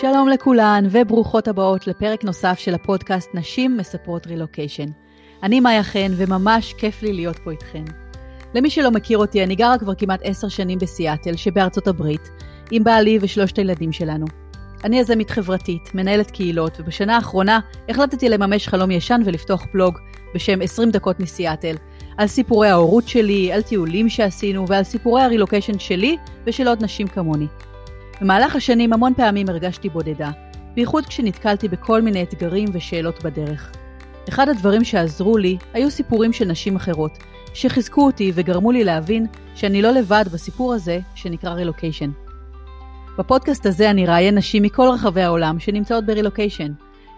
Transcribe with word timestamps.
שלום 0.00 0.28
לכולן 0.28 0.84
וברוכות 0.90 1.48
הבאות 1.48 1.86
לפרק 1.86 2.24
נוסף 2.24 2.58
של 2.58 2.74
הפודקאסט 2.74 3.30
נשים 3.34 3.76
מספרות 3.76 4.26
רילוקיישן. 4.26 4.86
אני 5.42 5.60
מאיה 5.60 5.82
חן 5.82 6.12
וממש 6.16 6.74
כיף 6.78 7.02
לי 7.02 7.12
להיות 7.12 7.38
פה 7.38 7.50
איתכן. 7.50 7.84
למי 8.54 8.70
שלא 8.70 8.90
מכיר 8.90 9.18
אותי, 9.18 9.44
אני 9.44 9.54
גרה 9.54 9.78
כבר 9.78 9.94
כמעט 9.94 10.20
עשר 10.24 10.48
שנים 10.48 10.78
בסיאטל 10.78 11.36
שבארצות 11.36 11.88
הברית, 11.88 12.30
עם 12.70 12.84
בעלי 12.84 13.18
ושלושת 13.20 13.56
הילדים 13.56 13.92
שלנו. 13.92 14.26
אני 14.84 14.98
יזמית 14.98 15.30
חברתית, 15.30 15.94
מנהלת 15.94 16.30
קהילות, 16.30 16.80
ובשנה 16.80 17.16
האחרונה 17.16 17.60
החלטתי 17.88 18.28
לממש 18.28 18.68
חלום 18.68 18.90
ישן 18.90 19.20
ולפתוח 19.24 19.66
בלוג 19.74 19.98
בשם 20.34 20.62
20 20.62 20.90
דקות 20.90 21.20
מסיאטל, 21.20 21.76
על 22.16 22.26
סיפורי 22.26 22.68
ההורות 22.68 23.08
שלי, 23.08 23.52
על 23.52 23.62
טיולים 23.62 24.08
שעשינו 24.08 24.68
ועל 24.68 24.84
סיפורי 24.84 25.22
הרילוקיישן 25.22 25.78
שלי 25.78 26.16
ושל 26.46 26.68
עוד 26.68 26.84
נשים 26.84 27.06
כמוני. 27.06 27.46
במהלך 28.20 28.56
השנים 28.56 28.92
המון 28.92 29.14
פעמים 29.14 29.48
הרגשתי 29.48 29.88
בודדה, 29.88 30.30
בייחוד 30.74 31.06
כשנתקלתי 31.06 31.68
בכל 31.68 32.02
מיני 32.02 32.22
אתגרים 32.22 32.68
ושאלות 32.72 33.24
בדרך. 33.24 33.72
אחד 34.28 34.48
הדברים 34.48 34.84
שעזרו 34.84 35.38
לי 35.38 35.58
היו 35.72 35.90
סיפורים 35.90 36.32
של 36.32 36.44
נשים 36.44 36.76
אחרות, 36.76 37.18
שחיזקו 37.54 38.06
אותי 38.06 38.32
וגרמו 38.34 38.72
לי 38.72 38.84
להבין 38.84 39.26
שאני 39.54 39.82
לא 39.82 39.90
לבד 39.90 40.24
בסיפור 40.32 40.74
הזה 40.74 40.98
שנקרא 41.14 41.50
רילוקיישן. 41.50 42.10
בפודקאסט 43.18 43.66
הזה 43.66 43.90
אני 43.90 44.06
ראיין 44.06 44.38
נשים 44.38 44.62
מכל 44.62 44.88
רחבי 44.94 45.22
העולם 45.22 45.58
שנמצאות 45.58 46.06
ברילוקיישן. 46.06 46.72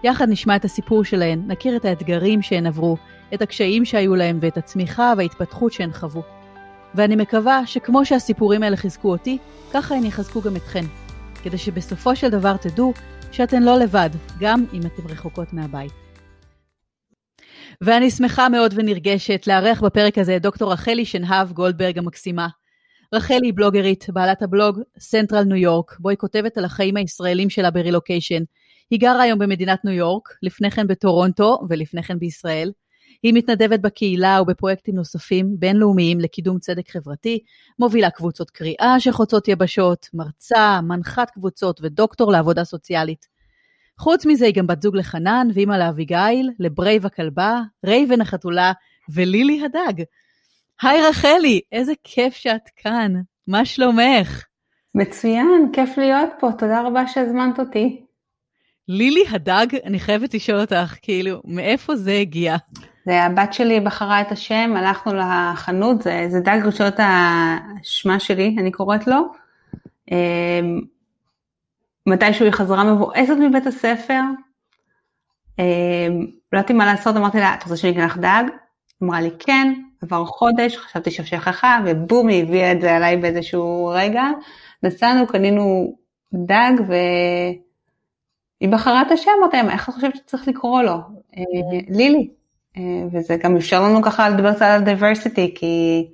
יחד 0.05 0.28
נשמע 0.28 0.56
את 0.56 0.64
הסיפור 0.64 1.05
שלהן, 1.05 1.42
נכיר 1.47 1.77
את 1.77 1.84
האתגרים 1.84 2.42
שהן 2.42 2.66
עברו, 2.66 2.97
את 3.34 3.42
הקשיים 3.42 3.84
שהיו 3.84 4.14
להן 4.14 4.39
ואת 4.41 4.56
הצמיחה 4.56 5.12
וההתפתחות 5.16 5.72
שהן 5.72 5.92
חוו. 5.92 6.22
ואני 6.95 7.17
מקווה 7.17 7.67
שכמו 7.67 8.05
שהסיפורים 8.05 8.62
האלה 8.62 8.77
חיזקו 8.77 9.11
אותי, 9.11 9.39
ככה 9.73 9.95
הם 9.95 10.05
יחזקו 10.05 10.43
גם 10.43 10.57
אתכן. 10.57 10.85
כדי 11.43 11.59
שבסופו 11.59 12.17
של 12.17 12.29
דבר 12.29 12.57
תדעו 12.57 12.93
שאתן 13.33 13.62
לא 13.62 13.79
לבד, 13.79 14.11
גם 14.41 14.65
אם 14.73 14.81
אתן 14.81 15.03
רחוקות 15.09 15.53
מהבית. 15.53 15.93
ואני 17.81 18.11
שמחה 18.11 18.49
מאוד 18.49 18.75
ונרגשת 18.77 19.47
לארח 19.47 19.81
בפרק 19.81 20.19
הזה 20.19 20.37
את 20.37 20.43
דוקטור 20.43 20.73
רחלי 20.73 21.05
שנהב 21.05 21.53
גולדברג 21.53 21.99
המקסימה. 21.99 22.49
רחלי 23.15 23.47
היא 23.47 23.53
בלוגרית, 23.56 24.06
בעלת 24.09 24.43
הבלוג 24.43 24.81
סנטרל 24.99 25.45
ניו 25.45 25.56
יורק, 25.56 25.97
בו 25.99 26.09
היא 26.09 26.19
כותבת 26.19 26.59
על 26.59 26.65
החיים 26.65 26.97
הישראלים 26.97 27.51
שלה 27.51 27.71
ברילוקיישן. 27.71 28.43
היא 28.91 29.01
גרה 29.01 29.23
היום 29.23 29.39
במדינת 29.39 29.84
ניו 29.84 29.95
יורק, 29.95 30.29
לפני 30.43 30.71
כן 30.71 30.87
בטורונטו 30.87 31.59
ולפני 31.69 32.03
כן 32.03 32.19
בישראל. 32.19 32.73
היא 33.23 33.34
מתנדבת 33.34 33.81
בקהילה 33.81 34.42
ובפרויקטים 34.42 34.95
נוספים 34.95 35.55
בינלאומיים 35.59 36.20
לקידום 36.20 36.59
צדק 36.59 36.91
חברתי, 36.91 37.39
מובילה 37.78 38.11
קבוצות 38.11 38.51
קריאה 38.51 39.01
שחוצות 39.01 39.48
יבשות, 39.48 40.09
מרצה, 40.15 40.81
מנחת 40.81 41.31
קבוצות 41.31 41.81
ודוקטור 41.83 42.33
לעבודה 42.33 42.65
סוציאלית. 42.65 43.27
חוץ 43.98 44.27
מזה 44.27 44.47
היא 44.47 44.55
גם 44.55 44.67
בת 44.67 44.83
זוג 44.83 44.97
לחנן 44.97 45.48
ואימא 45.55 45.75
לאביגיל, 45.75 46.50
לברייב 46.59 47.06
הכלבה, 47.06 47.61
רייבן 47.87 48.20
החתולה 48.20 48.73
ולילי 49.09 49.65
הדג. 49.65 50.03
היי 50.83 51.03
רחלי, 51.09 51.61
איזה 51.73 51.93
כיף 52.05 52.34
שאת 52.34 52.69
כאן, 52.77 53.12
מה 53.47 53.65
שלומך? 53.65 54.45
מצוין, 54.95 55.70
כיף 55.73 55.98
להיות 55.98 56.31
פה, 56.41 56.48
תודה 56.59 56.83
רבה 56.83 57.06
שהזמנת 57.06 57.61
אותי. 57.61 58.05
לילי 58.89 59.25
הדג, 59.31 59.67
אני 59.84 60.00
חייבת 60.00 60.34
לשאול 60.34 60.61
אותך, 60.61 60.97
כאילו, 61.03 61.43
מאיפה 61.45 61.97
זה 61.97 62.12
הגיע? 62.12 62.56
זה 63.06 63.22
הבת 63.22 63.53
שלי 63.53 63.81
בחרה 63.81 64.20
את 64.20 64.33
השם, 64.33 64.75
הלכנו 64.77 65.12
לחנות, 65.14 66.03
זה, 66.03 66.27
זה 66.28 66.41
דג 66.41 66.58
ראשונות 66.64 66.95
השמה 66.98 68.20
שלי, 68.20 68.56
אני 68.59 68.72
קוראת 68.72 69.06
לו. 69.06 69.32
אמ, 70.10 70.81
מתישהו 72.06 72.44
היא 72.44 72.53
חזרה 72.53 72.94
מבואסת 72.94 73.34
מבית 73.41 73.66
הספר, 73.66 74.21
אמ, 75.59 76.27
לא 76.53 76.59
יודעת 76.59 76.71
מה 76.71 76.87
לעשות, 76.87 77.16
אמרתי 77.16 77.38
לה, 77.38 77.54
את 77.54 77.62
רוצה 77.62 77.77
שאני 77.77 77.93
אקנה 77.93 78.06
לך 78.06 78.19
דג? 78.19 78.44
אמרה 79.03 79.21
לי 79.21 79.31
כן, 79.38 79.75
עבר 80.03 80.25
חודש, 80.25 80.77
חשבתי 80.77 81.10
ששכחה, 81.10 81.78
ובום, 81.87 82.28
היא 82.28 82.43
הביאה 82.43 82.72
את 82.72 82.81
זה 82.81 82.97
עליי 82.97 83.16
באיזשהו 83.16 83.93
רגע. 83.94 84.25
נסענו, 84.82 85.27
קנינו 85.27 85.97
דג, 86.34 86.72
והיא 86.88 88.72
בחרה 88.72 89.03
את 89.03 89.10
השם, 89.10 89.31
אמרתי 89.38 89.56
להם, 89.56 89.71
איך 89.71 89.88
את 89.88 89.94
חושבת 89.94 90.16
שצריך 90.16 90.48
לקרוא 90.48 90.82
לו? 90.82 90.94
אה, 91.37 91.43
לילי. 91.88 92.41
אה, 92.77 92.83
וזה 93.12 93.37
גם 93.43 93.56
אפשר 93.56 93.83
לנו 93.83 94.03
ככה 94.03 94.28
לדבר 94.28 94.55
קצת 94.55 94.62
על 94.62 94.84
diversity, 94.84 95.50
כי 95.55 96.06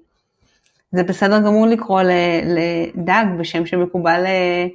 זה 0.92 1.02
בסדר 1.02 1.38
גמור 1.38 1.66
לקרוא 1.66 2.02
לדג 2.44 3.24
בשם 3.38 3.66
שמקובל 3.66 4.26
אה, 4.26 4.66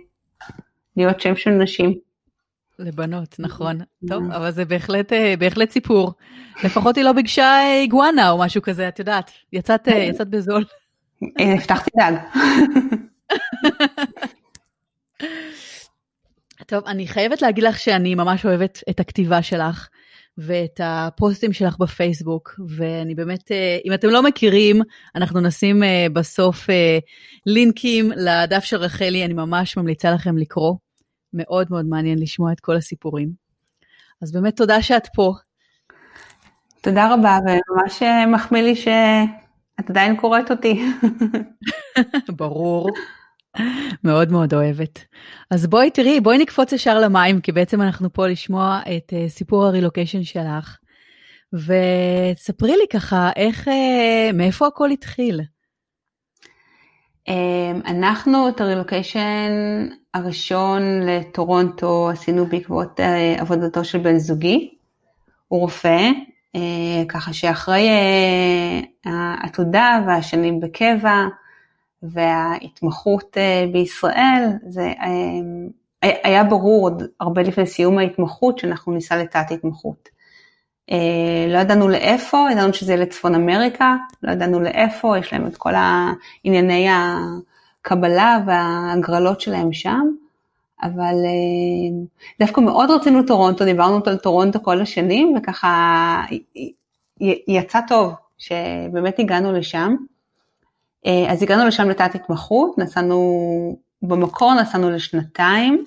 להיות 0.97 1.21
שם 1.21 1.35
של 1.35 1.49
נשים. 1.49 1.93
לבנות, 2.79 3.35
נכון. 3.39 3.79
טוב, 4.07 4.31
אבל 4.31 4.51
זה 4.51 4.65
בהחלט, 4.65 5.13
אה, 5.13 5.33
בהחלט 5.39 5.71
סיפור. 5.71 6.13
לפחות 6.63 6.95
היא 6.95 7.03
לא 7.03 7.11
ביקשה 7.11 7.59
איגואנה 7.81 8.29
או 8.29 8.37
משהו 8.39 8.61
כזה, 8.61 8.87
את 8.87 8.99
יודעת, 8.99 9.31
יצאת, 9.53 9.87
יצאת 9.87 10.27
בזול. 10.27 10.65
הבטחתי 11.39 11.91
דג. 11.97 12.13
טוב, 16.67 16.85
אני 16.87 17.07
חייבת 17.07 17.41
להגיד 17.41 17.63
לך 17.63 17.79
שאני 17.79 18.15
ממש 18.15 18.45
אוהבת 18.45 18.83
את 18.89 18.99
הכתיבה 18.99 19.41
שלך. 19.41 19.89
ואת 20.37 20.79
הפוסטים 20.83 21.53
שלך 21.53 21.77
בפייסבוק, 21.77 22.59
ואני 22.67 23.15
באמת, 23.15 23.51
אה, 23.51 23.77
אם 23.85 23.93
אתם 23.93 24.07
לא 24.07 24.23
מכירים, 24.23 24.81
אנחנו 25.15 25.39
נשים 25.39 25.83
אה, 25.83 26.07
בסוף 26.13 26.69
אה, 26.69 26.99
לינקים 27.45 28.11
לדף 28.15 28.63
של 28.63 28.77
רחלי, 28.77 29.25
אני 29.25 29.33
ממש 29.33 29.77
ממליצה 29.77 30.11
לכם 30.11 30.37
לקרוא. 30.37 30.75
מאוד 31.33 31.67
מאוד 31.69 31.85
מעניין 31.85 32.19
לשמוע 32.19 32.51
את 32.51 32.59
כל 32.59 32.75
הסיפורים. 32.75 33.31
אז 34.21 34.31
באמת 34.31 34.57
תודה 34.57 34.81
שאת 34.81 35.07
פה. 35.15 35.33
תודה 36.81 37.13
רבה, 37.13 37.37
וממש 37.45 38.03
מחמיא 38.27 38.61
לי 38.61 38.75
שאת 38.75 39.89
עדיין 39.89 40.15
קוראת 40.15 40.51
אותי. 40.51 40.85
ברור. 42.37 42.89
מאוד 44.03 44.31
מאוד 44.31 44.53
אוהבת. 44.53 45.05
אז 45.51 45.67
בואי 45.67 45.91
תראי, 45.91 46.19
בואי 46.19 46.37
נקפוץ 46.37 46.71
ישר 46.71 46.99
למים, 46.99 47.41
כי 47.41 47.51
בעצם 47.51 47.81
אנחנו 47.81 48.13
פה 48.13 48.27
לשמוע 48.27 48.79
את 48.97 49.13
uh, 49.13 49.29
סיפור 49.29 49.65
הרילוקיישן 49.65 50.23
שלך. 50.23 50.77
וספרי 51.53 52.77
לי 52.77 52.85
ככה, 52.93 53.29
איך, 53.35 53.67
uh, 53.67 53.71
מאיפה 54.33 54.67
הכל 54.67 54.91
התחיל? 54.91 55.41
Um, 57.29 57.87
אנחנו 57.87 58.49
את 58.49 58.61
הרילוקיישן 58.61 59.51
הראשון 60.13 60.81
לטורונטו 61.01 62.09
עשינו 62.09 62.45
בעקבות 62.45 62.99
uh, 62.99 63.41
עבודתו 63.41 63.85
של 63.85 63.97
בן 63.97 64.17
זוגי, 64.17 64.73
הוא 65.47 65.59
רופא, 65.59 66.09
uh, 66.57 66.59
ככה 67.09 67.33
שאחרי 67.33 67.89
uh, 69.05 69.09
העתודה 69.09 70.03
והשנים 70.07 70.59
בקבע, 70.59 71.25
וההתמחות 72.03 73.37
אה, 73.37 73.65
בישראל, 73.71 74.49
זה 74.67 74.93
אה, 75.01 76.09
היה 76.23 76.43
ברור 76.43 76.83
עוד 76.83 77.03
הרבה 77.19 77.41
לפני 77.41 77.65
סיום 77.65 77.97
ההתמחות 77.97 78.59
שאנחנו 78.59 78.93
ניסע 78.93 79.17
לתת 79.17 79.51
התמחות. 79.51 80.09
אה, 80.91 81.45
לא 81.47 81.57
ידענו 81.57 81.89
לאיפה, 81.89 82.45
ידענו 82.51 82.73
שזה 82.73 82.95
לצפון 82.95 83.35
אמריקה, 83.35 83.95
לא 84.23 84.31
ידענו 84.31 84.59
לאיפה, 84.59 85.17
יש 85.17 85.33
להם 85.33 85.47
את 85.47 85.57
כל 85.57 85.73
הענייני 85.75 86.87
הקבלה 86.89 88.39
וההגרלות 88.47 89.41
שלהם 89.41 89.73
שם, 89.73 90.07
אבל 90.83 91.15
דווקא 92.39 92.61
מאוד 92.61 92.91
רצינו 92.91 93.23
טורונטו, 93.23 93.65
דיברנו 93.65 93.99
על 94.05 94.17
טורונטו 94.17 94.63
כל 94.63 94.81
השנים, 94.81 95.35
וככה 95.37 96.21
יצא 97.47 97.79
טוב 97.87 98.13
שבאמת 98.37 99.19
הגענו 99.19 99.51
לשם. 99.51 99.95
אה, 101.05 101.31
אז 101.31 101.43
הגענו 101.43 101.67
לשם 101.67 101.89
לתת 101.89 102.15
התמחות, 102.15 102.77
נסענו, 102.77 103.77
במקור 104.01 104.53
נסענו 104.61 104.89
לשנתיים, 104.89 105.85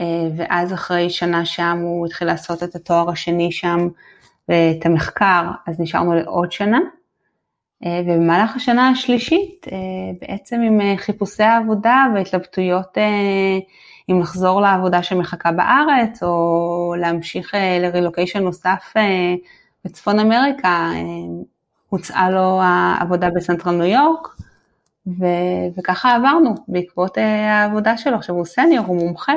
אה, 0.00 0.04
ואז 0.36 0.72
אחרי 0.72 1.10
שנה 1.10 1.44
שם 1.44 1.78
הוא 1.82 2.06
התחיל 2.06 2.26
לעשות 2.26 2.62
את 2.62 2.74
התואר 2.74 3.10
השני 3.10 3.52
שם 3.52 3.88
ואת 4.48 4.86
המחקר, 4.86 5.42
אז 5.66 5.80
נשארנו 5.80 6.14
לעוד 6.14 6.52
שנה. 6.52 6.78
אה, 7.84 8.00
ובמהלך 8.04 8.56
השנה 8.56 8.88
השלישית, 8.88 9.66
בעצם 10.20 10.60
עם 10.60 10.96
חיפושי 10.96 11.42
העבודה 11.42 12.04
והתלבטויות 12.14 12.98
אם 14.10 14.20
לחזור 14.20 14.60
לעבודה 14.60 15.02
שמחכה 15.02 15.52
בארץ, 15.52 16.22
או 16.22 16.94
להמשיך 17.00 17.54
לרילוקיישן 17.80 18.42
נוסף 18.42 18.94
בצפון 19.84 20.18
אמריקה, 20.18 20.90
הוצעה 21.88 22.30
לו 22.30 22.60
העבודה 22.62 23.28
בסנטרל 23.30 23.74
ניו 23.74 23.86
יורק, 23.86 24.28
ו- 25.06 25.78
וככה 25.78 26.14
עברנו 26.14 26.54
בעקבות 26.68 27.18
אה, 27.18 27.62
העבודה 27.62 27.96
שלו. 27.96 28.16
עכשיו 28.16 28.34
הוא 28.34 28.44
סניור, 28.44 28.86
הוא 28.86 28.96
מומחה. 28.96 29.32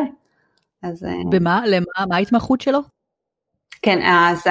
אז... 0.83 1.03
אה, 1.03 1.11
במה? 1.29 1.61
למה? 1.67 1.85
מה 2.09 2.15
ההתמחות 2.15 2.61
שלו? 2.61 2.79
כן, 3.81 3.99
אז 4.05 4.43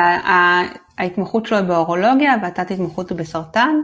ההתמחות 0.98 1.46
שלו 1.46 1.58
היא 1.58 1.66
באורולוגיה 1.66 2.34
והתת 2.42 2.70
התמחות 2.70 3.10
היא 3.10 3.18
בסרטן, 3.18 3.74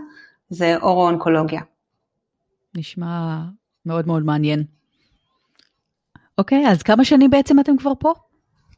זה 0.50 0.76
אורו-אונקולוגיה. 0.76 1.60
נשמע 2.76 3.38
מאוד 3.86 4.06
מאוד 4.06 4.22
מעניין. 4.22 4.64
אוקיי, 6.38 6.68
אז 6.68 6.82
כמה 6.82 7.04
שנים 7.04 7.30
בעצם 7.30 7.60
אתם 7.60 7.76
כבר 7.76 7.92
פה? 7.98 8.12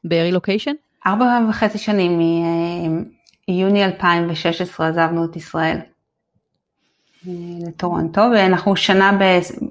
ברילוקיישן? 0.04 0.72
ארבע 1.06 1.40
וחצי 1.50 1.78
שנים, 1.78 2.18
מיוני 3.48 3.84
2016 3.84 4.88
עזבנו 4.88 5.24
את 5.24 5.36
ישראל 5.36 5.78
לטורונטו, 7.66 8.20
ואנחנו 8.34 8.76
שנה, 8.76 9.12
ב... 9.20 9.22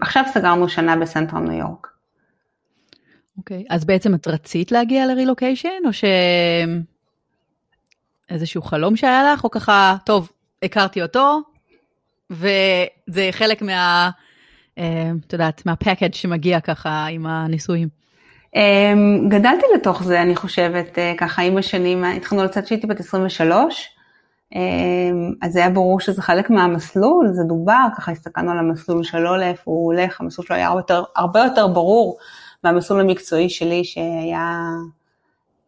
עכשיו 0.01 0.23
סגרנו 0.33 0.69
שנה 0.69 0.95
בסנטרל 0.95 1.39
ניו 1.39 1.59
יורק. 1.59 1.87
אוקיי, 3.37 3.63
אז 3.69 3.85
בעצם 3.85 4.15
את 4.15 4.27
רצית 4.27 4.71
להגיע 4.71 5.05
לרילוקיישן, 5.05 5.69
או 5.85 5.93
ש... 5.93 6.03
איזשהו 8.29 8.61
חלום 8.61 8.95
שהיה 8.95 9.33
לך, 9.33 9.43
או 9.43 9.51
ככה, 9.51 9.95
טוב, 10.05 10.31
הכרתי 10.63 11.01
אותו, 11.01 11.39
וזה 12.29 13.29
חלק 13.31 13.61
מה... 13.61 14.09
אה, 14.77 15.11
את 15.27 15.33
יודעת, 15.33 15.65
מהפקאג' 15.65 16.13
שמגיע 16.13 16.59
ככה 16.59 17.05
עם 17.05 17.25
הנישואים. 17.25 17.89
אמ, 18.57 19.29
גדלתי 19.29 19.65
לתוך 19.75 20.03
זה, 20.03 20.21
אני 20.21 20.35
חושבת, 20.35 20.99
אה, 20.99 21.13
ככה 21.17 21.41
עם 21.41 21.57
השנים, 21.57 22.03
התחלנו 22.03 22.43
לצאת 22.43 22.65
כשהייתי 22.65 22.87
בת 22.87 22.99
23, 22.99 23.89
אמ, 24.55 25.33
אז 25.41 25.55
היה 25.55 25.69
ברור 25.69 25.99
שזה 25.99 26.21
חלק 26.21 26.49
מהמסלול, 26.49 27.27
זה 27.31 27.43
דובר, 27.43 27.87
ככה 27.97 28.11
הסתכלנו 28.11 28.51
על 28.51 28.57
המסלול 28.57 29.03
שלו, 29.03 29.37
לאיפה 29.37 29.71
הוא 29.71 29.85
הולך, 29.93 30.21
המסלול 30.21 30.47
שלו 30.47 30.55
היה 30.55 30.67
הרבה 30.67 30.79
יותר, 30.79 31.03
הרבה 31.15 31.43
יותר 31.43 31.67
ברור 31.67 32.17
מהמסלול 32.63 32.99
המקצועי 32.99 33.49
שלי, 33.49 33.83
שהיה, 33.83 34.61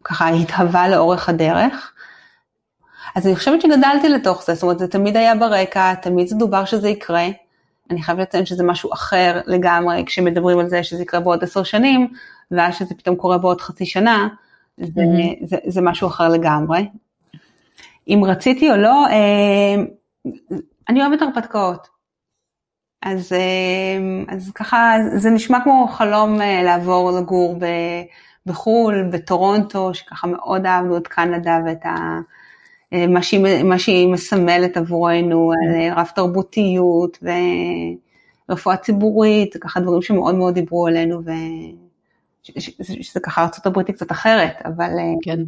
ככה 0.04 0.30
התהווה 0.30 0.90
לאורך 0.90 1.30
הדרך. 1.30 1.94
אז 3.16 3.28
אני 3.28 3.36
חושבת 3.36 3.62
שגדלתי 3.62 4.10
לתוך 4.10 4.44
זה, 4.46 4.54
זאת 4.54 4.64
אומרת, 4.64 4.80
זה 4.80 4.88
תמיד 4.88 5.18
היה 5.18 5.36
ברקע, 5.36 5.94
תמיד 5.94 6.28
זה 6.28 6.36
דובר 6.36 6.66
שזה 6.66 6.90
יקרה. 6.90 7.28
אני 7.92 8.04
חייבת 8.04 8.22
לציין 8.22 8.46
שזה 8.46 8.64
משהו 8.64 8.94
אחר 8.94 9.42
לגמרי 9.46 10.04
כשמדברים 10.06 10.60
על 10.60 10.70
זה 10.70 10.84
שזה 10.84 11.02
יקרה 11.02 11.20
בעוד 11.20 11.44
עשר 11.44 11.64
שנים, 11.64 12.08
ואז 12.52 12.76
שזה 12.76 12.96
פתאום 12.96 13.16
קורה 13.16 13.38
בעוד 13.38 13.62
חצי 13.62 13.86
שנה, 13.86 14.28
זה, 14.78 14.86
mm-hmm. 14.86 15.46
זה, 15.46 15.58
זה 15.68 15.82
משהו 15.82 16.08
אחר 16.08 16.30
לגמרי. 16.30 16.90
אם 18.08 18.22
רציתי 18.26 18.72
או 18.72 18.78
לא, 18.78 19.06
אה, 19.08 19.84
אני 20.90 21.02
אוהבת 21.06 21.22
הרפתקאות. 21.22 21.88
אז, 23.02 23.34
אה, 23.34 24.36
אז 24.36 24.52
ככה, 24.56 24.96
זה 25.16 25.30
נשמע 25.30 25.60
כמו 25.64 25.88
חלום 25.88 26.42
אה, 26.42 26.64
לעבור 26.64 27.12
לגור 27.12 27.56
בחו"ל, 28.46 29.10
בטורונטו, 29.12 29.94
שככה 29.94 30.28
מאוד 30.28 30.66
אהבנו 30.66 30.98
את 30.98 31.08
קנדה 31.08 31.60
ואת 31.66 31.86
ה... 31.86 32.20
מה 33.08 33.22
שהיא, 33.22 33.64
מה 33.64 33.80
שהיא 33.80 34.08
מסמלת 34.08 34.78
עבורנו, 34.78 35.52
על 35.52 35.92
רב 35.96 36.08
תרבותיות 36.16 37.18
ורפואה 38.50 38.78
ציבורית, 38.78 39.54
זה 39.54 39.60
ככה 39.60 39.80
דברים 39.80 40.02
שמאוד 40.02 40.36
מאוד 40.36 40.54
דיברו 40.54 40.88
עלינו, 40.88 41.22
ושזה 42.80 43.20
ככה 43.20 43.42
ארה"ב 43.42 43.78
היא 43.78 43.96
קצת 43.96 44.12
אחרת, 44.12 44.62
אבל... 44.66 44.90
כן. 45.22 45.40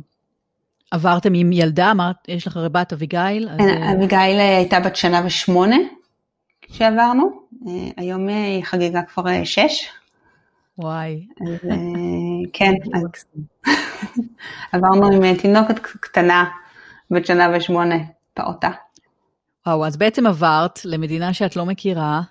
עברתם 0.91 1.33
עם 1.33 1.51
ילדה, 1.51 1.91
אמרת, 1.91 2.15
יש 2.27 2.47
לך 2.47 2.57
בת 2.71 2.93
אביגיל? 2.93 3.49
אז... 3.49 3.57
כן, 3.57 3.83
אביגיל 3.83 4.39
הייתה 4.39 4.79
בת 4.79 4.95
שנה 4.95 5.21
ושמונה 5.25 5.77
כשעברנו, 6.61 7.31
היום 7.97 8.27
היא 8.27 8.63
חגגה 8.63 9.01
כבר 9.01 9.23
שש. 9.43 9.89
וואי. 10.77 11.25
אז 11.41 11.69
כן, 12.53 12.73
אז 12.93 13.25
עברנו 14.71 15.11
עם 15.11 15.35
תינוקת 15.35 15.79
קטנה 15.79 16.45
בת 17.11 17.25
שנה 17.25 17.47
ושמונה, 17.53 17.95
פעוטה. 18.33 18.71
וואו, 19.65 19.85
אז 19.85 19.97
בעצם 19.97 20.27
עברת 20.27 20.85
למדינה 20.85 21.33
שאת 21.33 21.55
לא 21.55 21.65
מכירה, 21.65 22.21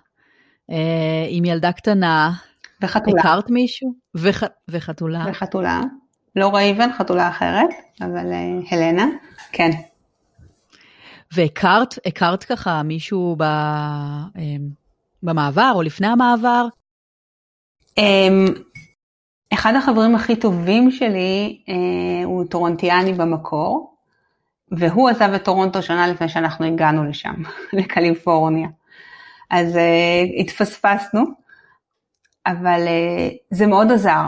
אה, 0.70 1.26
עם 1.28 1.44
ילדה 1.44 1.72
קטנה. 1.72 2.32
וחתולה. 2.82 3.20
הכרת 3.20 3.50
מישהו? 3.50 3.94
וח... 4.14 4.42
וחתולה. 4.68 5.24
וחתולה. 5.30 5.80
לא 6.36 6.54
רייבן, 6.54 6.92
חתולה 6.92 7.28
אחרת, 7.28 7.68
אבל 8.00 8.32
אה, 8.32 8.58
הלנה, 8.70 9.06
כן. 9.52 9.70
והכרת, 11.32 11.94
הכרת 12.06 12.44
ככה 12.44 12.82
מישהו 12.82 13.36
ב, 13.38 13.42
אה, 13.42 14.26
במעבר 15.22 15.72
או 15.74 15.82
לפני 15.82 16.06
המעבר? 16.06 16.66
אמ, 17.98 18.44
אחד 19.52 19.74
החברים 19.74 20.14
הכי 20.14 20.36
טובים 20.36 20.90
שלי 20.90 21.62
אה, 21.68 22.24
הוא 22.24 22.44
טורונטיאני 22.44 23.12
במקור, 23.12 23.94
והוא 24.72 25.08
עזב 25.08 25.32
את 25.34 25.44
טורונטו 25.44 25.82
שנה 25.82 26.08
לפני 26.08 26.28
שאנחנו 26.28 26.66
הגענו 26.66 27.04
לשם, 27.04 27.34
לקליפורניה. 27.72 28.68
אז 29.50 29.76
uh, 29.76 30.40
התפספסנו, 30.40 31.24
אבל 32.46 32.80
uh, 32.86 33.34
זה 33.50 33.66
מאוד 33.66 33.92
עזר. 33.92 34.24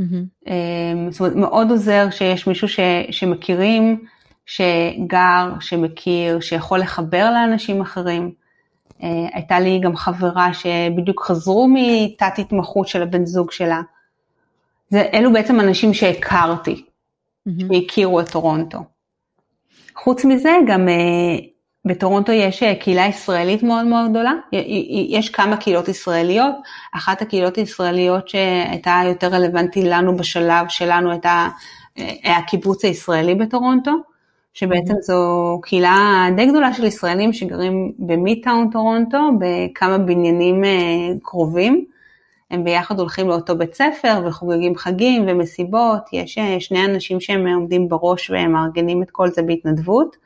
Mm-hmm. 0.00 0.44
Um, 0.44 1.10
זאת 1.10 1.20
אומרת, 1.20 1.36
מאוד 1.36 1.70
עוזר 1.70 2.10
שיש 2.10 2.46
מישהו 2.46 2.68
ש, 2.68 2.80
שמכירים, 3.10 4.04
שגר, 4.46 5.52
שמכיר, 5.60 6.40
שיכול 6.40 6.78
לחבר 6.80 7.30
לאנשים 7.30 7.80
אחרים. 7.80 8.32
Uh, 8.90 9.04
הייתה 9.32 9.60
לי 9.60 9.80
גם 9.80 9.96
חברה 9.96 10.54
שבדיוק 10.54 11.24
חזרו 11.24 11.68
מתת 11.72 12.38
התמחות 12.38 12.88
של 12.88 13.02
הבן 13.02 13.24
זוג 13.24 13.50
שלה. 13.50 13.80
זה, 14.88 15.02
אלו 15.14 15.32
בעצם 15.32 15.60
אנשים 15.60 15.94
שהכרתי, 15.94 16.84
mm-hmm. 17.48 17.52
שהכירו 17.60 18.20
את 18.20 18.28
טורונטו. 18.28 18.78
חוץ 19.96 20.24
מזה, 20.24 20.52
גם 20.66 20.88
uh, 20.88 21.53
בטורונטו 21.84 22.32
יש 22.32 22.62
uh, 22.62 22.66
קהילה 22.80 23.06
ישראלית 23.06 23.62
מאוד 23.62 23.86
מאוד 23.86 24.10
גדולה, 24.10 24.32
יש 25.08 25.30
כמה 25.30 25.56
קהילות 25.56 25.88
ישראליות, 25.88 26.54
אחת 26.94 27.22
הקהילות 27.22 27.56
הישראליות 27.56 28.28
שהייתה 28.28 29.00
יותר 29.06 29.26
רלוונטית 29.26 29.84
לנו 29.84 30.16
בשלב 30.16 30.68
שלנו 30.68 31.10
הייתה 31.10 31.48
היה 31.96 32.38
הקיבוץ 32.38 32.84
הישראלי 32.84 33.34
בטורונטו, 33.34 33.92
שבעצם 34.54 34.94
זו 35.00 35.60
קהילה 35.62 36.26
די 36.36 36.46
גדולה 36.46 36.72
של 36.74 36.84
ישראלים 36.84 37.32
שגרים 37.32 37.92
במיטאון 37.98 38.70
טורונטו, 38.72 39.18
בכמה 39.38 39.98
בניינים 39.98 40.64
uh, 40.64 40.66
קרובים. 41.22 41.84
הם 42.50 42.64
ביחד 42.64 43.00
הולכים 43.00 43.28
לאותו 43.28 43.58
בית 43.58 43.74
ספר 43.74 44.22
וחוגגים 44.26 44.76
חגים 44.76 45.24
ומסיבות, 45.28 46.02
יש 46.12 46.38
אה, 46.38 46.60
שני 46.60 46.84
אנשים 46.84 47.20
שהם 47.20 47.46
עומדים 47.46 47.88
בראש 47.88 48.30
והם 48.30 48.52
מארגנים 48.52 49.02
את 49.02 49.10
כל 49.10 49.28
זה 49.30 49.42
בהתנדבות. 49.42 50.16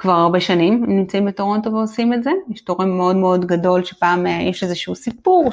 כבר 0.00 0.12
הרבה 0.12 0.40
שנים 0.40 0.84
נמצאים 0.88 1.24
בטורונטו 1.24 1.72
ועושים 1.72 2.14
את 2.14 2.22
זה, 2.22 2.30
יש 2.50 2.60
תורם 2.60 2.96
מאוד 2.96 3.16
מאוד 3.16 3.46
גדול 3.46 3.84
שפעם 3.84 4.26
אה, 4.26 4.42
יש 4.42 4.62
איזשהו 4.62 4.94
סיפור 4.94 5.50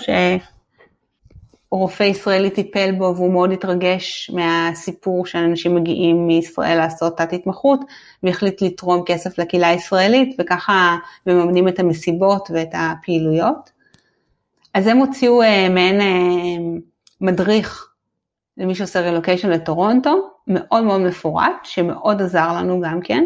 שרופא 1.70 2.04
ישראלי 2.04 2.50
טיפל 2.50 2.92
בו 2.92 3.14
והוא 3.16 3.32
מאוד 3.32 3.52
התרגש 3.52 4.32
מהסיפור 4.34 5.26
שאנשים 5.26 5.76
מגיעים 5.76 6.28
מישראל 6.28 6.78
לעשות 6.78 7.18
תת 7.18 7.34
התמחות 7.34 7.80
והחליט 8.24 8.62
לתרום 8.62 9.04
כסף 9.06 9.40
לקהילה 9.40 9.68
הישראלית 9.68 10.36
וככה 10.40 10.98
מממנים 11.28 11.68
את 11.68 11.80
המסיבות 11.80 12.50
ואת 12.54 12.70
הפעילויות. 12.74 13.70
אז 14.74 14.88
הם 14.88 14.98
הוציאו 14.98 15.42
אה, 15.42 15.70
מעין 15.70 16.02
אה, 16.02 16.80
מדריך 17.22 17.88
למי 18.58 18.76
שעושה 18.76 19.02
רילוקיישן 19.02 19.50
לטורונטו, 19.50 20.30
מאוד 20.48 20.84
מאוד 20.84 21.02
מפורט, 21.02 21.56
שמאוד 21.64 22.22
עזר 22.22 22.54
לנו 22.54 22.82
גם 22.82 23.02
כן. 23.02 23.24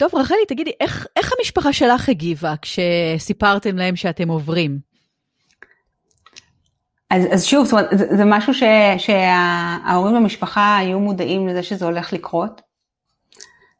טוב, 0.00 0.14
רחלי, 0.14 0.46
תגידי, 0.48 0.70
איך, 0.80 1.06
איך 1.16 1.32
המשפחה 1.38 1.72
שלך 1.72 2.08
הגיבה 2.08 2.54
כשסיפרתם 2.62 3.76
להם 3.76 3.96
שאתם 3.96 4.28
עוברים? 4.28 4.78
אז, 7.10 7.24
אז 7.32 7.44
שוב, 7.44 7.64
זאת 7.64 7.72
אומרת, 7.72 7.88
זה, 7.98 8.16
זה 8.16 8.24
משהו 8.26 8.54
ש, 8.54 8.62
שההורים 8.98 10.14
במשפחה 10.14 10.76
היו 10.76 11.00
מודעים 11.00 11.48
לזה 11.48 11.62
שזה 11.62 11.84
הולך 11.84 12.12
לקרות, 12.12 12.62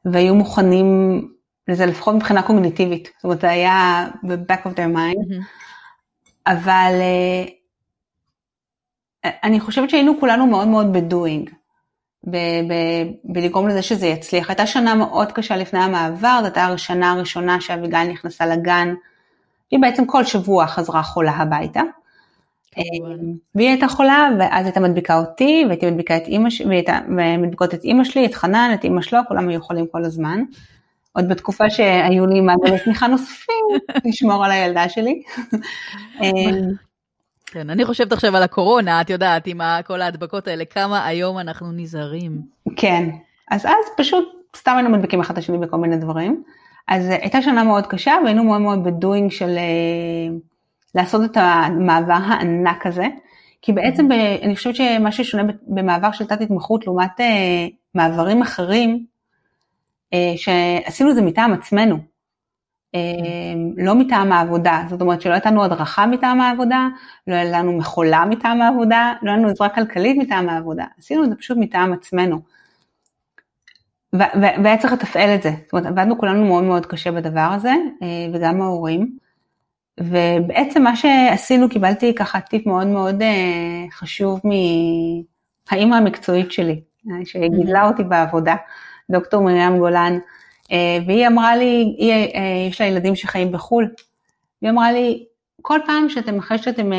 והיו 0.04 0.34
מוכנים 0.34 1.20
לזה 1.68 1.86
לפחות 1.86 2.14
מבחינה 2.14 2.42
קוגניטיבית, 2.42 3.10
זאת 3.16 3.24
אומרת, 3.24 3.40
זה 3.40 3.50
היה 3.50 4.08
ב-back 4.22 4.66
of 4.66 4.70
their 4.70 4.96
mind. 4.96 5.32
Mm-hmm. 5.32 6.52
אבל 6.52 6.92
אה, 9.24 9.30
אני 9.44 9.60
חושבת 9.60 9.90
שהיינו 9.90 10.20
כולנו 10.20 10.46
מאוד 10.46 10.68
מאוד 10.68 10.92
בדואינג, 10.92 11.50
בלגרום 13.24 13.68
לזה 13.68 13.82
שזה 13.82 14.06
יצליח. 14.06 14.50
הייתה 14.50 14.66
שנה 14.66 14.94
מאוד 14.94 15.32
קשה 15.32 15.56
לפני 15.56 15.78
המעבר, 15.78 16.40
זאת 16.42 16.44
הייתה 16.44 16.64
השנה 16.64 17.12
הראשונה 17.12 17.60
שאביגיל 17.60 18.02
נכנסה 18.02 18.46
לגן, 18.46 18.94
היא 19.70 19.80
בעצם 19.80 20.06
כל 20.06 20.24
שבוע 20.24 20.66
חזרה 20.66 21.02
חולה 21.02 21.32
הביתה. 21.32 21.80
אה, 22.78 22.82
והיא 23.54 23.68
הייתה 23.68 23.88
חולה, 23.88 24.28
ואז 24.38 24.66
הייתה 24.66 24.80
מדביקה 24.80 25.18
אותי, 25.18 25.64
והייתי 25.66 25.90
מדביקה 25.90 26.16
את 26.16 26.26
אימא 26.26 26.50
שלי, 26.50 26.84
ומדביקות 27.08 27.74
את 27.74 27.84
אימא 27.84 28.04
שלי, 28.04 28.26
את 28.26 28.34
חנן, 28.34 28.70
את 28.74 28.84
אימא 28.84 29.02
שלו, 29.02 29.18
כולם 29.28 29.48
היו 29.48 29.62
חולים 29.62 29.86
כל 29.86 30.04
הזמן. 30.04 30.42
עוד 31.12 31.28
בתקופה 31.28 31.70
שהיו 31.70 32.26
לי 32.26 32.40
מעגלי 32.40 32.78
תמיכה 32.84 33.06
נוספים, 33.06 33.64
לשמור 34.04 34.44
על 34.44 34.50
הילדה 34.50 34.88
שלי. 34.88 35.22
כן, 37.52 37.71
אני 37.71 37.85
חושבת 37.85 38.12
עכשיו 38.12 38.37
על 38.37 38.42
הקורונה, 38.42 39.00
את 39.00 39.11
יודעת, 39.11 39.47
עם 39.47 39.61
כל 39.87 40.02
ההדבקות 40.02 40.49
האלה, 40.49 40.64
כמה 40.64 41.07
היום 41.07 41.38
אנחנו 41.38 41.73
נזהרים. 41.73 42.42
כן, 42.76 43.09
אז 43.50 43.66
אז 43.66 43.90
פשוט 43.97 44.25
סתם 44.57 44.73
היינו 44.76 44.90
מדביקים 44.90 45.21
אחד 45.21 45.33
את 45.33 45.38
השני 45.38 45.59
בכל 45.59 45.76
מיני 45.76 45.97
דברים. 45.97 46.42
אז 46.88 47.09
הייתה 47.09 47.42
שנה 47.42 47.64
מאוד 47.64 47.87
קשה 47.87 48.12
והיינו 48.25 48.45
מאוד 48.45 48.61
מאוד 48.61 48.85
בדואינג 48.85 49.30
של 49.30 49.57
אה, 49.59 50.37
לעשות 50.95 51.30
את 51.30 51.37
המעבר 51.37 52.19
הענק 52.25 52.87
הזה, 52.87 53.07
כי 53.62 53.73
בעצם 53.73 54.09
ב, 54.09 54.12
אני 54.42 54.57
חושבת 54.57 54.76
שמה 54.76 55.12
ששונה 55.12 55.52
במעבר 55.66 56.12
של 56.12 56.26
תת 56.26 56.40
התמחות 56.40 56.87
לעומת 56.87 57.21
אה, 57.21 57.66
מעברים 57.95 58.42
אחרים, 58.42 59.07
אה, 60.14 60.33
שעשינו 60.37 61.11
את 61.11 61.14
זה 61.14 61.23
מטעם 61.23 61.52
עצמנו, 61.52 61.95
אה, 61.95 62.00
לא 63.76 63.94
מטעם 63.94 64.32
העבודה, 64.32 64.82
זאת 64.88 65.00
אומרת 65.00 65.20
שלא 65.20 65.32
הייתה 65.32 65.50
לנו 65.50 65.64
הדרכה 65.64 66.06
מטעם 66.06 66.40
העבודה, 66.40 66.88
לא 67.26 67.35
הייתה 67.35 67.59
לנו 67.59 67.73
מכולה 67.73 68.25
מטעם 68.25 68.62
העבודה, 68.62 69.12
לא 69.23 69.30
הייתה 69.30 69.40
לנו 69.40 69.49
עזרה 69.49 69.68
כלכלית 69.68 70.16
מטעם 70.16 70.49
העבודה, 70.49 70.85
עשינו 70.99 71.25
את 71.25 71.30
זה 71.30 71.37
פשוט 71.37 71.59
מטעם 71.61 71.92
עצמנו. 71.92 72.40
והיה 74.12 74.78
צריך 74.78 74.92
לתפעל 74.92 75.35
את 75.35 75.42
זה, 75.42 75.50
זאת 75.50 75.73
אומרת 75.73 75.87
עבדנו 75.87 76.18
כולנו 76.18 76.44
מאוד 76.44 76.64
מאוד 76.64 76.87
קשה 76.87 77.12
בדבר 77.12 77.49
הזה, 77.54 77.73
אה, 78.02 78.06
וגם 78.32 78.62
ההורים. 78.62 79.16
ובעצם 80.00 80.82
מה 80.82 80.97
שעשינו, 80.97 81.68
קיבלתי 81.68 82.14
ככה 82.14 82.40
טיפ 82.40 82.66
מאוד 82.66 82.87
מאוד 82.87 83.23
אה, 83.23 83.85
חשוב 83.92 84.40
מהאימא 84.44 85.94
המקצועית 85.94 86.52
שלי, 86.52 86.80
אה, 87.11 87.25
שגידלה 87.25 87.88
אותי 87.88 88.04
בעבודה, 88.04 88.56
דוקטור 89.11 89.42
מרים 89.42 89.78
גולן, 89.78 90.18
והיא 91.06 91.26
אמרה 91.26 91.56
לי, 91.56 91.94
היא, 91.98 92.14
יש 92.68 92.80
לה 92.80 92.86
ילדים 92.86 93.16
שחיים 93.16 93.52
בחו"ל, 93.52 93.88
והיא 94.62 94.72
אמרה 94.72 94.92
לי, 94.92 95.24
כל 95.62 95.78
פעם 95.86 96.08
שאתם, 96.08 96.38
אחרי 96.38 96.58
שאתם 96.58 96.90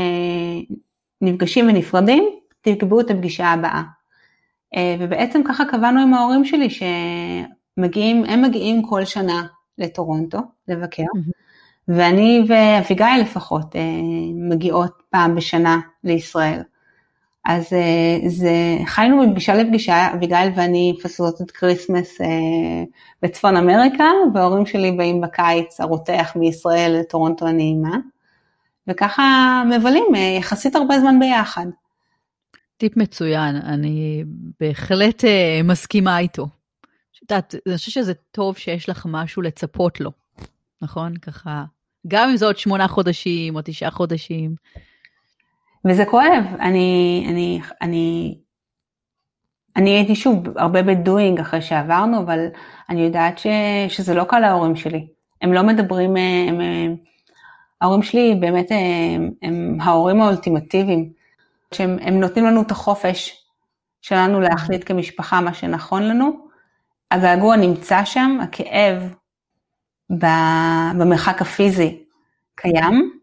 נפגשים 1.22 1.70
ונפרדים, 1.70 2.24
תקבעו 2.62 3.02
את 3.02 3.12
הפגישה 3.12 3.48
הבאה. 3.48 3.82
ובעצם 5.00 5.42
ככה 5.48 5.66
קבענו 5.66 6.02
עם 6.02 6.14
ההורים 6.14 6.46
שלי 6.46 6.68
שמגיעים, 6.70 8.26
הם 8.26 8.42
מגיעים 8.42 8.82
כל 8.88 9.06
שנה 9.06 9.44
לטורונטו 9.78 10.40
לבקר. 10.68 11.04
Mm-hmm. 11.04 11.42
ואני 11.88 12.44
ואביגיל 12.48 13.22
לפחות 13.22 13.76
אה, 13.76 13.82
מגיעות 14.34 15.02
פעם 15.10 15.36
בשנה 15.36 15.80
לישראל. 16.04 16.62
אז 17.46 17.74
אה, 17.74 18.30
זה, 18.30 18.78
חיינו 18.86 19.28
מפגישה 19.28 19.56
לפגישה, 19.56 20.14
אביגיל 20.14 20.50
ואני 20.56 20.92
מפספסות 20.92 21.42
את 21.42 21.52
כריסמס 21.52 22.22
אה, 22.22 22.28
בצפון 23.22 23.58
אמריקה, 23.58 24.04
וההורים 24.34 24.66
שלי 24.66 24.92
באים 24.92 25.22
בקיץ 25.22 25.80
הרותח 25.80 26.34
מישראל 26.36 26.98
לטורונטו 27.00 27.48
הנעימה, 27.48 27.98
וככה 28.88 29.24
מבלים 29.70 30.06
יחסית 30.38 30.76
הרבה 30.76 31.00
זמן 31.00 31.20
ביחד. 31.20 31.66
טיפ 32.78 32.98
מצוין, 32.98 33.56
אני 33.56 34.24
בהחלט 34.60 35.24
מסכימה 35.64 36.20
איתו. 36.20 36.48
את 37.24 37.32
יודעת, 37.32 37.56
אני 37.68 37.78
חושבת 37.78 37.94
שזה 37.94 38.14
טוב 38.32 38.58
שיש 38.58 38.90
לך 38.90 39.06
משהו 39.10 39.42
לצפות 39.42 40.00
לו. 40.00 40.12
נכון? 40.82 41.18
ככה, 41.18 41.64
גם 42.08 42.30
אם 42.30 42.38
זה 42.38 42.46
עוד 42.46 42.58
שמונה 42.58 42.88
חודשים 42.88 43.56
או 43.56 43.62
תשעה 43.64 43.92
חודשים. 43.92 44.56
וזה 45.86 46.06
כואב, 46.06 46.46
אני, 46.60 47.26
אני, 47.30 47.62
אני, 47.82 48.38
אני 49.76 49.90
הייתי 49.90 50.16
שוב 50.16 50.58
הרבה 50.58 50.84
בדואינג 50.84 51.40
אחרי 51.40 51.62
שעברנו, 51.62 52.20
אבל 52.20 52.48
אני 52.90 53.02
יודעת 53.02 53.38
ש, 53.38 53.48
שזה 53.88 54.14
לא 54.14 54.24
קל 54.24 54.40
להורים 54.40 54.76
שלי. 54.76 55.08
הם 55.42 55.54
לא 55.54 55.64
מדברים, 55.64 56.16
הם, 56.16 56.62
הם, 56.62 56.96
ההורים 57.82 58.04
שלי 58.04 58.36
באמת 58.40 58.68
הם, 58.72 59.32
הם 59.42 59.78
ההורים 59.82 60.22
האולטימטיביים, 60.22 61.10
שהם 61.74 62.20
נותנים 62.20 62.46
לנו 62.46 62.62
את 62.62 62.72
החופש 62.72 63.46
שלנו 64.02 64.40
להחליט 64.40 64.84
כמשפחה 64.86 65.42
מה 65.42 65.54
שנכון 65.54 66.04
לנו. 66.04 66.48
הגעגוע 67.12 67.56
נמצא 67.56 68.06
שם, 68.06 68.38
הכאב 68.44 69.14
במרחק 70.10 71.42
הפיזי 71.42 72.04
קיים. 72.56 73.21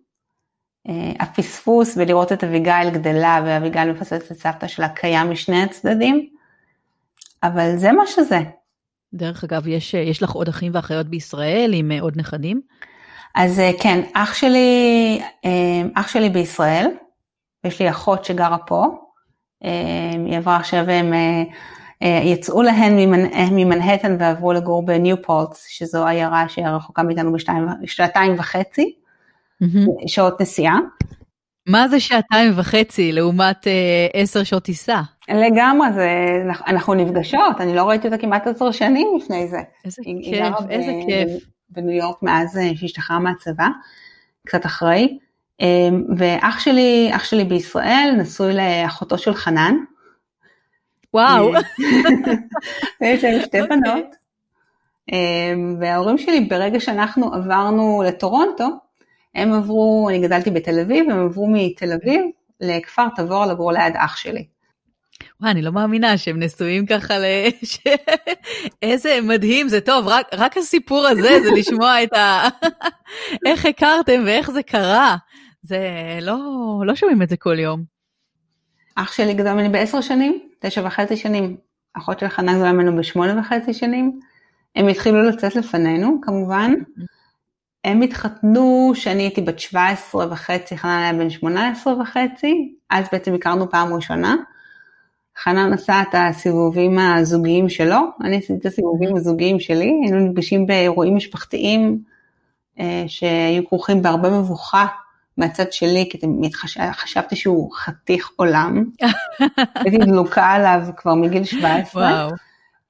אה, 0.88 1.12
הפספוס 1.20 1.96
ולראות 1.96 2.32
את 2.32 2.44
אביגיל 2.44 2.90
גדלה 2.92 3.40
ואביגיל 3.46 3.92
מפספסת 3.92 4.32
את 4.32 4.36
סבתא 4.36 4.66
שלה 4.66 4.88
קיים 4.88 5.30
משני 5.30 5.62
הצדדים, 5.62 6.28
אבל 7.42 7.76
זה 7.76 7.92
מה 7.92 8.06
שזה. 8.06 8.40
דרך 9.14 9.44
אגב, 9.44 9.66
יש, 9.66 9.94
יש 9.94 10.22
לך 10.22 10.30
עוד 10.30 10.48
אחים 10.48 10.72
ואחיות 10.74 11.06
בישראל 11.06 11.70
עם 11.74 11.92
אה, 11.92 12.00
עוד 12.00 12.12
נכדים? 12.16 12.60
אז 13.34 13.60
אה, 13.60 13.70
כן, 13.80 14.00
אח 14.14 14.34
שלי, 14.34 15.20
אח 15.94 16.08
שלי 16.08 16.30
בישראל, 16.30 16.86
יש 17.64 17.80
לי 17.80 17.90
אחות 17.90 18.24
שגרה 18.24 18.58
פה, 18.58 18.86
היא 20.26 20.36
עברה 20.36 20.56
עכשיו 20.56 20.84
אה, 22.02 22.20
יצאו 22.24 22.62
להן 22.62 22.96
ממנהטן 23.50 24.16
ועברו 24.18 24.52
לגור 24.52 24.86
בניופורטס, 24.86 25.66
שזו 25.68 26.06
עיירה 26.06 26.48
שרחוקה 26.48 27.02
מאיתנו 27.02 27.32
בשעתיים 27.82 28.34
וחצי, 28.38 28.97
mm-hmm. 29.62 30.08
שעות 30.08 30.40
נסיעה. 30.40 30.78
מה 31.68 31.88
זה 31.88 32.00
שעתיים 32.00 32.52
וחצי 32.56 33.12
לעומת 33.12 33.66
אה, 33.66 34.06
עשר 34.12 34.42
שעות 34.42 34.62
טיסה? 34.62 35.00
לגמרי, 35.28 35.92
זה, 35.92 36.10
אנחנו 36.66 36.94
נפגשות, 36.94 37.60
אני 37.60 37.74
לא 37.74 37.88
ראיתי 37.88 38.08
אותה 38.08 38.18
כמעט 38.18 38.46
עשר 38.46 38.70
שנים 38.70 39.08
לפני 39.16 39.48
זה. 39.48 39.58
איזה 39.84 40.02
היא, 40.04 40.24
כיף, 40.24 40.54
היא 40.68 40.78
איזה 40.78 40.92
ב, 40.92 41.06
כיף. 41.06 41.44
בניו 41.70 41.96
יורק 41.96 42.22
מאז 42.22 42.58
אה, 42.58 42.70
שהשתחררה 42.76 43.20
מהצבא, 43.20 43.68
קצת 44.46 44.66
אחרי. 44.66 45.18
ואח 46.16 46.60
שלי, 46.60 47.10
אח 47.12 47.24
שלי 47.24 47.44
בישראל, 47.44 48.14
נשוי 48.18 48.54
לאחותו 48.54 49.18
של 49.18 49.34
חנן, 49.34 49.74
וואו. 51.14 51.52
ויש 53.00 53.24
להם 53.24 53.40
שתי 53.40 53.60
אוקיי. 53.60 53.76
בנות. 53.76 54.16
אמ, 55.12 55.76
וההורים 55.80 56.18
שלי, 56.18 56.40
ברגע 56.40 56.80
שאנחנו 56.80 57.34
עברנו 57.34 58.02
לטורונטו, 58.06 58.68
הם 59.34 59.52
עברו, 59.52 60.08
אני 60.10 60.18
גדלתי 60.18 60.50
בתל 60.50 60.80
אביב, 60.80 61.10
הם 61.10 61.26
עברו 61.26 61.48
מתל 61.52 61.92
אביב 61.92 62.20
לכפר 62.60 63.06
תבור 63.16 63.46
לגור 63.46 63.72
ליד 63.72 63.94
אח 63.96 64.16
שלי. 64.16 64.46
וואי, 65.40 65.50
אני 65.50 65.62
לא 65.62 65.72
מאמינה 65.72 66.18
שהם 66.18 66.42
נשואים 66.42 66.86
ככה 66.86 67.18
ל... 67.18 67.24
ש... 67.70 67.78
איזה 68.82 69.18
מדהים, 69.22 69.68
זה 69.68 69.80
טוב, 69.80 70.08
רק, 70.08 70.26
רק 70.32 70.56
הסיפור 70.56 71.06
הזה, 71.06 71.40
זה 71.42 71.50
לשמוע 71.56 72.02
את 72.02 72.12
ה... 72.12 72.48
איך 73.46 73.66
הכרתם 73.66 74.22
ואיך 74.26 74.50
זה 74.50 74.62
קרה. 74.62 75.16
זה 75.62 75.78
לא, 76.22 76.38
לא 76.86 76.94
שומעים 76.94 77.22
את 77.22 77.28
זה 77.28 77.36
כל 77.36 77.58
יום. 77.58 77.84
אח 78.96 79.12
שלי 79.12 79.34
גדול 79.34 79.52
ממני 79.52 79.68
בעשר 79.68 80.00
שנים, 80.00 80.40
תשע 80.60 80.82
וחצי 80.86 81.16
שנים, 81.16 81.56
אחות 81.94 82.18
של 82.18 82.28
חנה 82.28 82.54
גדולה 82.54 82.72
ממנו 82.72 82.96
בשמונה 82.96 83.40
וחצי 83.40 83.74
שנים. 83.74 84.20
הם 84.76 84.88
התחילו 84.88 85.22
לצאת 85.22 85.56
לפנינו 85.56 86.20
כמובן. 86.22 86.72
הם 87.88 88.02
התחתנו 88.02 88.90
כשאני 88.94 89.22
הייתי 89.22 89.40
בת 89.40 89.58
17 89.58 90.26
וחצי, 90.30 90.78
חנן 90.78 91.02
היה 91.02 91.12
בן 91.12 91.30
18 91.30 92.00
וחצי, 92.00 92.74
אז 92.90 93.06
בעצם 93.12 93.34
הכרנו 93.34 93.70
פעם 93.70 93.94
ראשונה. 93.94 94.36
חנן 95.42 95.72
עשה 95.72 96.02
את 96.02 96.14
הסיבובים 96.14 96.98
הזוגיים 96.98 97.68
שלו, 97.68 97.98
אני 98.24 98.36
עשיתי 98.36 98.54
את 98.60 98.66
הסיבובים 98.66 99.16
הזוגיים 99.16 99.60
שלי, 99.60 99.92
היינו 100.02 100.20
נפגשים 100.20 100.66
באירועים 100.66 101.16
משפחתיים 101.16 101.98
אה, 102.80 103.04
שהיו 103.06 103.66
כרוכים 103.68 104.02
בהרבה 104.02 104.30
מבוכה 104.30 104.86
מהצד 105.36 105.72
שלי, 105.72 106.08
כי 106.10 106.18
תמיד 106.18 106.54
חשבתי 106.92 107.36
שהוא 107.36 107.72
חתיך 107.74 108.30
עולם. 108.36 108.84
הייתי 109.74 109.98
דלוקה 109.98 110.46
עליו 110.46 110.80
כבר 110.96 111.14
מגיל 111.14 111.44
17. 111.44 112.02
וואו. 112.02 112.30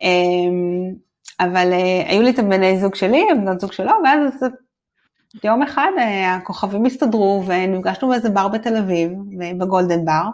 אמ, 0.02 0.92
אבל 1.40 1.72
אה, 1.72 2.10
היו 2.10 2.22
לי 2.22 2.30
את 2.30 2.38
הבני 2.38 2.80
זוג 2.80 2.94
שלי, 2.94 3.24
בנות 3.36 3.60
זוג 3.60 3.72
שלו, 3.72 3.92
ואז 4.04 4.44
יום 5.44 5.62
אחד 5.62 5.90
אה, 5.98 6.34
הכוכבים 6.34 6.84
הסתדרו 6.84 7.44
ונפגשנו 7.46 8.08
באיזה 8.08 8.30
בר 8.30 8.48
בתל 8.48 8.76
אביב, 8.76 9.10
בגולדן 9.58 10.04
בר, 10.04 10.24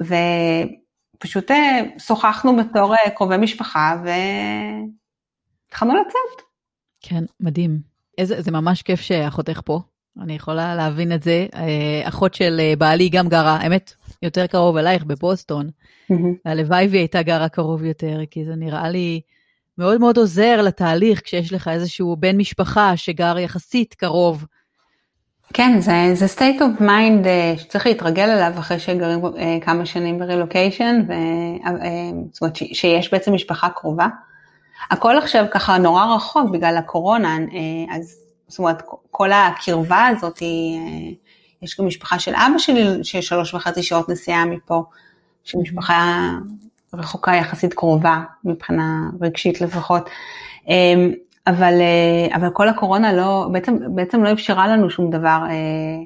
ופשוט 0.00 1.50
אה, 1.50 1.80
שוחחנו 1.98 2.56
בתור 2.56 2.94
קרובי 3.14 3.36
משפחה 3.36 4.02
והתחלנו 4.04 5.94
לצאת. 5.94 6.42
כן, 7.02 7.24
מדהים. 7.40 7.78
איזה, 8.18 8.42
זה 8.42 8.50
ממש 8.50 8.82
כיף 8.82 9.00
שאחותך 9.00 9.60
פה. 9.64 9.80
אני 10.20 10.34
יכולה 10.34 10.74
להבין 10.74 11.12
את 11.12 11.22
זה. 11.22 11.46
אה, 11.54 12.08
אחות 12.08 12.34
של 12.34 12.60
אה, 12.60 12.74
בעלי 12.78 13.08
גם 13.08 13.28
גרה, 13.28 13.56
האמת, 13.56 13.94
יותר 14.22 14.46
קרוב 14.46 14.76
אלייך 14.76 15.04
בבוסטון. 15.04 15.70
הלוואי 16.44 16.88
והיא 16.88 17.00
הייתה 17.00 17.22
גרה 17.22 17.48
קרוב 17.48 17.84
יותר, 17.84 18.20
כי 18.30 18.44
זה 18.44 18.54
נראה 18.54 18.88
לי 18.88 19.20
מאוד 19.78 20.00
מאוד 20.00 20.16
עוזר 20.16 20.62
לתהליך 20.62 21.20
כשיש 21.24 21.52
לך 21.52 21.68
איזשהו 21.68 22.16
בן 22.16 22.36
משפחה 22.36 22.96
שגר 22.96 23.38
יחסית 23.38 23.94
קרוב. 23.94 24.44
כן, 25.54 25.80
זה, 25.80 26.10
זה 26.14 26.26
state 26.26 26.60
of 26.60 26.80
mind 26.80 27.24
uh, 27.24 27.60
שצריך 27.60 27.86
להתרגל 27.86 28.30
אליו 28.30 28.52
אחרי 28.58 28.80
שגרים 28.80 29.24
uh, 29.24 29.38
כמה 29.60 29.86
שנים 29.86 30.18
ברילוקיישן, 30.18 31.00
uh, 31.08 31.68
זאת 32.32 32.42
אומרת 32.42 32.56
שיש 32.56 33.12
בעצם 33.12 33.34
משפחה 33.34 33.68
קרובה. 33.70 34.06
הכל 34.90 35.18
עכשיו 35.18 35.44
ככה 35.50 35.78
נורא 35.78 36.14
רחוק 36.14 36.50
בגלל 36.50 36.76
הקורונה, 36.76 37.38
אז 37.96 38.22
זאת 38.52 38.58
אומרת, 38.58 38.82
כל 39.10 39.32
הקרבה 39.32 40.06
הזאת, 40.06 40.38
היא, 40.38 40.78
אה, 40.78 41.12
יש 41.62 41.80
גם 41.80 41.86
משפחה 41.86 42.18
של 42.18 42.34
אבא 42.34 42.58
שלי, 42.58 43.04
שיש 43.04 43.26
שלוש 43.26 43.54
וחצי 43.54 43.82
שעות 43.82 44.08
נסיעה 44.08 44.44
מפה, 44.44 44.84
שמשפחה 45.44 46.28
רחוקה 46.94 47.34
יחסית 47.34 47.74
קרובה, 47.74 48.22
מבחינה 48.44 49.10
רגשית 49.20 49.60
לפחות. 49.60 50.10
אמ, 50.68 51.12
אבל, 51.46 51.74
אה, 51.80 52.36
אבל 52.36 52.48
כל 52.52 52.68
הקורונה 52.68 53.12
לא, 53.12 53.48
בעצם, 53.52 53.78
בעצם 53.94 54.22
לא 54.22 54.32
אפשרה 54.32 54.68
לנו 54.68 54.90
שום 54.90 55.10
דבר. 55.10 55.38
אה, 55.50 56.04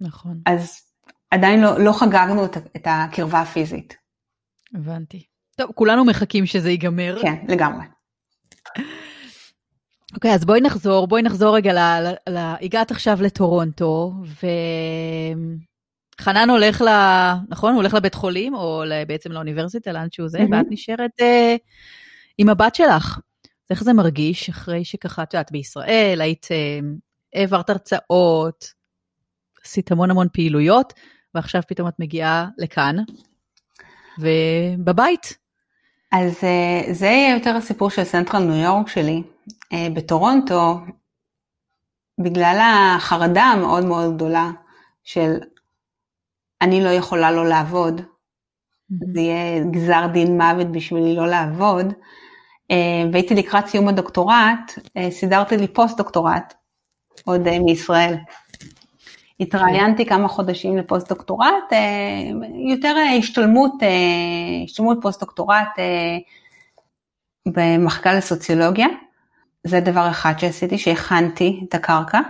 נכון. 0.00 0.40
אז 0.46 0.80
עדיין 1.30 1.60
לא, 1.60 1.84
לא 1.84 1.92
חגגנו 1.92 2.44
את, 2.44 2.56
את 2.76 2.86
הקרבה 2.86 3.40
הפיזית. 3.40 3.96
הבנתי. 4.74 5.22
טוב, 5.56 5.70
כולנו 5.74 6.04
מחכים 6.04 6.46
שזה 6.46 6.70
ייגמר. 6.70 7.18
כן, 7.22 7.34
לגמרי. 7.48 7.84
אוקיי, 10.14 10.30
okay, 10.30 10.34
אז 10.34 10.44
בואי 10.44 10.60
נחזור, 10.60 11.06
בואי 11.06 11.22
נחזור 11.22 11.56
רגע 11.56 11.72
ל... 11.72 11.78
ל, 11.78 12.14
ל 12.28 12.54
הגעת 12.62 12.90
עכשיו 12.90 13.18
לטורונטו, 13.22 14.12
וחנן 16.20 16.50
הולך 16.50 16.80
ל... 16.80 16.88
נכון? 17.48 17.72
הוא 17.72 17.80
הולך 17.80 17.94
לבית 17.94 18.14
חולים, 18.14 18.54
או 18.54 18.82
בעצם 19.08 19.32
לאוניברסיטה, 19.32 19.92
לאן 19.92 20.06
שהוא 20.10 20.28
זה, 20.28 20.38
mm-hmm. 20.38 20.52
ואת 20.52 20.66
נשארת 20.70 21.10
uh, 21.20 21.58
עם 22.38 22.48
הבת 22.48 22.74
שלך. 22.74 23.18
איך 23.70 23.84
זה 23.84 23.92
מרגיש 23.92 24.48
אחרי 24.48 24.84
שככה, 24.84 25.22
את 25.22 25.34
יודעת, 25.34 25.52
בישראל, 25.52 26.20
היית, 26.20 26.44
uh, 26.44 26.84
העברת 27.34 27.70
הרצאות, 27.70 28.64
עשית 29.64 29.92
המון 29.92 30.10
המון 30.10 30.28
פעילויות, 30.32 30.92
ועכשיו 31.34 31.62
פתאום 31.68 31.88
את 31.88 31.94
מגיעה 31.98 32.46
לכאן, 32.58 32.96
ובבית. 34.18 35.38
אז 36.12 36.32
uh, 36.32 36.92
זה 36.92 37.06
יהיה 37.06 37.34
יותר 37.34 37.56
הסיפור 37.56 37.90
של 37.90 38.04
סנטרל 38.04 38.42
ניו 38.42 38.62
יורק 38.64 38.88
שלי. 38.88 39.22
Uh, 39.48 39.76
בטורונטו, 39.94 40.78
בגלל 42.20 42.60
החרדה 42.62 43.42
המאוד 43.42 43.84
מאוד 43.84 44.14
גדולה 44.14 44.50
של 45.04 45.36
אני 46.64 46.84
לא 46.84 46.88
יכולה 46.88 47.30
לא 47.30 47.46
לעבוד. 47.46 48.00
זה 49.14 49.20
יהיה 49.20 49.64
גזר 49.70 50.06
דין 50.12 50.36
מוות 50.36 50.72
בשבילי 50.72 51.16
לא 51.16 51.26
לעבוד, 51.26 51.86
uh, 52.72 52.74
והייתי 53.12 53.34
לקראת 53.34 53.66
סיום 53.66 53.88
הדוקטורט, 53.88 54.78
uh, 54.78 55.10
סידרתי 55.10 55.56
לי 55.56 55.68
פוסט 55.68 55.96
דוקטורט, 55.96 56.54
עוד 57.24 57.46
uh, 57.46 57.58
מישראל. 57.64 58.14
התראיינתי 59.40 60.06
כמה 60.06 60.28
חודשים 60.28 60.76
לפוסט 60.76 61.08
דוקטורט, 61.08 61.72
אה, 61.72 61.78
יותר 62.72 62.94
אה, 62.96 63.16
השתלמות, 63.16 63.72
אה, 63.82 63.88
השתלמות 64.64 64.98
פוסט 65.02 65.20
דוקטורט 65.20 65.68
במחקר 67.48 68.16
לסוציולוגיה, 68.16 68.86
זה 69.64 69.80
דבר 69.80 70.10
אחד 70.10 70.32
שעשיתי, 70.38 70.78
שהכנתי 70.78 71.60
את 71.68 71.74
הקרקע. 71.74 72.20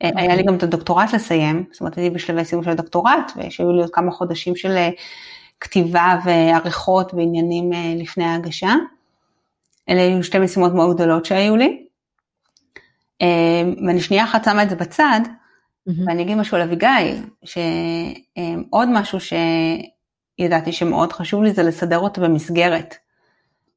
היה 0.00 0.36
לי 0.36 0.42
גם 0.42 0.54
את 0.54 0.62
הדוקטורט 0.62 1.12
לסיים, 1.12 1.64
זאת 1.72 1.80
אומרת 1.80 1.98
הייתי 1.98 2.14
בשלבי 2.14 2.44
סיום 2.44 2.62
של 2.62 2.70
הדוקטורט, 2.70 3.32
ושהיו 3.36 3.72
לי 3.72 3.80
עוד 3.80 3.90
כמה 3.90 4.10
חודשים 4.10 4.56
של 4.56 4.76
כתיבה 5.60 6.18
ועריכות 6.24 7.14
ועניינים 7.14 7.70
לפני 7.96 8.24
ההגשה. 8.24 8.74
אלה 9.88 10.00
היו 10.00 10.24
שתי 10.24 10.38
משימות 10.38 10.74
מאוד 10.74 10.96
גדולות 10.96 11.24
שהיו 11.24 11.56
לי. 11.56 11.86
ואני 13.86 14.00
שנייה 14.00 14.24
אחת 14.24 14.44
שמה 14.44 14.62
את 14.62 14.70
זה 14.70 14.76
בצד, 14.76 15.20
Mm-hmm. 15.88 16.02
ואני 16.06 16.22
אגיד 16.22 16.36
משהו 16.36 16.56
על 16.56 16.62
אביגיל, 16.62 17.24
שעוד 17.44 18.88
משהו 18.92 19.18
שידעתי 19.20 20.72
שמאוד 20.72 21.12
חשוב 21.12 21.42
לי 21.42 21.52
זה 21.52 21.62
לסדר 21.62 21.98
אותו 21.98 22.20
במסגרת. 22.20 22.94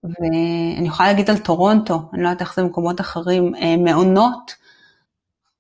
ואני 0.03 0.87
יכולה 0.87 1.09
להגיד 1.09 1.29
על 1.29 1.37
טורונטו, 1.37 2.01
אני 2.13 2.23
לא 2.23 2.27
יודעת 2.27 2.41
איך 2.41 2.55
זה 2.55 2.63
במקומות 2.63 3.01
אחרים, 3.01 3.55
אה, 3.55 3.77
מעונות, 3.77 4.55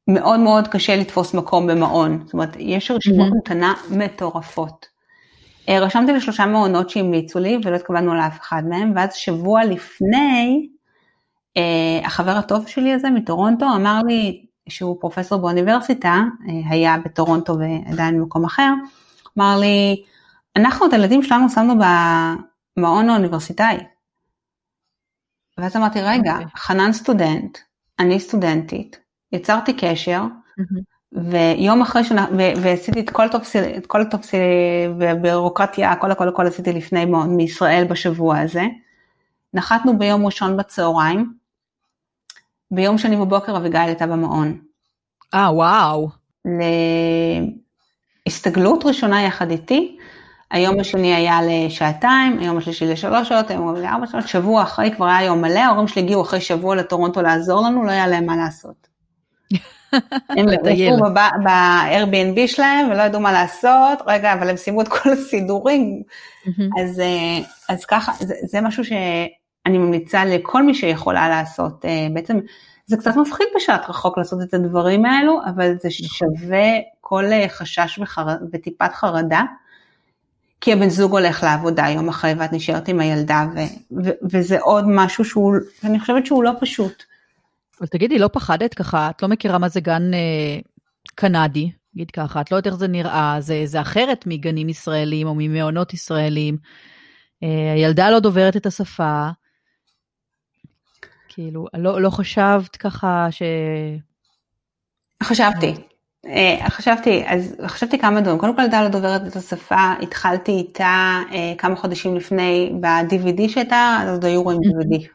מאוד 0.07 0.39
מאוד 0.39 0.67
קשה 0.67 0.95
לתפוס 0.95 1.33
מקום 1.33 1.67
במעון, 1.67 2.21
זאת 2.25 2.33
אומרת, 2.33 2.55
יש 2.59 2.91
רשימות. 2.91 3.27
המתנה 3.31 3.73
mm-hmm. 3.73 3.95
מטורפות. 3.95 4.85
אה, 5.69 5.79
רשמתי 5.79 6.13
לשלושה 6.13 6.45
מעונות 6.45 6.89
שהמליצו 6.89 7.39
לי 7.39 7.57
ולא 7.63 7.75
התכוונו 7.75 8.15
לאף 8.15 8.39
אחד 8.41 8.63
מהם, 8.69 8.93
ואז 8.95 9.13
שבוע 9.13 9.63
לפני, 9.65 10.67
אה, 11.57 12.05
החבר 12.05 12.31
הטוב 12.31 12.67
שלי 12.67 12.93
הזה 12.93 13.09
מטורונטו 13.09 13.65
אמר 13.75 14.01
לי, 14.07 14.45
שהוא 14.69 14.97
פרופסור 14.99 15.39
באוניברסיטה, 15.39 16.21
אה, 16.49 16.69
היה 16.69 16.97
בטורונטו 17.05 17.57
ועדיין 17.59 18.19
במקום 18.19 18.45
אחר, 18.45 18.73
אמר 19.37 19.57
לי, 19.59 20.03
אנחנו 20.55 20.85
את 20.85 20.93
הילדים 20.93 21.23
שלנו 21.23 21.49
שמנו 21.49 21.73
במעון 22.77 23.09
האוניברסיטאי. 23.09 23.77
ואז 25.57 25.75
אמרתי, 25.75 26.01
רגע, 26.01 26.31
okay. 26.31 26.43
אוקיי. 26.43 26.47
חנן 26.55 26.93
סטודנט, 26.93 27.57
אני 27.99 28.19
סטודנטית, 28.19 28.99
יצרתי 29.33 29.73
קשר, 29.73 30.21
mm-hmm. 30.21 30.93
ויום 31.31 31.81
אחרי 31.81 32.03
שנה, 32.03 32.27
ועשיתי 32.61 32.99
את 32.99 33.09
כל 33.09 33.25
הטופסי, 33.25 33.77
את 33.77 33.85
כל 33.85 34.01
הטופסי, 34.01 34.37
ובירוקרטיה, 34.99 35.91
הכל 35.91 36.11
הכל 36.11 36.27
הכל 36.27 36.47
עשיתי 36.47 36.73
לפני 36.73 37.05
מעון 37.05 37.35
מישראל 37.35 37.85
בשבוע 37.89 38.39
הזה. 38.39 38.63
נחתנו 39.53 39.97
ביום 39.99 40.25
ראשון 40.25 40.57
בצהריים, 40.57 41.33
ביום 42.71 42.97
שני 42.97 43.17
בבוקר 43.17 43.57
אביגיל 43.57 43.81
הייתה 43.81 44.07
במעון. 44.07 44.57
אה, 45.33 45.53
וואו. 45.53 46.09
להסתגלות 48.25 48.85
ראשונה 48.85 49.23
יחד 49.23 49.51
איתי, 49.51 49.97
היום 50.51 50.79
השני 50.79 51.13
היה 51.15 51.39
לשעתיים, 51.47 52.39
היום 52.39 52.57
השלישי 52.57 52.85
לשלוש 52.85 53.29
שעות, 53.29 53.51
היום 53.51 53.75
לארבע 53.75 54.07
שעות, 54.07 54.27
שבוע 54.27 54.63
אחרי 54.63 54.91
כבר 54.95 55.05
היה 55.05 55.25
יום 55.25 55.41
מלא, 55.41 55.59
ההורים 55.59 55.87
שלי 55.87 56.01
הגיעו 56.01 56.21
אחרי 56.21 56.41
שבוע 56.41 56.75
לטורונטו 56.75 57.21
לעזור 57.21 57.61
לנו, 57.61 57.83
לא 57.83 57.91
היה 57.91 58.07
להם 58.07 58.25
מה 58.25 58.35
לעשות. 58.35 58.92
הם 60.37 60.47
ישבו 60.69 61.05
ב-Airbnb 61.13 62.47
שלהם 62.47 62.91
ולא 62.91 63.01
ידעו 63.01 63.21
מה 63.21 63.31
לעשות, 63.31 64.01
רגע, 64.07 64.33
אבל 64.33 64.49
הם 64.49 64.57
סיימו 64.57 64.81
את 64.81 64.87
כל 64.87 65.09
הסידורים, 65.09 66.01
אז, 66.81 66.99
אה, 66.99 67.39
אז 67.69 67.85
ככה, 67.85 68.11
זה, 68.19 68.35
זה 68.43 68.61
משהו 68.61 68.85
שאני 68.85 69.77
ממליצה 69.77 70.25
לכל 70.25 70.63
מי 70.63 70.73
שיכולה 70.73 71.29
לעשות, 71.29 71.85
אה, 71.85 72.07
בעצם 72.13 72.39
זה 72.85 72.97
קצת 72.97 73.15
מפחיד 73.15 73.47
בשעת 73.55 73.89
רחוק 73.89 74.17
לעשות 74.17 74.41
את 74.41 74.53
הדברים 74.53 75.05
האלו, 75.05 75.39
אבל 75.45 75.73
זה 75.81 75.91
שווה 75.91 76.67
כל 77.01 77.25
אה, 77.25 77.45
חשש 77.49 77.99
וחר... 78.01 78.27
וטיפת 78.51 78.93
חרדה, 78.93 79.41
כי 80.61 80.73
הבן 80.73 80.89
זוג 80.89 81.11
הולך 81.11 81.43
לעבודה 81.43 81.85
יום 81.89 82.09
אחרי 82.09 82.33
ואת 82.37 82.53
נשארת 82.53 82.87
עם 82.87 82.99
הילדה, 82.99 83.45
ו... 83.55 83.59
ו... 84.05 84.09
וזה 84.31 84.59
עוד 84.59 84.85
משהו 84.87 85.25
שהוא, 85.25 85.55
אני 85.83 85.99
חושבת 85.99 86.25
שהוא 86.25 86.43
לא 86.43 86.51
פשוט. 86.59 87.03
אבל 87.79 87.87
תגידי, 87.87 88.19
לא 88.19 88.29
פחדת 88.33 88.73
ככה, 88.73 89.09
את 89.09 89.21
לא 89.21 89.27
מכירה 89.29 89.57
מה 89.57 89.69
זה 89.69 89.79
גן 89.79 90.13
אה, 90.13 90.59
קנדי, 91.15 91.71
נגיד 91.95 92.11
ככה, 92.11 92.41
את 92.41 92.51
לא 92.51 92.57
יודעת 92.57 92.73
איך 92.73 92.79
זה 92.79 92.87
נראה, 92.87 93.35
זה, 93.39 93.61
זה 93.65 93.81
אחרת 93.81 94.23
מגנים 94.27 94.69
ישראלים 94.69 95.27
או 95.27 95.35
ממעונות 95.37 95.93
ישראלים. 95.93 96.57
אה, 97.43 97.73
הילדה 97.73 98.09
לא 98.09 98.19
דוברת 98.19 98.57
את 98.57 98.65
השפה, 98.65 99.29
כאילו, 101.33 101.65
לא, 101.73 102.01
לא 102.01 102.09
חשבת 102.09 102.75
ככה 102.75 103.27
ש... 103.31 103.41
חשבתי. 105.23 105.73
Uh, 106.25 106.69
חשבתי, 106.69 107.23
אז 107.27 107.55
חשבתי 107.67 107.99
כמה 107.99 108.21
דברים, 108.21 108.39
קודם 108.39 108.55
כל 108.55 108.61
ילדה 108.61 108.81
לא 108.81 108.87
דוברת 108.87 109.27
את 109.27 109.35
השפה, 109.35 109.93
התחלתי 110.01 110.51
איתה 110.51 111.19
uh, 111.29 111.33
כמה 111.57 111.75
חודשים 111.75 112.15
לפני 112.15 112.73
ב-DVD 112.79 113.49
שהייתה, 113.49 113.97
אז 114.01 114.09
עוד 114.09 114.25
היו 114.25 114.43
רואים 114.43 114.59
DVD 114.59 115.07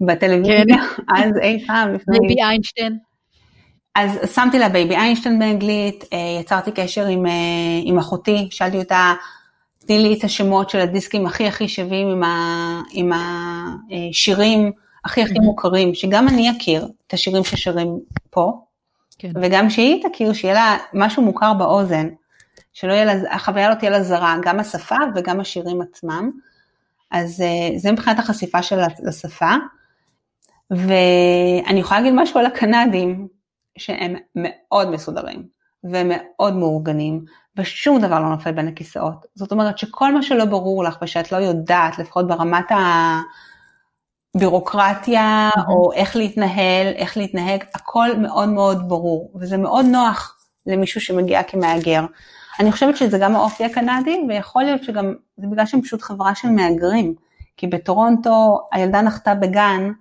בטלוויזיה, 0.00 0.76
כן. 0.76 1.02
אז 1.16 1.36
אי 1.42 1.66
פעם 1.66 1.94
לפני... 1.94 2.18
Baby 2.18 2.42
Einstein. 2.42 2.98
אז 3.94 4.18
שמתי 4.34 4.58
לה 4.58 4.68
Baby 4.68 4.96
Einstein 4.96 5.38
באנגלית, 5.38 6.02
uh, 6.02 6.40
יצרתי 6.40 6.70
קשר 6.72 7.06
עם, 7.06 7.26
uh, 7.26 7.30
עם 7.84 7.98
אחותי, 7.98 8.48
שאלתי 8.50 8.78
אותה, 8.78 9.12
תני 9.78 9.98
לי 9.98 10.18
את 10.18 10.24
השמות 10.24 10.70
של 10.70 10.80
הדיסקים 10.80 11.26
הכי 11.26 11.46
הכי 11.46 11.68
שווים 11.68 12.08
עם, 12.08 12.22
ה, 12.22 12.80
עם 12.92 13.10
השירים. 13.12 14.72
הכי 15.04 15.22
הכי 15.22 15.38
מוכרים, 15.38 15.94
שגם 15.94 16.28
אני 16.28 16.50
אכיר 16.50 16.88
את 17.06 17.14
השירים 17.14 17.44
ששרים 17.44 17.98
פה, 18.30 18.64
כן. 19.18 19.30
וגם 19.42 19.70
שהיא 19.70 20.02
תכיר, 20.08 20.32
שיהיה 20.32 20.54
לה 20.54 20.76
משהו 20.94 21.22
מוכר 21.22 21.54
באוזן, 21.54 22.08
שלא 22.72 22.92
יהיה 22.92 23.04
לה, 23.04 23.34
החוויה 23.34 23.68
לא 23.68 23.74
תהיה 23.74 23.90
לה 23.90 24.02
זרה, 24.02 24.36
גם 24.42 24.60
השפה 24.60 24.96
וגם 25.14 25.40
השירים 25.40 25.80
עצמם. 25.82 26.30
אז 27.10 27.40
אה, 27.40 27.78
זה 27.78 27.92
מבחינת 27.92 28.18
החשיפה 28.18 28.62
של 28.62 28.78
השפה. 29.08 29.50
ואני 30.70 31.80
יכולה 31.80 32.00
להגיד 32.00 32.14
משהו 32.16 32.40
על 32.40 32.46
הקנדים, 32.46 33.28
שהם 33.78 34.14
מאוד 34.34 34.90
מסודרים 34.90 35.42
ומאוד 35.84 36.56
מאורגנים, 36.56 37.24
ושום 37.56 38.00
דבר 38.00 38.20
לא 38.20 38.28
נופל 38.28 38.52
בין 38.52 38.68
הכיסאות. 38.68 39.26
זאת 39.34 39.52
אומרת 39.52 39.78
שכל 39.78 40.14
מה 40.14 40.22
שלא 40.22 40.44
ברור 40.44 40.84
לך 40.84 40.98
ושאת 41.02 41.32
לא 41.32 41.36
יודעת, 41.36 41.98
לפחות 41.98 42.28
ברמת 42.28 42.72
ה... 42.72 43.20
בירוקרטיה 44.36 45.50
mm-hmm. 45.56 45.70
או 45.70 45.92
איך 45.92 46.16
להתנהל, 46.16 46.86
איך 46.96 47.16
להתנהג, 47.16 47.64
הכל 47.74 48.08
מאוד 48.16 48.48
מאוד 48.48 48.88
ברור, 48.88 49.32
וזה 49.40 49.56
מאוד 49.56 49.86
נוח 49.86 50.36
למישהו 50.66 51.00
שמגיע 51.00 51.42
כמהגר. 51.42 52.04
אני 52.60 52.72
חושבת 52.72 52.96
שזה 52.96 53.18
גם 53.18 53.36
האופי 53.36 53.64
הקנדי, 53.64 54.20
ויכול 54.28 54.62
להיות 54.62 54.84
שגם 54.84 55.14
זה 55.36 55.46
בגלל 55.46 55.66
שהם 55.66 55.82
פשוט 55.82 56.02
חברה 56.02 56.34
של 56.34 56.48
מהגרים, 56.48 57.14
כי 57.56 57.66
בטורונטו 57.66 58.60
הילדה 58.72 59.02
נחתה 59.02 59.34
בגן, 59.34 59.92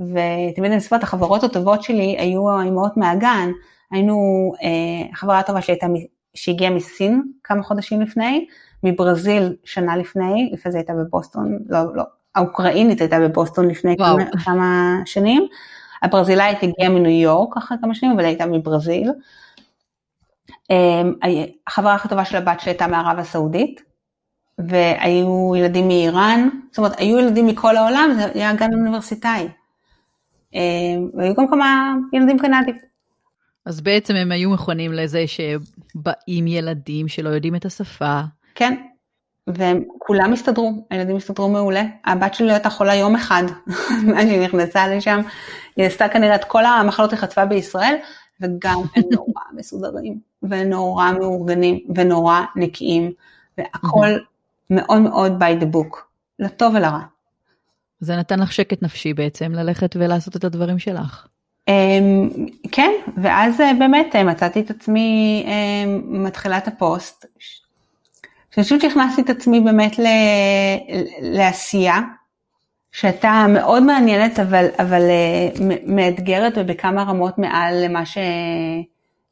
ותמיד 0.00 0.70
אני 0.70 0.76
מספרת, 0.76 1.02
החברות 1.02 1.44
הטובות 1.44 1.82
שלי 1.82 2.16
היו 2.18 2.50
האימהות 2.50 2.96
מהגן, 2.96 3.50
היינו, 3.90 4.52
אה, 4.62 5.16
חברה 5.16 5.42
טובה 5.42 5.62
שהייתה, 5.62 5.86
שהגיעה 6.34 6.70
מסין 6.70 7.22
כמה 7.44 7.62
חודשים 7.62 8.00
לפני, 8.00 8.46
מברזיל 8.82 9.56
שנה 9.64 9.96
לפני, 9.96 10.50
לפני 10.52 10.72
זה 10.72 10.78
הייתה 10.78 10.92
בבוסטון, 10.92 11.58
לא, 11.68 11.96
לא, 11.96 12.02
האוקראינית 12.34 13.00
הייתה 13.00 13.20
בבוסטון 13.20 13.68
לפני 13.68 13.96
כמה, 13.96 14.24
כמה 14.44 14.98
שנים, 15.04 15.46
הברזילאית 16.02 16.58
הגיעה 16.62 16.90
מניו 16.90 17.10
יורק 17.10 17.56
אחרי 17.56 17.78
כמה 17.80 17.94
שנים, 17.94 18.12
אבל 18.12 18.24
הייתה 18.24 18.46
מברזיל. 18.46 19.10
החברה 21.66 21.94
הכי 21.94 22.08
טובה 22.08 22.24
של 22.24 22.36
הבת 22.36 22.60
שלי 22.60 22.70
הייתה 22.70 22.86
מערב 22.86 23.18
הסעודית, 23.18 23.82
והיו 24.58 25.56
ילדים 25.56 25.88
מאיראן, 25.88 26.48
זאת 26.70 26.78
אומרת, 26.78 27.00
היו 27.00 27.18
ילדים 27.18 27.46
מכל 27.46 27.76
העולם, 27.76 28.10
זה 28.14 28.24
היה 28.34 28.52
גן 28.52 28.74
אוניברסיטאי. 28.74 29.48
והיו 31.14 31.34
גם 31.34 31.48
כמה 31.48 31.94
ילדים 32.12 32.38
קנדים. 32.38 32.78
אז 33.66 33.80
בעצם 33.80 34.14
הם 34.14 34.32
היו 34.32 34.50
מכונים 34.50 34.92
לזה 34.92 35.24
שבאים 35.26 36.46
ילדים 36.46 37.08
שלא 37.08 37.28
יודעים 37.28 37.54
את 37.54 37.64
השפה. 37.64 38.20
כן, 38.54 38.74
והם 39.46 39.82
כולם 39.98 40.32
הסתדרו, 40.32 40.86
הילדים 40.90 41.16
הסתדרו 41.16 41.48
מעולה. 41.48 41.82
הבת 42.04 42.34
שלי 42.34 42.46
לא 42.46 42.52
הייתה 42.52 42.70
חולה 42.70 42.94
יום 42.94 43.14
אחד, 43.16 43.42
מאז 44.06 44.28
שהיא 44.28 44.40
נכנסה 44.40 44.88
לשם, 44.88 45.20
היא 45.76 45.86
עשתה 45.86 46.08
כנראה 46.08 46.34
את 46.34 46.44
כל 46.44 46.64
המחלות 46.64 47.10
היא 47.10 47.18
חטפה 47.18 47.44
בישראל, 47.44 47.94
וגם 48.40 48.76
הם 48.96 49.02
נורא 49.10 49.42
מסודרים, 49.56 50.18
ונורא 50.42 51.12
מאורגנים, 51.12 51.78
ונורא 51.94 52.40
נקיים, 52.56 53.12
והכל 53.58 54.08
מאוד 54.70 55.00
מאוד 55.00 55.42
by 55.42 55.62
the 55.62 55.66
book, 55.76 55.98
לטוב 56.38 56.74
ולרע. 56.74 57.00
זה 58.00 58.16
נתן 58.16 58.40
לך 58.40 58.52
שקט 58.52 58.82
נפשי 58.82 59.14
בעצם, 59.14 59.52
ללכת 59.52 59.96
ולעשות 59.96 60.36
את 60.36 60.44
הדברים 60.44 60.78
שלך. 60.78 61.26
אמ, 61.68 62.28
כן, 62.72 62.90
ואז 63.22 63.60
אה, 63.60 63.72
באמת 63.78 64.16
אה, 64.16 64.24
מצאתי 64.24 64.60
את 64.60 64.70
עצמי 64.70 65.44
אמ, 65.46 66.24
מתחילה 66.24 66.58
את 66.58 66.68
הפוסט. 66.68 67.26
חושבת 68.54 68.80
שהכנסתי 68.80 69.22
את 69.22 69.30
עצמי 69.30 69.60
באמת 69.60 69.96
לעשייה, 71.20 72.00
שהייתה 72.92 73.46
מאוד 73.48 73.82
מעניינת, 73.82 74.38
אבל, 74.38 74.66
אבל 74.78 75.02
אה, 75.02 75.76
מאתגרת 75.86 76.52
ובכמה 76.56 77.02
רמות 77.02 77.38
מעל 77.38 77.84
למה, 77.84 78.06
ש, 78.06 78.18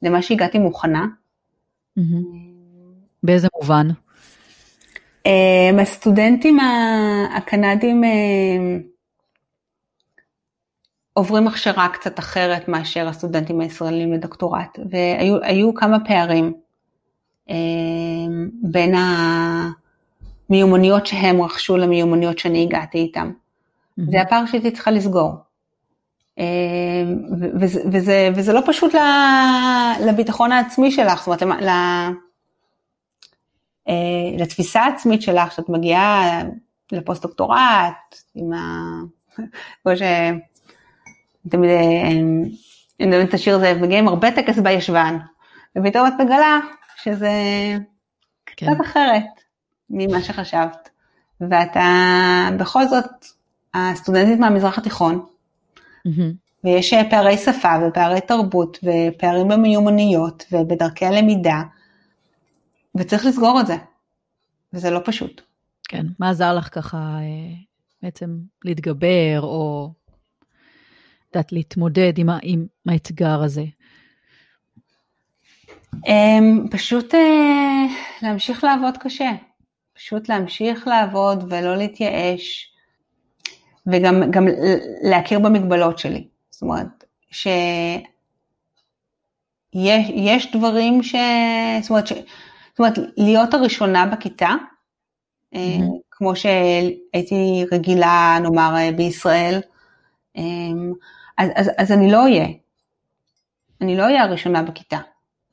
למה 0.02 0.22
שהגעתי 0.22 0.58
מוכנה. 0.58 1.06
באיזה 3.22 3.48
מובן? 3.60 3.88
אמ, 5.26 5.78
הסטודנטים 5.78 6.58
הקנדים 7.36 8.02
עוברים 11.12 11.48
הכשרה 11.48 11.88
קצת 11.88 12.18
אחרת 12.18 12.68
מאשר 12.68 13.08
הסטודנטים 13.08 13.60
הישראלים 13.60 14.12
לדוקטורט, 14.12 14.78
והיו 14.90 15.74
כמה 15.74 16.04
פערים 16.04 16.52
אה, 17.50 17.56
בין 18.62 18.94
המיומנויות 20.48 21.06
שהם 21.06 21.42
רכשו 21.42 21.76
למיומנויות 21.76 22.38
שאני 22.38 22.62
הגעתי 22.62 22.98
איתם. 22.98 23.32
זה 24.10 24.20
הפער 24.20 24.46
שהייתי 24.46 24.70
צריכה 24.70 24.90
לסגור. 24.90 25.34
אה, 26.38 26.44
וזה, 27.60 27.80
וזה, 27.92 28.30
וזה 28.34 28.52
לא 28.52 28.60
פשוט 28.66 28.94
לביטחון 30.06 30.52
העצמי 30.52 30.90
שלך, 30.90 31.24
זאת 31.24 31.42
אומרת, 31.42 31.62
אה, 31.62 32.10
לתפיסה 34.38 34.80
העצמית 34.80 35.22
שלך, 35.22 35.52
שאת 35.52 35.68
מגיעה 35.68 36.42
לפוסט 36.92 37.22
דוקטורט, 37.22 38.16
עם 38.34 38.52
ה... 38.52 38.58
כמו 39.82 39.96
ש... 39.96 40.02
תמיד 41.48 41.70
אני 43.00 43.08
מדברת 43.08 43.28
את 43.28 43.34
השיר 43.34 43.56
הזה, 43.56 43.74
מגיע 43.74 43.98
עם 43.98 44.08
הרבה 44.08 44.30
טקס 44.30 44.58
בישבן, 44.58 45.18
ופתאום 45.78 46.06
את 46.06 46.12
מגלה 46.18 46.58
שזה 47.02 47.30
כן. 48.46 48.66
קצת 48.66 48.80
אחרת 48.84 49.24
ממה 49.90 50.22
שחשבת, 50.22 50.88
ואתה 51.40 51.88
בכל 52.58 52.86
זאת 52.86 53.26
הסטודנטית 53.74 54.38
מהמזרח 54.38 54.78
התיכון, 54.78 55.24
mm-hmm. 56.08 56.20
ויש 56.64 56.94
פערי 57.10 57.38
שפה 57.38 57.74
ופערי 57.88 58.20
תרבות 58.20 58.78
ופערים 58.82 59.48
במיומנויות 59.48 60.44
ובדרכי 60.52 61.06
הלמידה, 61.06 61.62
וצריך 62.94 63.26
לסגור 63.26 63.60
את 63.60 63.66
זה, 63.66 63.76
וזה 64.72 64.90
לא 64.90 65.00
פשוט. 65.04 65.40
כן, 65.88 66.06
מה 66.18 66.30
עזר 66.30 66.54
לך 66.54 66.68
ככה 66.74 66.98
אה, 66.98 67.54
בעצם 68.02 68.38
להתגבר 68.64 69.40
או 69.42 69.92
יודעת, 71.34 71.52
להתמודד 71.52 72.18
עם, 72.18 72.28
עם 72.42 72.66
האתגר 72.88 73.42
הזה? 73.42 73.64
Um, 75.94 76.70
פשוט 76.70 77.14
uh, 77.14 77.18
להמשיך 78.22 78.64
לעבוד 78.64 78.96
קשה, 78.96 79.30
פשוט 79.94 80.28
להמשיך 80.28 80.86
לעבוד 80.86 81.44
ולא 81.52 81.76
להתייאש, 81.76 82.72
וגם 83.86 84.30
גם 84.30 84.46
להכיר 85.02 85.38
במגבלות 85.38 85.98
שלי. 85.98 86.28
זאת 86.50 86.62
אומרת, 86.62 87.04
שיש 87.30 88.02
דברים 90.52 91.02
ש... 91.02 91.14
זאת 91.82 91.90
אומרת, 91.90 92.06
ש... 92.06 92.12
זאת 92.72 92.78
אומרת, 92.78 92.98
להיות 93.16 93.54
הראשונה 93.54 94.06
בכיתה, 94.06 94.54
mm-hmm. 95.54 95.58
כמו 96.10 96.36
שהייתי 96.36 97.64
רגילה, 97.72 98.38
נאמר, 98.42 98.74
בישראל, 98.96 99.60
אז, 101.38 101.48
אז, 101.54 101.70
אז 101.78 101.92
אני 101.92 102.12
לא 102.12 102.22
אהיה. 102.22 102.46
אני 103.80 103.96
לא 103.96 104.02
אהיה 104.02 104.22
הראשונה 104.22 104.62
בכיתה. 104.62 104.98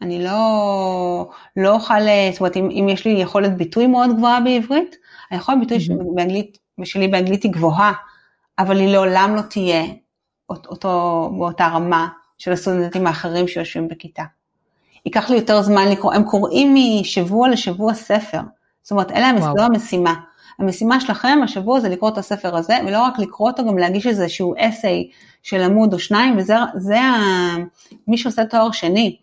אני 0.02 0.24
לא, 0.24 1.30
לא 1.56 1.76
אוכל, 1.76 1.94
זאת 2.32 2.40
אומרת, 2.40 2.58
אם, 2.58 2.70
אם 2.72 2.90
יש 2.90 3.06
לי 3.06 3.12
יכולת 3.12 3.58
ביטוי 3.58 3.88
מאוד 3.88 4.10
גבוהה 4.18 4.42
בעברית, 4.42 4.96
היכולת 5.30 5.60
ביטוי 5.60 5.78
mm-hmm. 5.78 6.16
באנגלית, 6.16 6.58
שלי 6.84 7.08
באנגלית 7.08 7.44
היא 7.44 7.52
גבוהה, 7.52 7.94
אבל 8.60 8.80
היא 8.80 8.94
לעולם 8.94 9.36
לא 9.36 9.42
תהיה 9.42 9.84
אותו, 10.50 10.90
באותה 11.38 11.68
רמה 11.68 12.08
של 12.38 12.52
הסטודנטים 12.52 13.08
האחרים 13.08 13.48
שיושבים 13.48 13.88
בכיתה. 13.88 14.24
ייקח 15.06 15.30
לי 15.30 15.36
יותר 15.36 15.62
זמן 15.62 15.88
לקרוא, 15.88 16.14
הם 16.14 16.24
קוראים 16.24 16.76
משבוע 16.76 17.50
לשבוע 17.50 17.94
ספר, 17.94 18.40
זאת 18.82 18.92
אומרת, 18.92 19.12
אלה 19.12 19.32
זו 19.42 19.64
המשימה. 19.64 20.14
המשימה 20.60 21.02
שלכם 21.02 21.40
השבוע 21.44 21.80
זה 21.80 21.90
לקרוא 21.90 22.10
את 22.10 22.18
הספר 22.18 22.56
הזה, 22.56 22.78
ולא 22.88 23.02
רק 23.02 23.20
לקרוא 23.20 23.50
אותו, 23.50 23.66
גם 23.66 23.78
להגיש 23.78 24.08
איזשהו 24.08 24.54
אסיי 24.58 25.10
של 25.44 25.62
עמוד 25.62 25.94
או 25.94 26.00
שניים, 26.00 26.38
וזה 26.38 26.56
זה 26.76 27.02
ה, 27.02 27.18
מי 28.08 28.18
שעושה 28.18 28.46
תואר 28.46 28.72
שני. 28.72 29.18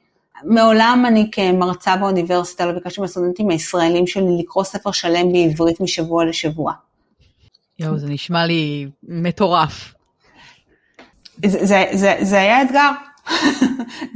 מעולם 0.45 1.05
אני 1.09 1.29
כמרצה 1.33 1.97
באוניברסיטה 1.97 2.67
לא 2.67 2.73
ביקשתי 2.73 3.01
מהסטודנטים 3.01 3.51
הישראלים 3.51 4.07
שלי 4.07 4.39
לקרוא 4.39 4.65
ספר 4.65 4.91
שלם 4.91 5.33
בעברית 5.33 5.81
משבוע 5.81 6.25
לשבוע. 6.25 6.73
יואו, 7.79 7.99
זה 7.99 8.07
נשמע 8.09 8.47
לי 8.47 8.89
מטורף. 9.03 9.95
זה, 11.47 11.67
זה, 11.67 11.85
זה, 11.93 12.17
זה 12.21 12.41
היה 12.41 12.63
אתגר. 12.63 12.91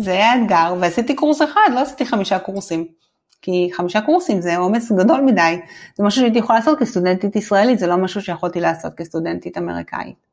זה 0.04 0.10
היה 0.10 0.42
אתגר, 0.42 0.74
ועשיתי 0.80 1.14
קורס 1.14 1.42
אחד, 1.42 1.70
לא 1.74 1.80
עשיתי 1.80 2.06
חמישה 2.06 2.38
קורסים. 2.38 2.86
כי 3.42 3.70
חמישה 3.72 4.00
קורסים 4.00 4.40
זה 4.40 4.56
עומס 4.56 4.92
גדול 4.92 5.20
מדי, 5.20 5.60
זה 5.94 6.04
משהו 6.04 6.20
שהייתי 6.20 6.38
יכולה 6.38 6.58
לעשות 6.58 6.78
כסטודנטית 6.78 7.36
ישראלית, 7.36 7.78
זה 7.78 7.86
לא 7.86 7.96
משהו 7.96 8.22
שיכולתי 8.22 8.60
לעשות 8.60 8.94
כסטודנטית 8.94 9.58
אמריקאית. 9.58 10.30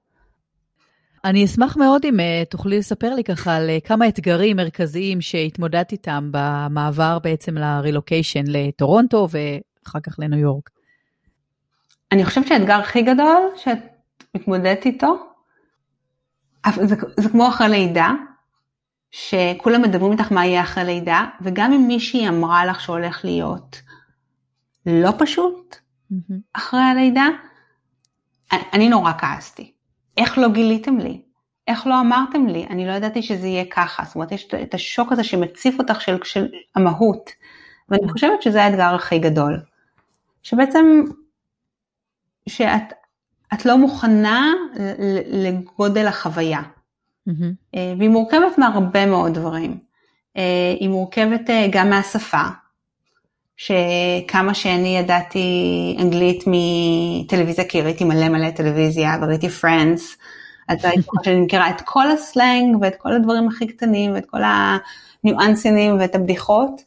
אני 1.25 1.45
אשמח 1.45 1.77
מאוד 1.77 2.05
אם 2.05 2.19
uh, 2.19 2.49
תוכלי 2.49 2.77
לספר 2.77 3.15
לי 3.15 3.23
ככה 3.23 3.55
על 3.55 3.69
uh, 3.69 3.87
כמה 3.87 4.07
אתגרים 4.07 4.57
מרכזיים 4.57 5.21
שהתמודדת 5.21 5.91
איתם 5.91 6.29
במעבר 6.31 7.19
בעצם 7.19 7.57
לרילוקיישן 7.57 8.43
לטורונטו 8.47 9.27
ואחר 9.31 9.99
כך 9.99 10.19
לניו 10.19 10.39
יורק. 10.39 10.69
אני 12.11 12.25
חושבת 12.25 12.47
שהאתגר 12.47 12.79
הכי 12.79 13.01
גדול 13.01 13.41
שאת 13.55 13.79
מתמודדת 14.35 14.85
איתו, 14.85 15.15
זה, 16.75 16.95
זה 17.17 17.29
כמו 17.29 17.47
אחרי 17.49 17.69
לידה, 17.69 18.11
שכולם 19.19 19.81
מדברים 19.81 20.11
איתך 20.11 20.31
מה 20.31 20.45
יהיה 20.45 20.61
אחרי 20.61 20.83
לידה, 20.83 21.25
וגם 21.41 21.73
אם 21.73 21.87
מישהי 21.87 22.27
אמרה 22.27 22.65
לך 22.65 22.81
שהולך 22.81 23.25
להיות 23.25 23.81
לא 24.85 25.11
פשוט 25.17 25.75
mm-hmm. 25.75 26.33
אחרי 26.53 26.79
הלידה, 26.79 27.27
אני 28.51 28.89
נורא 28.89 29.11
כעסתי. 29.17 29.73
איך 30.17 30.37
לא 30.37 30.49
גיליתם 30.49 30.97
לי? 30.97 31.21
איך 31.67 31.87
לא 31.87 31.99
אמרתם 31.99 32.47
לי? 32.47 32.67
אני 32.69 32.87
לא 32.87 32.91
ידעתי 32.91 33.21
שזה 33.21 33.47
יהיה 33.47 33.65
ככה. 33.71 34.03
זאת 34.05 34.15
אומרת, 34.15 34.31
יש 34.31 34.47
את 34.63 34.73
השוק 34.73 35.11
הזה 35.11 35.23
שמציף 35.23 35.79
אותך 35.79 36.01
של, 36.01 36.17
של 36.23 36.47
המהות. 36.75 37.29
ואני 37.89 38.09
חושבת 38.11 38.41
שזה 38.41 38.63
האתגר 38.63 38.95
הכי 38.95 39.19
גדול. 39.19 39.59
שבעצם, 40.43 41.03
שאת 42.49 42.93
את 43.53 43.65
לא 43.65 43.77
מוכנה 43.77 44.53
לגודל 45.31 46.07
החוויה. 46.07 46.61
Mm-hmm. 47.27 47.77
והיא 47.97 48.09
מורכבת 48.09 48.57
מהרבה 48.57 49.05
מאוד 49.05 49.33
דברים. 49.33 49.77
אה, 50.37 50.75
היא 50.79 50.89
מורכבת 50.89 51.49
אה, 51.49 51.67
גם 51.71 51.89
מהשפה, 51.89 52.43
שכמה 53.57 54.53
שאני 54.53 54.97
ידעתי 54.97 55.97
אנגלית 55.99 56.43
מטלוויזיה, 56.47 57.65
כי 57.65 57.81
ראיתי 57.81 58.03
מלא 58.03 58.29
מלא 58.29 58.51
טלוויזיה 58.51 59.17
וראיתי 59.21 59.49
פרנדס, 59.49 60.17
אז 60.67 60.85
הייתי 60.85 61.01
חושבת 61.07 61.23
שאני 61.23 61.39
מכירה 61.39 61.69
את 61.69 61.81
כל 61.85 62.11
הסלנג 62.11 62.77
ואת 62.81 62.95
כל 62.95 63.13
הדברים 63.13 63.47
הכי 63.47 63.67
קטנים 63.67 64.13
ואת 64.13 64.25
כל 64.25 64.41
הניואנסים 65.23 65.99
ואת 65.99 66.15
הבדיחות, 66.15 66.81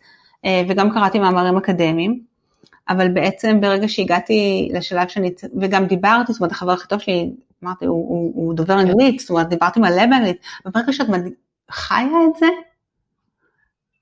וגם 0.69 0.91
קראתי 0.91 1.19
מאמרים 1.19 1.57
אקדמיים, 1.57 2.21
אבל 2.89 3.09
בעצם 3.09 3.61
ברגע 3.61 3.89
שהגעתי 3.89 4.71
לשלב 4.75 5.09
שאני, 5.09 5.31
וגם 5.61 5.87
דיברתי, 5.87 6.33
זאת 6.33 6.41
אומרת 6.41 6.53
החבר 6.53 6.73
הכי 6.73 6.89
טוב 6.89 6.99
שלי 6.99 7.31
אמרתי, 7.65 7.87
הוא, 7.87 8.09
הוא, 8.09 8.33
הוא 8.35 8.55
דובר 8.55 8.75
כן. 8.75 8.81
אנגלית, 8.81 9.21
זאת 9.21 9.31
אומרת, 9.31 9.49
דיברתי 9.49 9.81
מלא 9.81 10.07
באנגלית, 10.07 10.37
וברגע 10.67 10.93
שאת 10.93 11.07
חיה 11.71 12.19
את 12.31 12.39
זה, 12.39 12.47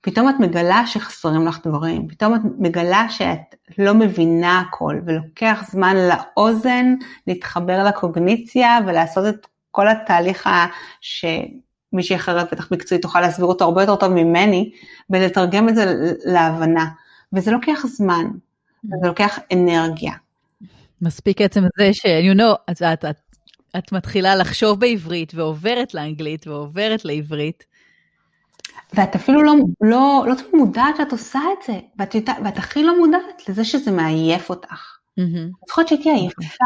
פתאום 0.01 0.29
את 0.29 0.35
מגלה 0.41 0.87
שחסרים 0.87 1.47
לך 1.47 1.67
דברים, 1.67 2.09
פתאום 2.09 2.35
את 2.35 2.41
מגלה 2.59 3.07
שאת 3.11 3.55
לא 3.79 3.95
מבינה 3.95 4.61
הכל, 4.61 5.01
ולוקח 5.07 5.65
זמן 5.71 5.97
לאוזן 5.97 6.95
להתחבר 7.27 7.85
לקוגניציה 7.85 8.79
ולעשות 8.87 9.27
את 9.27 9.47
כל 9.71 9.89
התהליך 9.89 10.49
שמישהי 11.01 12.17
אחרת, 12.17 12.53
בטח 12.53 12.73
מקצועית, 12.73 13.03
תוכל 13.03 13.21
להסביר 13.21 13.47
אותו 13.47 13.65
הרבה 13.65 13.83
יותר 13.83 13.97
טוב 13.97 14.13
ממני, 14.13 14.73
ולתרגם 15.11 15.69
את 15.69 15.75
זה 15.77 15.95
להבנה. 16.25 16.87
וזה 17.33 17.51
לוקח 17.51 17.87
זמן, 17.87 18.27
וזה 18.85 19.07
לוקח 19.07 19.39
אנרגיה. 19.53 20.13
מספיק 21.03 21.41
עצם 21.41 21.63
זה 21.79 21.91
ש- 21.93 22.07
you 22.07 22.39
know, 22.39 22.57
את, 22.71 22.83
את, 22.83 23.05
את, 23.05 23.17
את 23.79 23.93
מתחילה 23.93 24.37
לחשוב 24.37 24.81
בעברית 24.81 25.35
ועוברת 25.35 25.95
לאנגלית 25.95 26.47
ועוברת 26.47 27.05
לעברית. 27.05 27.65
ואת 28.95 29.15
אפילו 29.15 29.43
לא, 29.43 29.55
לא, 29.81 30.25
לא 30.27 30.35
מודעת 30.53 30.97
שאת 30.97 31.13
עושה 31.13 31.41
את 31.53 31.67
זה, 31.67 31.79
ואת, 31.99 32.15
יודע, 32.15 32.33
ואת 32.45 32.59
הכי 32.59 32.83
לא 32.83 32.99
מודעת 32.99 33.49
לזה 33.49 33.65
שזה 33.65 33.91
מעייף 33.91 34.51
אותך. 34.51 34.99
Mm-hmm. 35.21 35.67
זוכרת 35.69 35.89
שהייתי 35.89 36.11
עייפה 36.11 36.65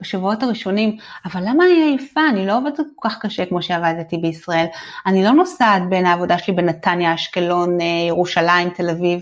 בשבועות 0.00 0.42
הראשונים, 0.42 0.96
אבל 1.24 1.40
למה 1.44 1.64
אני 1.64 1.82
עייפה? 1.82 2.20
אני 2.28 2.46
לא 2.46 2.58
עובדת 2.58 2.76
כל 2.96 3.08
כך 3.08 3.18
קשה 3.18 3.46
כמו 3.46 3.62
שעבדתי 3.62 4.16
בישראל. 4.16 4.66
אני 5.06 5.24
לא 5.24 5.30
נוסעת 5.30 5.82
בין 5.88 6.06
העבודה 6.06 6.38
שלי 6.38 6.54
בנתניה, 6.54 7.14
אשקלון, 7.14 7.80
אה, 7.80 7.86
ירושלים, 8.08 8.70
תל 8.70 8.90
אביב. 8.90 9.20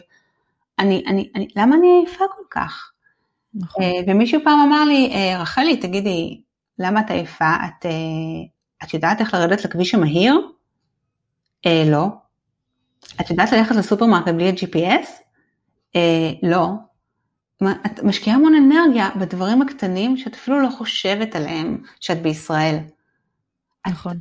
אני, 0.78 1.04
אני, 1.06 1.30
אני, 1.34 1.48
למה 1.56 1.76
אני 1.76 1.86
עייפה 1.86 2.24
כל 2.36 2.42
כך? 2.50 2.90
נכון. 3.54 3.82
אה, 3.82 3.90
ומישהו 4.06 4.40
פעם 4.44 4.58
אמר 4.58 4.84
לי, 4.84 5.12
אה, 5.14 5.42
רחלי, 5.42 5.76
תגידי, 5.76 6.40
למה 6.80 7.00
את 7.00 7.10
עייפה? 7.10 7.54
את, 7.64 7.86
את 8.84 8.94
יודעת 8.94 9.20
איך 9.20 9.34
לרדת 9.34 9.64
לכביש 9.64 9.94
המהיר? 9.94 10.40
אה, 11.66 11.82
לא. 11.86 12.06
את 13.20 13.30
יודעת 13.30 13.52
ללכת 13.52 13.74
לסופרמרקט 13.74 14.28
בלי 14.28 14.48
ה-GPS? 14.48 15.06
אה, 15.96 16.32
לא. 16.42 16.68
את 17.86 18.02
משקיעה 18.02 18.36
המון 18.36 18.54
אנרגיה 18.54 19.10
בדברים 19.16 19.62
הקטנים 19.62 20.16
שאת 20.16 20.34
אפילו 20.34 20.60
לא 20.60 20.68
חושבת 20.70 21.36
עליהם 21.36 21.82
שאת 22.00 22.22
בישראל. 22.22 22.76
נכון. 23.86 24.18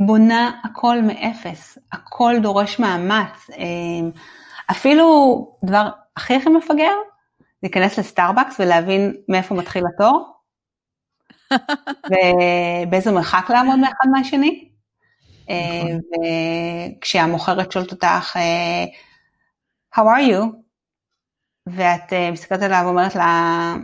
בונה 0.00 0.60
הכל 0.64 1.02
מאפס, 1.02 1.78
הכל 1.92 2.34
דורש 2.42 2.78
מאמץ. 2.78 3.50
אפילו 4.70 5.56
דבר 5.64 5.88
הכי 6.16 6.36
הכי 6.36 6.48
מפגר, 6.48 6.92
להיכנס 7.62 7.98
לסטארבקס 7.98 8.60
ולהבין 8.60 9.14
מאיפה 9.28 9.54
מתחיל 9.54 9.84
התור, 9.94 10.31
ובאיזה 12.06 13.12
מרחק 13.12 13.50
לעמוד 13.50 13.78
מאחד 13.78 14.08
מהשני. 14.12 14.68
נכון. 15.42 16.00
וכשהמוכרת 16.98 17.72
שואלת 17.72 17.92
אותך, 17.92 18.36
How 19.94 20.00
are 20.00 20.32
you? 20.32 20.44
ואת 21.66 22.12
מסתכלת 22.32 22.62
עליו 22.62 22.82
ואומרת 22.84 23.14
לה, 23.14 23.74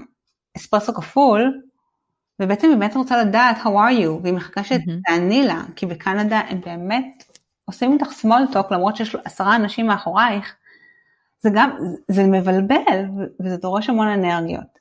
אספרסו 0.56 0.94
כפול, 0.94 1.60
ובעצם 2.42 2.68
באמת 2.78 2.96
רוצה 2.96 3.22
לדעת 3.24 3.56
How 3.56 3.66
are 3.66 4.02
you? 4.02 4.08
והיא 4.22 4.34
מחכה 4.34 4.64
שתעני 4.64 5.46
לה, 5.46 5.62
כי 5.76 5.86
בקנדה 5.86 6.40
הם 6.48 6.60
באמת 6.60 7.24
עושים 7.64 7.92
איתך 7.92 8.06
small 8.06 8.54
talk 8.54 8.74
למרות 8.74 8.96
שיש 8.96 9.16
עשרה 9.24 9.56
אנשים 9.56 9.86
מאחורייך, 9.86 10.56
זה 11.40 11.50
גם, 11.54 11.70
זה 12.08 12.22
מבלבל 12.22 13.04
וזה 13.40 13.56
דורש 13.56 13.88
המון 13.88 14.08
אנרגיות. 14.08 14.77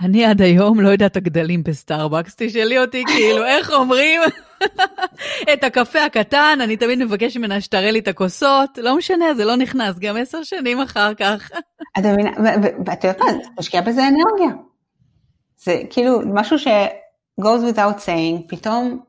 אני 0.00 0.24
עד 0.24 0.42
היום 0.42 0.80
לא 0.80 0.88
יודעת 0.88 1.16
הגדלים 1.16 1.62
בסטארבקס, 1.62 2.34
תשאלי 2.36 2.78
אותי 2.78 3.04
כאילו 3.06 3.44
איך 3.56 3.70
אומרים 3.70 4.20
את 5.52 5.64
הקפה 5.64 6.04
הקטן, 6.04 6.58
אני 6.62 6.76
תמיד 6.76 6.98
מבקש 7.04 7.36
ממנה 7.36 7.60
שתראה 7.60 7.90
לי 7.90 7.98
את 7.98 8.08
הכוסות, 8.08 8.78
לא 8.78 8.96
משנה, 8.96 9.34
זה 9.34 9.44
לא 9.44 9.56
נכנס, 9.56 9.98
גם 9.98 10.16
עשר 10.16 10.42
שנים 10.42 10.80
אחר 10.80 11.14
כך. 11.14 11.50
את 11.98 12.06
מבינה, 12.06 12.30
ואת 12.86 13.04
יודעת 13.04 13.20
מה, 13.20 13.26
משקיעה 13.58 13.82
בזה 13.82 14.02
אנרגיה. 14.08 14.56
זה 15.56 15.82
כאילו 15.90 16.20
משהו 16.34 16.58
ש- 16.58 16.68
goes 17.40 17.72
without 17.72 17.98
saying, 18.06 18.48
פתאום, 18.48 19.00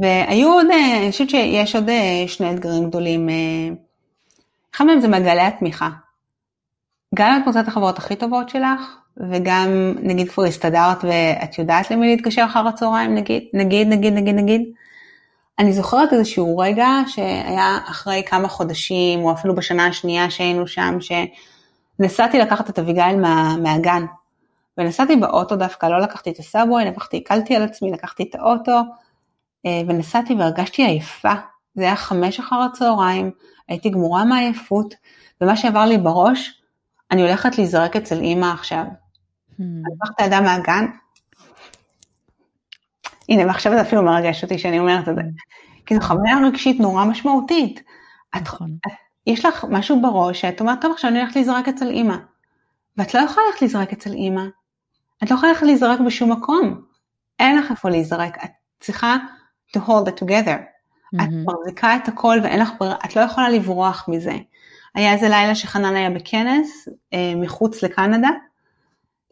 והיו 0.00 0.52
עוד, 0.52 0.66
אני 1.00 1.10
חושבת 1.10 1.30
שיש 1.30 1.76
עוד 1.76 1.88
שני 2.26 2.50
אתגרים 2.50 2.88
גדולים. 2.88 3.28
אחד 4.74 4.84
מהם 4.84 5.00
זה 5.00 5.08
מעגלי 5.08 5.40
התמיכה. 5.40 5.88
גם 7.14 7.40
את 7.40 7.46
מוצאת 7.46 7.62
את 7.64 7.68
החברות 7.68 7.98
הכי 7.98 8.16
טובות 8.16 8.48
שלך, 8.48 8.80
וגם 9.16 9.94
נגיד 10.02 10.30
כבר 10.30 10.44
הסתדרת 10.44 11.04
ואת 11.04 11.58
יודעת 11.58 11.90
למי 11.90 12.06
להתקשר 12.16 12.44
אחר 12.44 12.68
הצהריים, 12.68 13.14
נגיד, 13.14 13.42
נגיד, 13.52 13.88
נגיד, 13.88 14.12
נגיד, 14.12 14.34
נגיד. 14.34 14.62
אני 15.58 15.72
זוכרת 15.72 16.12
איזשהו 16.12 16.58
רגע 16.58 16.88
שהיה 17.06 17.78
אחרי 17.86 18.22
כמה 18.26 18.48
חודשים, 18.48 19.20
או 19.20 19.32
אפילו 19.32 19.54
בשנה 19.54 19.86
השנייה 19.86 20.30
שהיינו 20.30 20.66
שם, 20.66 20.98
שנסעתי 21.00 22.38
לקחת 22.38 22.70
את 22.70 22.78
אביגיל 22.78 23.16
מה, 23.16 23.56
מהגן. 23.56 24.04
ונסעתי 24.78 25.16
באוטו 25.16 25.56
דווקא, 25.56 25.86
לא 25.86 26.00
לקחתי 26.00 26.30
את 26.30 26.38
הסאבווי, 26.38 26.84
לקחתי, 26.84 27.16
הקלתי 27.16 27.56
על 27.56 27.62
עצמי, 27.62 27.92
לקחתי 27.92 28.22
את 28.22 28.34
האוטו, 28.34 28.80
ונסעתי 29.66 30.34
והרגשתי 30.34 30.84
עייפה. 30.84 31.32
זה 31.74 31.82
היה 31.82 31.96
חמש 31.96 32.40
אחר 32.40 32.56
הצהריים, 32.56 33.30
הייתי 33.68 33.90
גמורה 33.90 34.24
מעייפות, 34.24 34.94
ומה 35.40 35.56
שעבר 35.56 35.84
לי 35.84 35.98
בראש, 35.98 36.62
אני 37.10 37.22
הולכת 37.22 37.58
להיזרק 37.58 37.96
אצל 37.96 38.20
אימא 38.20 38.46
עכשיו. 38.46 38.84
Hmm. 39.58 39.62
אני 39.62 39.94
אקח 40.02 40.10
את 40.14 40.20
האדם 40.20 40.44
מהגן. 40.44 40.86
הנה, 43.28 43.46
ועכשיו 43.46 43.72
זה 43.72 43.80
אפילו 43.80 44.02
מרגש 44.02 44.42
אותי 44.42 44.58
שאני 44.58 44.78
אומרת 44.78 45.08
את 45.08 45.14
זה. 45.14 45.22
כי 45.86 45.94
זו 45.94 46.00
חוויה 46.00 46.36
רגשית 46.46 46.80
נורא 46.80 47.04
משמעותית. 47.04 47.82
נכון. 48.34 48.76
את, 48.86 48.92
יש 49.26 49.44
לך 49.44 49.64
משהו 49.70 50.02
בראש 50.02 50.40
שאת 50.40 50.60
אומרת, 50.60 50.80
טוב, 50.80 50.92
עכשיו 50.92 51.10
אני 51.10 51.20
הולכת 51.20 51.36
להיזרק 51.36 51.68
אצל 51.68 51.88
אימא. 51.88 52.16
ואת 52.96 53.14
לא 53.14 53.20
יכולה 53.20 53.46
ללכת 53.46 53.62
להיזרק 53.62 53.92
אצל 53.92 54.12
אימא. 54.12 54.42
את 55.22 55.30
לא 55.30 55.36
יכולה 55.36 55.52
ללכת 55.52 55.66
להיזרק 55.66 56.00
בשום 56.06 56.32
מקום. 56.32 56.80
אין 57.38 57.58
לך 57.58 57.70
איפה 57.70 57.90
להיזרק. 57.90 58.44
את 58.44 58.50
צריכה 58.80 59.16
to 59.76 59.80
hold 59.80 60.08
it 60.08 60.20
together. 60.20 60.58
Mm-hmm. 60.58 61.22
את 61.22 61.28
מחזיקה 61.44 61.96
את 61.96 62.08
הכל 62.08 62.38
ואין 62.42 62.60
לך 62.60 62.70
ברירה, 62.80 62.96
את 63.04 63.16
לא 63.16 63.20
יכולה 63.20 63.48
לברוח 63.48 64.08
מזה. 64.08 64.36
היה 64.94 65.12
איזה 65.12 65.28
לילה 65.28 65.54
שחנן 65.54 65.96
היה 65.96 66.10
בכנס 66.10 66.88
אה, 67.12 67.32
מחוץ 67.36 67.82
לקנדה, 67.82 68.28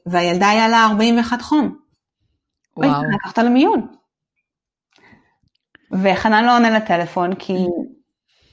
והילדה 0.07 0.49
היה 0.49 0.69
לה 0.69 0.85
41 0.85 1.43
חום. 1.43 1.77
וואו. 2.77 3.03
לקחת 3.15 3.39
למיון. 3.39 3.87
וחנן 5.93 6.45
לא 6.45 6.57
עונה 6.57 6.71
לטלפון 6.71 7.35
כי 7.35 7.55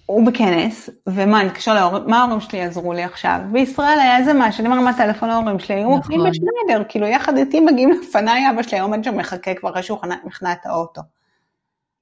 הוא 0.06 0.28
בכנס, 0.28 0.90
ומה, 1.08 1.42
אני 1.42 1.50
אתקשר 1.50 1.74
להורים, 1.74 2.04
מה 2.08 2.20
ההורים 2.20 2.42
שלי 2.42 2.60
יעזרו 2.60 2.94
לי 2.94 3.04
עכשיו? 3.04 3.40
בישראל 3.52 4.00
היה 4.00 4.18
איזה 4.18 4.32
משהו, 4.36 4.62
אני 4.62 4.70
מרימה 4.70 4.98
טלפון 4.98 5.30
להורים 5.30 5.60
שלי, 5.60 5.76
היו 5.76 5.90
מופיעים 5.90 6.22
נכון. 6.22 6.32
בשניידר, 6.32 6.84
כאילו 6.90 7.08
יחד 7.08 7.38
איתי 7.38 7.60
מגיעים 7.60 7.90
לפניי, 7.90 8.50
אבא 8.50 8.64
שלי 8.64 8.80
עומד 8.80 9.04
שם 9.04 9.18
מחכה 9.18 9.54
כבר 9.54 9.70
אחרי 9.70 9.84
שהוא 9.84 10.00
מכנה 10.24 10.54
את 10.54 10.66
האוטו. 10.66 11.02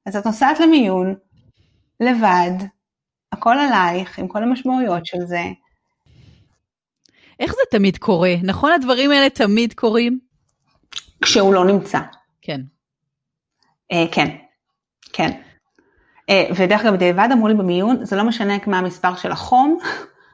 אז 0.05 0.15
את 0.15 0.25
נוסעת 0.25 0.59
למיון, 0.59 1.15
לבד, 1.99 2.65
הכל 3.31 3.55
עלייך, 3.59 4.19
עם 4.19 4.27
כל 4.27 4.43
המשמעויות 4.43 5.05
של 5.05 5.25
זה. 5.25 5.43
איך 7.39 7.51
זה 7.51 7.61
תמיד 7.71 7.97
קורה? 7.97 8.33
נכון 8.43 8.71
הדברים 8.71 9.11
האלה 9.11 9.29
תמיד 9.29 9.73
קורים? 9.73 10.19
כשהוא 11.21 11.53
לא 11.53 11.65
נמצא. 11.65 11.99
כן. 12.41 12.61
אה, 13.91 14.05
כן, 14.11 14.37
כן. 15.13 15.31
אה, 16.29 16.49
ודרך 16.57 16.81
אגב, 16.81 16.93
בדיעבד 16.93 17.29
אמרו 17.33 17.47
לי 17.47 17.53
במיון, 17.53 18.05
זה 18.05 18.15
לא 18.15 18.23
משנה 18.23 18.53
מה 18.67 18.79
המספר 18.79 19.15
של 19.15 19.31
החום, 19.31 19.79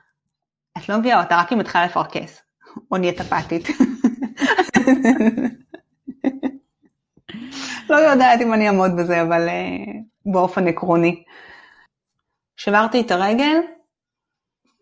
את 0.77 0.89
לא 0.89 0.97
מביאה 0.97 1.23
אותה 1.23 1.39
רק 1.39 1.53
אם 1.53 1.57
מתחילה 1.57 1.85
לפרכס, 1.85 2.41
או 2.91 2.97
נהיית 2.97 3.21
אפתית. 3.21 3.67
לא 7.89 7.95
יודעת 7.95 8.41
אם 8.41 8.53
אני 8.53 8.67
אעמוד 8.67 8.91
בזה, 8.97 9.21
אבל 9.21 9.47
uh, 9.47 9.51
באופן 10.25 10.67
עקרוני. 10.67 11.23
שברתי 12.57 13.01
את 13.01 13.11
הרגל, 13.11 13.55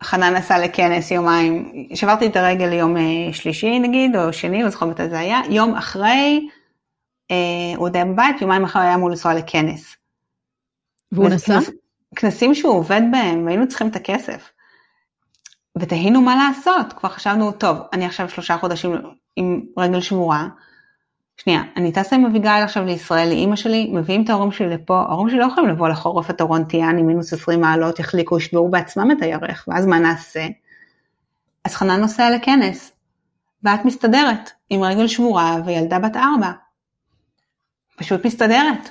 חנן 0.02 0.34
נסע 0.36 0.58
לכנס 0.58 1.10
יומיים, 1.10 1.72
שברתי 1.94 2.26
את 2.26 2.36
הרגל 2.36 2.72
יום 2.72 2.96
uh, 2.96 3.00
שלישי 3.32 3.78
נגיד, 3.78 4.16
או 4.16 4.32
שני, 4.32 4.62
לא 4.62 4.70
זוכר 4.70 4.86
מתי 4.86 5.08
זה 5.08 5.18
היה, 5.18 5.40
יום 5.50 5.74
אחרי, 5.74 6.48
uh, 7.32 7.34
הוא 7.76 7.86
עוד 7.86 7.96
היה 7.96 8.04
בבית, 8.04 8.40
יומיים 8.40 8.64
אחרי 8.64 8.82
היה 8.82 8.94
אמור 8.94 9.10
לנסוע 9.10 9.34
לכנס. 9.34 9.96
והוא 11.12 11.28
נסע? 11.28 11.58
כנסים 12.16 12.54
שהוא 12.54 12.74
עובד 12.74 13.00
בהם, 13.12 13.46
והיינו 13.46 13.68
צריכים 13.68 13.88
את 13.88 13.96
הכסף. 13.96 14.50
ותהינו 15.78 16.20
מה 16.20 16.36
לעשות, 16.36 16.92
כבר 16.92 17.08
חשבנו, 17.08 17.52
טוב, 17.52 17.78
אני 17.92 18.06
עכשיו 18.06 18.28
שלושה 18.28 18.58
חודשים 18.58 18.96
עם 19.36 19.60
רגל 19.78 20.00
שבורה, 20.00 20.48
שנייה, 21.44 21.62
אני 21.76 21.92
טסה 21.92 22.16
עם 22.16 22.24
אביגיל 22.24 22.50
עכשיו 22.50 22.84
לישראל, 22.84 23.28
לאימא 23.28 23.56
שלי, 23.56 23.90
מביאים 23.92 24.24
את 24.24 24.30
ההורים 24.30 24.52
שלי 24.52 24.68
לפה, 24.68 25.00
ההורים 25.08 25.28
שלי 25.28 25.38
לא 25.38 25.44
יכולים 25.44 25.70
לבוא 25.70 25.88
לחורף 25.88 26.30
הטורונטיאני 26.30 27.02
מינוס 27.02 27.32
20 27.32 27.60
מעלות, 27.60 27.98
יחליקו, 27.98 28.38
ישברו 28.38 28.68
בעצמם 28.68 29.10
את 29.10 29.22
הירך, 29.22 29.64
ואז 29.68 29.86
מה 29.86 29.98
נעשה? 29.98 30.46
אז 31.64 31.74
חנן 31.74 32.00
נוסע 32.00 32.30
לכנס, 32.30 32.92
ואת 33.62 33.84
מסתדרת, 33.84 34.50
עם 34.70 34.82
רגל 34.82 35.06
שבורה 35.08 35.56
וילדה 35.64 35.98
בת 35.98 36.16
ארבע. 36.16 36.50
פשוט 37.96 38.26
מסתדרת. 38.26 38.90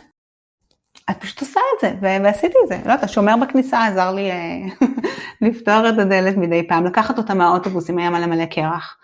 את 1.10 1.18
פשוט 1.20 1.42
עושה 1.42 1.60
את 1.76 1.82
זה, 1.82 2.20
ועשיתי 2.24 2.58
את 2.64 2.68
זה. 2.68 2.76
לא 2.76 2.82
יודעת, 2.82 3.04
השומר 3.04 3.36
בכניסה 3.42 3.86
עזר 3.86 4.12
לי 4.12 4.32
אה, 4.32 4.88
לפתוח 5.42 5.86
את 5.94 6.00
הדלת 6.00 6.38
מדי 6.38 6.68
פעם, 6.68 6.86
לקחת 6.86 7.18
אותה 7.18 7.34
מהאוטובוס 7.34 7.90
אם 7.90 7.98
היה 7.98 8.10
מלא 8.10 8.26
מלא 8.26 8.46
קרח. 8.46 8.98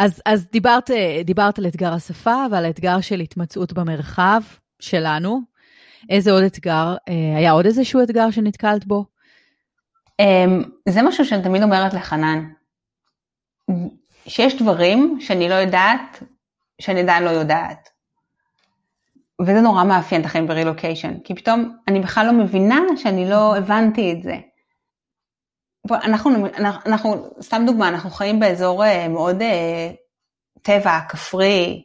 אז, 0.00 0.22
אז 0.26 0.46
דיברת, 0.52 0.90
דיברת 1.24 1.58
על 1.58 1.66
אתגר 1.66 1.92
השפה 1.92 2.44
ועל 2.50 2.64
האתגר 2.64 3.00
של 3.00 3.20
התמצאות 3.20 3.72
במרחב 3.72 4.40
שלנו. 4.80 5.40
איזה 6.10 6.30
עוד 6.32 6.42
אתגר? 6.42 6.96
אה, 7.08 7.36
היה 7.36 7.50
עוד 7.50 7.66
איזשהו 7.66 8.02
אתגר 8.02 8.30
שנתקלת 8.30 8.84
בו? 8.84 9.04
אמ, 10.20 10.62
זה 10.88 11.02
משהו 11.02 11.24
שאני 11.24 11.42
תמיד 11.42 11.62
אומרת 11.62 11.94
לחנן, 11.94 12.50
שיש 14.26 14.62
דברים 14.62 15.18
שאני 15.20 15.48
לא 15.48 15.54
יודעת, 15.54 16.22
שאני 16.80 17.00
עדיין 17.00 17.22
לא 17.22 17.30
יודעת. 17.30 17.88
וזה 19.42 19.60
נורא 19.60 19.84
מאפיין 19.84 20.20
את 20.20 20.26
החיים 20.26 20.46
ברילוקיישן, 20.46 21.20
כי 21.24 21.34
פתאום 21.34 21.76
אני 21.88 22.00
בכלל 22.00 22.26
לא 22.26 22.32
מבינה 22.32 22.80
שאני 22.96 23.30
לא 23.30 23.56
הבנתי 23.56 24.12
את 24.12 24.22
זה. 24.22 24.36
בוא, 25.86 25.96
אנחנו, 25.96 26.46
אנחנו, 26.86 27.30
סתם 27.40 27.62
דוגמה, 27.66 27.88
אנחנו 27.88 28.10
חיים 28.10 28.40
באזור 28.40 28.84
אה, 28.84 29.08
מאוד 29.08 29.42
אה, 29.42 29.90
טבע, 30.62 30.98
כפרי. 31.08 31.82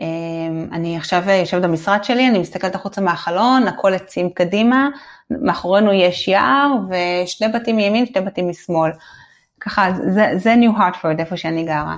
אמ, 0.00 0.68
אני 0.72 0.96
עכשיו 0.96 1.22
יושבת 1.30 1.62
במשרד 1.62 2.04
שלי, 2.04 2.28
אני 2.28 2.38
מסתכלת 2.38 2.74
החוצה 2.74 3.00
מהחלון, 3.00 3.68
הכל 3.68 3.94
עצים 3.94 4.30
קדימה, 4.30 4.88
מאחורינו 5.30 5.92
יש 5.92 6.28
יער 6.28 6.70
ושני 6.90 7.48
בתים 7.48 7.76
מימין, 7.76 8.06
שני 8.06 8.20
בתים 8.20 8.48
משמאל. 8.48 8.90
ככה, 9.60 9.90
זה, 10.14 10.30
זה 10.36 10.54
New 10.54 10.78
Hartford, 10.78 11.18
איפה 11.18 11.36
שאני 11.36 11.64
גרה. 11.64 11.96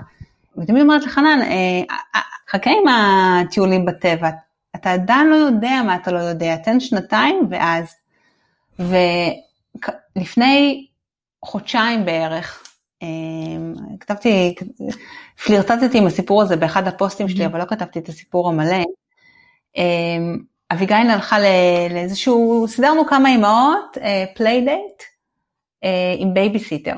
ותמיד 0.58 0.82
אומרת 0.82 1.04
לחנן, 1.04 1.42
אה, 1.42 2.20
חכה 2.50 2.70
עם 2.70 2.88
הטיולים 2.88 3.84
בטבע, 3.84 4.30
אתה 4.76 4.92
עדיין 4.92 5.26
לא 5.30 5.36
יודע 5.36 5.82
מה 5.86 5.96
אתה 5.96 6.12
לא 6.12 6.18
יודע, 6.18 6.56
תן 6.56 6.80
שנתיים 6.80 7.46
ואז. 7.50 7.96
ולפני 10.16 10.86
חודשיים 11.44 12.04
בערך, 12.04 12.64
אמ, 13.02 13.74
כתבתי, 14.00 14.54
פלירטטתי 15.44 15.98
עם 15.98 16.06
הסיפור 16.06 16.42
הזה 16.42 16.56
באחד 16.56 16.86
הפוסטים 16.86 17.28
שלי, 17.28 17.46
אבל 17.46 17.58
לא 17.58 17.64
כתבתי 17.64 17.98
את 17.98 18.08
הסיפור 18.08 18.48
המלא. 18.48 18.84
אמ, 19.76 20.38
אביגיל 20.72 21.10
הלכה 21.10 21.36
לאיזשהו, 21.90 22.66
סידרנו 22.68 23.06
כמה 23.06 23.28
אימהות, 23.28 23.98
playdate, 24.34 25.02
אה, 25.84 25.88
אה, 25.88 26.14
עם 26.18 26.34
בייביסיטר. 26.34 26.94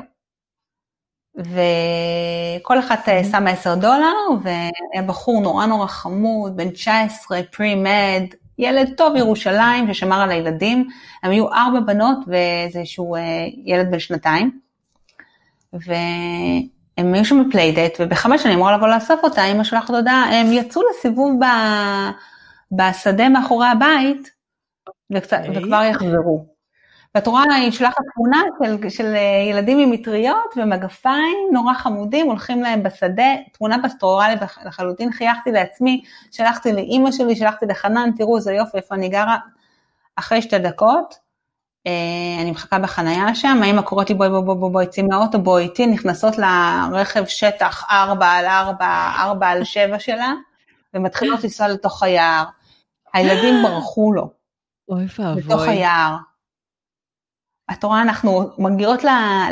וכל 1.39 2.79
אחת 2.79 3.09
אה, 3.09 3.25
שמה 3.25 3.51
10 3.51 3.75
דולר, 3.75 4.43
והיה 4.43 5.03
בחור 5.07 5.41
נורא 5.41 5.67
נורא 5.67 5.87
חמוד, 5.87 6.57
בן 6.57 6.71
19, 6.71 7.41
pre-med, 7.43 8.25
ילד 8.59 8.95
טוב 8.97 9.17
ירושלים 9.17 9.95
ששמר 9.95 10.21
על 10.21 10.31
הילדים, 10.31 10.89
הם 11.23 11.31
היו 11.31 11.53
ארבע 11.53 11.81
בנות 11.81 12.19
ואיזשהו 12.27 13.17
ילד 13.65 13.91
בן 13.91 13.99
שנתיים. 13.99 14.61
והם 15.73 17.15
היו 17.15 17.25
שם 17.25 17.49
בפליידט, 17.49 17.97
ובחמש 18.01 18.47
אני 18.47 18.55
אמורה 18.55 18.77
לבוא 18.77 18.89
לאסוף 18.89 19.25
אותה, 19.25 19.45
אמא 19.45 19.65
שולחת 19.65 19.91
הודעה, 19.91 20.41
הם 20.41 20.53
יצאו 20.53 20.83
לסיבוב 20.91 21.33
ב... 21.41 21.47
בשדה 22.73 23.29
מאחורי 23.29 23.67
הבית, 23.67 24.31
וקצת. 25.13 25.41
וכבר 25.55 25.83
יחזרו. 25.91 26.52
ואת 27.15 27.27
רואה, 27.27 27.55
היא 27.55 27.71
שולחת 27.71 28.03
תמונה 28.15 28.43
של, 28.63 28.89
של 28.89 29.15
ילדים 29.51 29.79
עם 29.79 29.91
מטריות 29.91 30.55
ומגפיים 30.57 31.49
נורא 31.53 31.75
חמודים, 31.75 32.27
הולכים 32.27 32.63
להם 32.63 32.83
בשדה, 32.83 33.33
תמונה 33.53 33.77
פסטורלית 33.85 34.39
לחלוטין, 34.65 35.13
חייכתי 35.13 35.53
לעצמי, 35.53 36.05
שלחתי 36.31 36.73
לאימא 36.73 37.13
שלי, 37.13 37.37
שלחתי 37.37 37.67
לחנן, 37.67 38.11
תראו 38.17 38.37
איזה 38.37 38.53
יופי, 38.53 38.77
איפה 38.77 38.95
אני 38.95 39.09
גרה. 39.09 39.39
אחרי 40.17 40.43
שתי 40.43 40.59
דקות, 40.59 41.15
אה, 41.87 42.43
אני 42.43 42.51
מחכה 42.51 42.79
בחנייה 42.79 43.35
שם, 43.35 43.61
האמא 43.63 43.83
קוראת 43.83 44.09
לי 44.09 44.15
בואי 44.15 44.29
בואי 44.29 44.43
בואי 44.45 44.73
בואי, 44.73 44.87
צאי 44.87 45.03
מהאוטו, 45.03 45.39
בואי 45.39 45.65
איתי, 45.65 45.87
נכנסות 45.87 46.35
לרכב 46.39 47.25
שטח 47.27 47.91
4 47.91 48.27
על 48.27 48.47
4, 48.47 49.13
4 49.19 49.49
על 49.49 49.65
7 49.65 49.99
שלה, 49.99 50.33
ומתחילות 50.95 51.45
לנסוע 51.45 51.69
לתוך 51.69 52.03
היער. 52.03 52.45
הילדים 53.15 53.63
ברחו 53.63 54.13
לו. 54.13 54.31
אוי 54.89 55.07
ואבוי. 55.19 55.43
לתוך 55.43 55.63
היער. 55.63 56.17
את 57.73 57.85
רואה, 57.85 58.03
אנחנו 58.03 58.51
מגיעות 58.59 59.01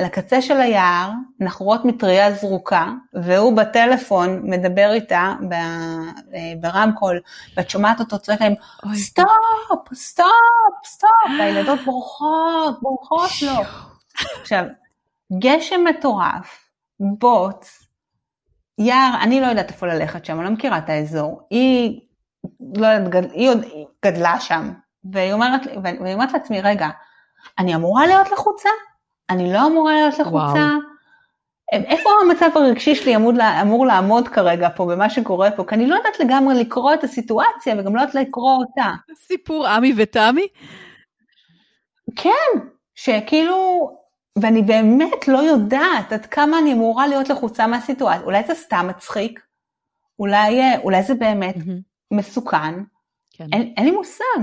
לקצה 0.00 0.42
של 0.42 0.61
היער, 0.61 1.11
אנחנו 1.40 1.66
רואות 1.66 1.85
מטריה 1.85 2.33
זרוקה, 2.33 2.87
והוא 3.14 3.56
בטלפון 3.56 4.40
מדבר 4.44 4.92
איתה 4.92 5.35
אה, 5.52 6.52
ברמקול, 6.61 7.20
ואת 7.56 7.70
שומעת 7.70 8.00
אותו 8.00 8.18
צועק 8.18 8.40
להם, 8.40 8.54
stop, 8.94 9.26
stop, 9.94 10.26
stop, 10.84 11.10
והילדות 11.38 11.80
בורחות, 11.85 12.80
בורחות 12.83 13.30
לו. 13.42 13.62
עכשיו, 14.40 14.64
גשם 15.38 15.80
מטורף, 15.85 16.68
בוץ, 17.00 17.87
יער, 18.78 19.14
אני 19.22 19.40
לא 19.40 19.46
יודעת 19.46 19.70
איפה 19.70 19.87
ללכת 19.87 20.24
שם, 20.24 20.37
אני 20.37 20.44
לא 20.44 20.50
מכירה 20.50 20.78
את 20.78 20.90
האזור, 20.90 21.40
היא, 21.50 22.00
לא 22.74 22.87
יודעת, 22.87 23.30
היא 23.33 23.50
עוד 23.50 23.59
גדלה 24.04 24.40
שם, 24.40 24.72
והיא 25.04 25.33
אומרת, 25.33 25.61
ואני 25.82 26.14
אומרת 26.14 26.33
לעצמי, 26.33 26.61
רגע, 26.61 26.88
אני 27.59 27.74
אמורה 27.74 28.07
להיות 28.07 28.33
לחוצה? 28.33 28.68
אני 29.31 29.53
לא 29.53 29.66
אמורה 29.66 29.92
להיות 29.92 30.18
לחוצה? 30.18 30.37
וואו. 30.37 30.90
איפה 31.72 32.11
המצב 32.24 32.50
הרגשי 32.55 32.94
שלי 32.94 33.16
אמור, 33.16 33.33
אמור 33.62 33.87
לעמוד 33.87 34.29
כרגע 34.29 34.68
פה 34.76 34.87
במה 34.87 35.11
שקורה 35.11 35.50
פה? 35.50 35.64
כי 35.64 35.74
אני 35.74 35.87
לא 35.87 35.94
יודעת 35.94 36.20
לגמרי 36.20 36.55
לקרוא 36.61 36.94
את 36.94 37.05
הסיטואציה 37.05 37.74
וגם 37.79 37.96
לא 37.96 38.00
יודעת 38.00 38.14
לקרוא 38.14 38.53
אותה. 38.53 38.90
סיפור 39.14 39.66
עמי 39.66 39.94
ותמי? 39.96 40.46
כן, 42.16 42.61
שכאילו, 42.94 43.90
ואני 44.42 44.62
באמת 44.62 45.29
לא 45.29 45.38
יודעת 45.38 46.12
עד 46.12 46.26
כמה 46.26 46.59
אני 46.59 46.72
אמורה 46.72 47.07
להיות 47.07 47.29
לחוצה 47.29 47.66
מהסיטואציה. 47.66 48.22
אולי 48.22 48.42
זה 48.46 48.55
סתם 48.55 48.87
מצחיק, 48.88 49.40
אולי, 50.18 50.61
אולי 50.83 51.03
זה 51.03 51.14
באמת 51.14 51.57
mm-hmm. 51.57 52.11
מסוכן, 52.11 52.74
כן. 53.31 53.46
אין, 53.53 53.74
אין 53.76 53.85
לי 53.85 53.90
מושג. 53.90 54.40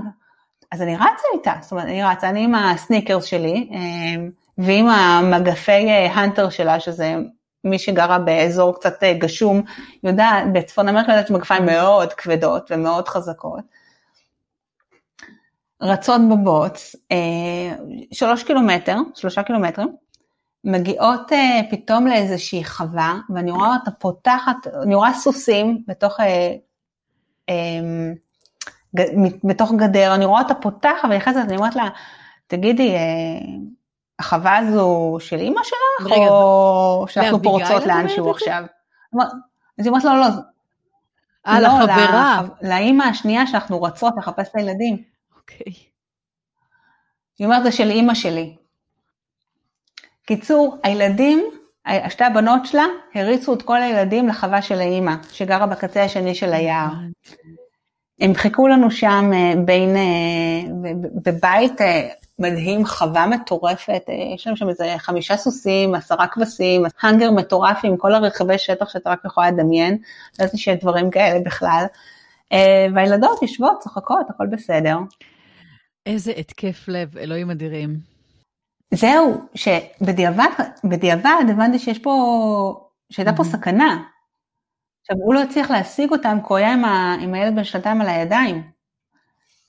אז 0.72 0.82
אני 0.82 0.96
רצה 0.96 1.28
איתה, 1.34 1.54
זאת 1.62 1.72
אומרת, 1.72 1.86
אני 1.86 2.04
רצה, 2.04 2.30
אני 2.30 2.44
עם 2.44 2.56
הסניקרס 2.56 3.24
שלי, 3.24 3.70
אמ, 3.72 4.30
ועם 4.58 4.88
המגפי 4.88 5.90
הנטר 5.92 6.46
אה, 6.46 6.52
שלה, 6.52 6.80
שזה 6.80 7.16
מי 7.64 7.80
שגרה 7.80 8.20
באזור 8.20 8.76
קצת 8.76 9.04
אה, 9.04 9.14
גשום, 9.14 9.62
יודעת, 10.04 10.44
בצפון 10.54 10.88
אמריקה 10.88 11.12
יודעת 11.12 11.28
שמגפיים 11.28 11.66
מאוד 11.66 12.14
כבדות 12.14 12.72
ומאוד 12.72 13.08
חזקות. 13.08 13.64
רצות 15.82 16.22
בבוץ, 16.32 16.96
אה, 17.12 17.76
שלוש 18.12 18.44
קילומטר, 18.44 18.98
שלושה 19.16 19.44
קילומטרים, 19.44 19.96
מגיעות 20.64 21.32
פתאום 21.70 22.08
לאיזושהי 22.08 22.66
חווה, 22.66 23.18
ואני 23.36 23.52
רואה 23.52 23.74
אותה 23.74 23.92
פותחת, 23.92 24.68
אני 24.84 24.96
רואה 24.96 25.14
סוסים 25.14 25.84
בתוך 25.88 26.20
אמ, 27.50 28.14
בתוך 29.44 29.72
גדר, 29.78 30.16
אני 30.16 30.26
רואה 30.26 30.42
אותה 30.42 30.54
פותחת 30.54 31.10
ונכנסת, 31.10 31.40
אני 31.48 31.58
אומרת 31.58 31.76
לה, 31.76 31.90
תגידי, 32.48 32.96
אה, 32.96 33.00
החווה 34.20 34.58
הזו 34.58 35.18
של 35.20 35.40
אימא 35.40 35.62
שלך, 35.64 36.12
רגע, 36.12 36.30
או 36.30 37.06
שאנחנו 37.10 37.44
פורצות 37.44 37.86
לאנשהו 37.86 38.32
עכשיו? 38.32 38.64
אז 39.80 39.86
היא 39.86 39.88
אומרת 39.88 40.04
לו, 40.04 40.12
לא, 40.12 40.20
לא. 40.20 40.28
אה, 41.48 41.60
לא, 41.60 41.68
לחברה. 41.68 42.42
לאימא 42.62 43.04
השנייה 43.04 43.48
שאנחנו 43.48 43.82
רצות 43.82 44.14
לחפש 44.18 44.50
את 44.50 44.56
הילדים. 44.56 45.04
אוקיי. 45.36 45.74
היא 47.40 47.46
אומרת, 47.48 47.64
זה 47.64 47.72
של 47.72 47.90
אימא 47.90 48.14
שלי. 48.14 48.56
קיצור, 50.26 50.78
הילדים, 50.84 51.46
שתי 52.10 52.24
הבנות 52.24 52.66
שלה, 52.66 52.86
הריצו 53.16 53.54
את 53.54 53.62
כל 53.62 53.82
הילדים 53.82 54.28
לחווה 54.28 54.62
של 54.62 54.80
האימא, 54.80 55.14
שגרה 55.32 55.66
בקצה 55.66 56.04
השני 56.04 56.36
של 56.36 56.54
היער. 56.54 56.90
הם 58.20 58.34
חיכו 58.34 58.68
לנו 58.68 58.92
שם 58.92 59.32
אה, 59.34 59.54
בין, 59.66 59.96
אה, 59.96 60.92
בבית 61.26 61.82
אה, 61.82 62.10
מדהים, 62.40 62.86
חווה 62.86 63.28
מטורפת, 63.28 64.04
יש 64.36 64.48
להם 64.48 64.56
שם 64.56 64.70
איזה 64.70 64.96
חמישה 64.98 65.38
סוסים, 65.38 65.96
עשרה 65.96 66.28
כבשים, 66.28 66.84
האנגר 67.02 67.32
מטורף 67.32 67.80
עם 67.84 67.98
כל 67.98 68.14
הרכבי 68.14 68.58
שטח 68.58 68.90
שאתה 68.90 69.10
רק 69.10 69.26
יכולה 69.26 69.52
לדמיין, 69.52 69.94
לא 70.40 70.44
יודעת 70.44 70.58
שיש 70.58 70.80
דברים 70.82 71.12
כאלה 71.12 71.40
בכלל. 71.46 71.86
והילדות 72.96 73.42
יושבות, 73.42 73.80
צוחקות, 73.80 74.30
הכל 74.30 74.48
בסדר. 74.48 74.98
איזה 76.06 76.32
התקף 76.32 76.88
לב, 76.88 77.18
אלוהים 77.18 77.52
אדירים. 77.52 77.98
זהו, 78.94 79.42
שבדיעבד 79.56 81.50
הבנתי 81.50 81.80
שיש 81.80 82.00
פה, 82.00 82.14
שהייתה 83.10 83.34
פה 83.34 83.44
סכנה, 83.44 84.04
עכשיו, 85.10 85.26
הוא 85.26 85.34
לא 85.34 85.42
הצליח 85.42 85.72
להשיג 85.72 86.12
אותם, 86.12 86.38
כי 86.42 86.48
הוא 86.50 86.58
היה 86.58 86.74
עם, 86.74 86.86
ה, 86.86 87.16
עם 87.22 87.34
הילד 87.34 87.56
בן 87.56 87.64
שנתיים 87.64 88.02
על 88.02 88.08
הידיים. 88.08 88.64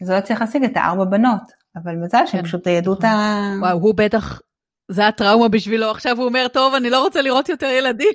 אז 0.03 0.09
הוא 0.09 0.15
לא 0.15 0.19
הצליח 0.19 0.41
להשיג 0.41 0.65
את 0.65 0.77
הארבע 0.77 1.05
בנות, 1.05 1.43
אבל 1.77 1.97
מזל 1.97 2.27
שהם 2.27 2.41
כן. 2.41 2.47
פשוט 2.47 2.67
ידעו 2.67 2.95
את 2.95 3.05
ה... 3.05 3.53
וואו, 3.61 3.79
הוא 3.79 3.95
בטח, 3.97 4.41
זה 4.89 5.07
הטראומה 5.07 5.49
בשבילו, 5.49 5.91
עכשיו 5.91 6.17
הוא 6.17 6.25
אומר, 6.25 6.49
טוב, 6.49 6.75
אני 6.75 6.91
לא 6.91 7.03
רוצה 7.03 7.23
לראות 7.23 7.49
יותר 7.49 7.67
ילדים. 7.67 8.13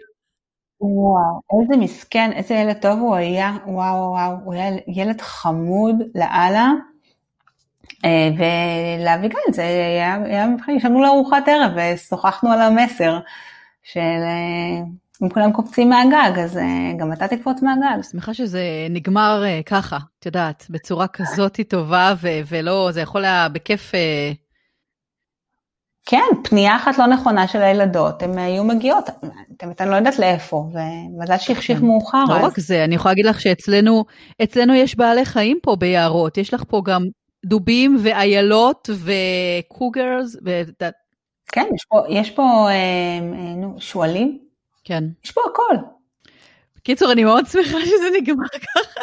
וואו, 0.81 1.61
איזה 1.61 1.83
מסכן, 1.83 2.31
איזה 2.31 2.53
ילד 2.53 2.77
טוב 2.81 2.99
הוא 2.99 3.15
היה, 3.15 3.51
וואו 3.67 4.11
וואו, 4.11 4.31
הוא 4.43 4.53
היה 4.53 4.71
ילד 4.87 5.21
חמוד 5.21 5.95
לאללה. 6.15 6.71
אה, 8.05 8.29
ולאביגיל 8.37 9.39
זה 9.51 9.61
היה, 9.61 10.15
היה 10.23 10.47
מבחינתי, 10.47 10.79
ישבנו 10.79 11.01
לארוחת 11.01 11.47
ערב 11.47 11.71
ושוחחנו 11.75 12.51
על 12.51 12.61
המסר 12.61 13.19
של 13.83 13.99
אה, 13.99 14.83
אם 15.23 15.29
כולם 15.29 15.51
קופצים 15.51 15.89
מהגג, 15.89 16.39
אז 16.39 16.57
אה, 16.57 16.63
גם 16.99 17.13
אתה 17.13 17.27
תקפוץ 17.27 17.61
מהגג. 17.61 17.93
אני 17.93 18.03
שמחה 18.03 18.33
שזה 18.33 18.63
נגמר 18.89 19.43
ככה, 19.65 19.97
את 20.19 20.25
יודעת, 20.25 20.65
בצורה 20.69 21.07
כזאת 21.07 21.59
טובה, 21.69 22.13
ו- 22.21 22.41
ולא, 22.49 22.89
זה 22.91 23.01
יכול 23.01 23.25
היה 23.25 23.49
בכיף... 23.49 23.91
כן, 26.05 26.25
פנייה 26.43 26.75
אחת 26.75 26.97
לא 26.97 27.05
נכונה 27.05 27.47
של 27.47 27.61
הילדות, 27.61 28.23
הן 28.23 28.37
היו 28.37 28.63
מגיעות, 28.63 29.09
אני 29.79 29.89
לא 29.89 29.95
יודעת 29.95 30.19
לאיפה, 30.19 30.55
ומזל 30.55 31.37
שהחשיך 31.37 31.79
כן. 31.79 31.85
מאוחר. 31.85 32.23
לא 32.29 32.45
רק 32.45 32.59
זה, 32.59 32.83
אני 32.83 32.95
יכולה 32.95 33.11
להגיד 33.11 33.25
לך 33.25 33.41
שאצלנו, 33.41 34.05
אצלנו 34.43 34.73
יש 34.73 34.97
בעלי 34.97 35.25
חיים 35.25 35.59
פה 35.63 35.75
ביערות, 35.75 36.37
יש 36.37 36.53
לך 36.53 36.63
פה 36.67 36.81
גם 36.85 37.05
דובים 37.45 37.97
ואיילות 38.03 38.89
וקוגרס. 38.89 40.35
ו... 40.45 40.61
כן, 41.51 41.65
יש 41.75 41.85
פה, 41.89 42.03
יש 42.09 42.31
פה 42.31 42.43
אה, 42.69 42.73
אה, 42.73 43.55
נו, 43.55 43.75
שועלים. 43.79 44.39
כן. 44.83 45.03
יש 45.23 45.31
פה 45.31 45.41
הכל. 45.51 45.75
בקיצור, 46.75 47.11
אני 47.11 47.23
מאוד 47.23 47.45
שמחה 47.45 47.77
שזה 47.85 48.09
נגמר 48.21 48.47
ככה. 48.47 48.99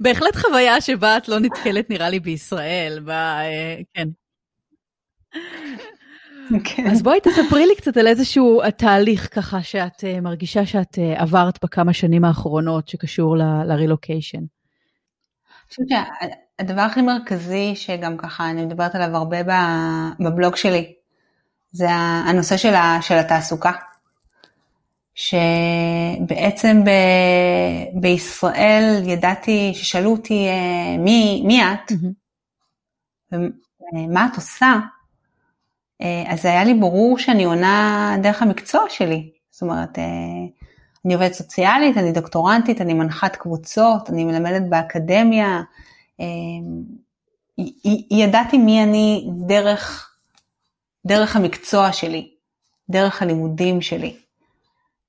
בהחלט 0.00 0.36
חוויה 0.36 0.80
שבה 0.80 1.16
את 1.16 1.28
לא 1.28 1.38
נתקלת 1.38 1.90
נראה 1.90 2.10
לי 2.10 2.20
בישראל, 2.20 3.00
ב... 3.04 3.10
אה, 3.10 3.80
כן. 3.94 4.08
כן. 6.64 6.86
אז 6.90 7.02
בואי 7.02 7.20
תספרי 7.20 7.66
לי 7.66 7.76
קצת 7.76 7.96
על 7.96 8.06
איזשהו 8.06 8.62
תהליך 8.76 9.34
ככה 9.34 9.62
שאת 9.62 10.00
uh, 10.00 10.20
מרגישה 10.20 10.66
שאת 10.66 10.94
uh, 10.94 11.20
עברת 11.20 11.64
בכמה 11.64 11.92
שנים 11.92 12.24
האחרונות 12.24 12.88
שקשור 12.88 13.36
לרילוקיישן. 13.66 14.38
אני 14.38 15.68
חושבת 15.68 15.86
הדבר 16.58 16.80
הכי 16.80 17.02
מרכזי, 17.02 17.72
שגם 17.76 18.16
ככה 18.16 18.50
אני 18.50 18.64
מדברת 18.64 18.94
עליו 18.94 19.16
הרבה 19.16 19.36
בבלוג 20.20 20.56
שלי, 20.56 20.94
זה 21.72 21.90
הנושא 22.28 22.56
של, 22.56 22.74
ה, 22.74 22.98
של 23.02 23.14
התעסוקה. 23.14 23.72
שבעצם 25.14 26.84
ב, 26.84 26.90
בישראל 28.00 29.02
ידעתי, 29.06 29.72
ששאלו 29.74 30.10
אותי 30.10 30.46
אה, 30.48 30.96
מי, 30.98 31.42
מי 31.46 31.62
את, 31.64 31.92
mm-hmm. 31.92 33.36
ומה 33.94 34.28
את 34.32 34.36
עושה, 34.36 34.74
אה, 36.02 36.24
אז 36.26 36.46
היה 36.46 36.64
לי 36.64 36.74
ברור 36.74 37.18
שאני 37.18 37.44
עונה 37.44 38.16
דרך 38.22 38.42
המקצוע 38.42 38.84
שלי. 38.88 39.30
זאת 39.50 39.62
אומרת, 39.62 39.98
אה, 39.98 40.04
אני 41.04 41.14
עובדת 41.14 41.32
סוציאלית, 41.32 41.96
אני 41.96 42.12
דוקטורנטית, 42.12 42.80
אני 42.80 42.94
מנחת 42.94 43.36
קבוצות, 43.36 44.10
אני 44.10 44.24
מלמדת 44.24 44.62
באקדמיה, 44.68 45.62
ידעתי 48.10 48.58
מי 48.58 48.82
אני 48.82 49.30
דרך, 49.46 50.14
דרך 51.06 51.36
המקצוע 51.36 51.92
שלי, 51.92 52.30
דרך 52.90 53.22
הלימודים 53.22 53.80
שלי. 53.80 54.21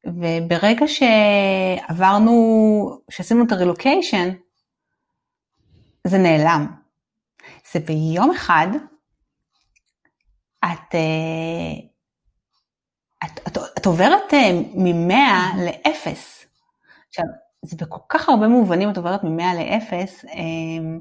וברגע 0.06 0.86
שעברנו, 0.88 2.34
שעשינו 3.10 3.46
את 3.46 3.52
הרילוקיישן, 3.52 4.30
זה 6.08 6.18
נעלם. 6.18 6.68
זה 7.72 7.80
ביום 7.80 8.32
אחד, 8.32 8.68
את, 10.66 10.96
אה, 10.96 11.74
את, 13.26 13.40
את, 13.48 13.58
את 13.78 13.86
עוברת 13.86 14.34
אה, 14.34 14.52
ממאה 14.76 15.52
לאפס. 15.66 16.46
עכשיו, 17.10 17.26
זה 17.62 17.78
בכל 17.78 18.02
כך 18.10 18.30
הרבה 18.30 18.48
מובנים 18.48 18.90
את 18.90 18.98
עוברת 18.98 19.24
ממאה 19.24 19.54
לאפס, 19.56 20.26
אמ, 20.26 21.00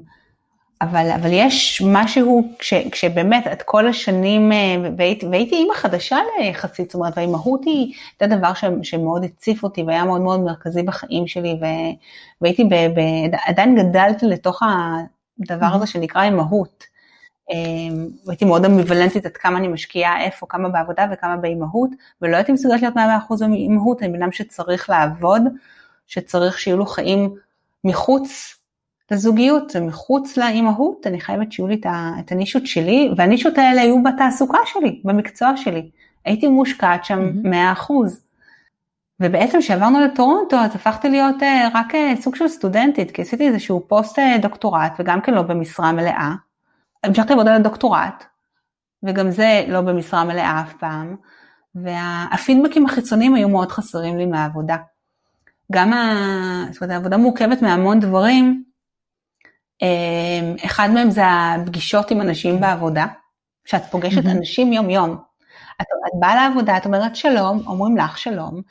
אבל, 0.83 1.09
אבל 1.15 1.29
יש 1.31 1.81
משהו, 1.85 2.49
כש, 2.59 2.73
כשבאמת 2.73 3.47
את 3.47 3.61
כל 3.61 3.87
השנים, 3.87 4.51
אה, 4.51 4.75
והייתי, 4.97 5.25
והייתי 5.25 5.55
אימא 5.55 5.73
חדשה 5.73 6.17
ליחסית, 6.39 6.91
זאת 6.91 6.95
אומרת, 6.95 7.13
והאימהות 7.15 7.61
היא, 7.65 7.93
זה 8.19 8.27
דבר 8.27 8.53
ש, 8.53 8.63
שמאוד 8.83 9.23
הציף 9.23 9.63
אותי 9.63 9.83
והיה 9.83 10.05
מאוד 10.05 10.21
מאוד 10.21 10.39
מרכזי 10.39 10.83
בחיים 10.83 11.27
שלי, 11.27 11.59
ו, 11.61 11.65
והייתי, 12.41 12.63
ב, 12.63 12.73
ב, 12.73 12.99
עדיין 13.45 13.75
גדלתי 13.75 14.25
לתוך 14.25 14.61
הדבר 15.39 15.65
הזה 15.65 15.87
שנקרא 15.87 16.23
אימהות. 16.23 16.83
אמ, 17.51 18.07
והייתי 18.25 18.45
מאוד 18.45 18.65
אמביוולנטית 18.65 19.25
עד 19.25 19.37
כמה 19.37 19.57
אני 19.57 19.67
משקיעה 19.67 20.23
איפה, 20.23 20.45
כמה 20.49 20.69
בעבודה 20.69 21.05
וכמה 21.13 21.37
באימהות, 21.37 21.89
ולא 22.21 22.35
הייתי 22.35 22.51
מסוגלת 22.51 22.81
להיות 22.81 22.95
100% 22.95 22.99
באימהות, 23.39 24.03
אני 24.03 24.13
בן 24.13 24.21
אדם 24.21 24.31
שצריך 24.31 24.89
לעבוד. 24.89 25.41
שצריך 26.07 26.59
שיהיו 26.59 26.77
לו 26.77 26.85
חיים 26.85 27.35
מחוץ 27.83 28.55
לזוגיות 29.13 29.75
ומחוץ 29.75 30.37
לאימהות, 30.37 31.07
אני 31.07 31.21
חייבת 31.21 31.51
שיהיו 31.51 31.67
לי 31.67 31.81
את 32.19 32.31
הנישות 32.31 32.67
שלי, 32.67 33.11
והנישות 33.17 33.57
האלה 33.57 33.81
היו 33.81 34.03
בתעסוקה 34.03 34.57
שלי, 34.65 35.01
במקצוע 35.03 35.57
שלי. 35.57 35.89
הייתי 36.25 36.47
מושקעת 36.47 37.05
שם 37.05 37.31
mm-hmm. 37.43 37.77
100%. 37.77 37.91
ובעצם 39.19 39.59
כשעברנו 39.59 39.99
לטורונטו 39.99 40.57
אז 40.57 40.75
הפכתי 40.75 41.09
להיות 41.09 41.35
uh, 41.39 41.45
רק 41.73 41.95
uh, 41.95 42.21
סוג 42.21 42.35
של 42.35 42.47
סטודנטית, 42.47 43.11
כי 43.11 43.21
עשיתי 43.21 43.47
איזשהו 43.47 43.85
פוסט 43.87 44.19
uh, 44.19 44.41
דוקטורט 44.41 44.93
וגם 44.99 45.21
כן 45.21 45.33
לא 45.33 45.41
במשרה 45.41 45.91
מלאה. 45.91 46.31
המשכתי 47.03 47.29
לעבוד 47.29 47.47
על 47.47 47.55
הדוקטורט, 47.55 48.23
וגם 49.03 49.31
זה 49.31 49.65
לא 49.67 49.81
במשרה 49.81 50.23
מלאה 50.23 50.61
אף 50.61 50.73
פעם, 50.73 51.15
והפידבקים 51.75 52.85
החיצוניים 52.85 53.35
היו 53.35 53.49
מאוד 53.49 53.71
חסרים 53.71 54.17
לי 54.17 54.25
מהעבודה. 54.25 54.77
גם 55.71 55.93
ה... 55.93 56.13
זאת 56.71 56.81
אומרת, 56.81 56.93
העבודה 56.95 57.17
מורכבת 57.17 57.61
מהמון 57.61 57.99
דברים. 57.99 58.63
אמ, 59.81 60.55
אחד 60.65 60.89
מהם 60.93 61.11
זה 61.11 61.21
הפגישות 61.25 62.11
עם 62.11 62.21
אנשים 62.21 62.59
בעבודה, 62.59 63.05
שאת 63.65 63.83
פוגשת 63.91 64.25
אנשים 64.25 64.73
יום 64.73 64.89
יום. 64.89 65.17
את, 65.81 65.85
את 66.07 66.19
באה 66.19 66.35
לעבודה, 66.35 66.77
את 66.77 66.85
אומרת 66.85 67.15
שלום, 67.15 67.67
אומרים 67.67 67.97
לך 67.97 68.17
שלום, 68.17 68.61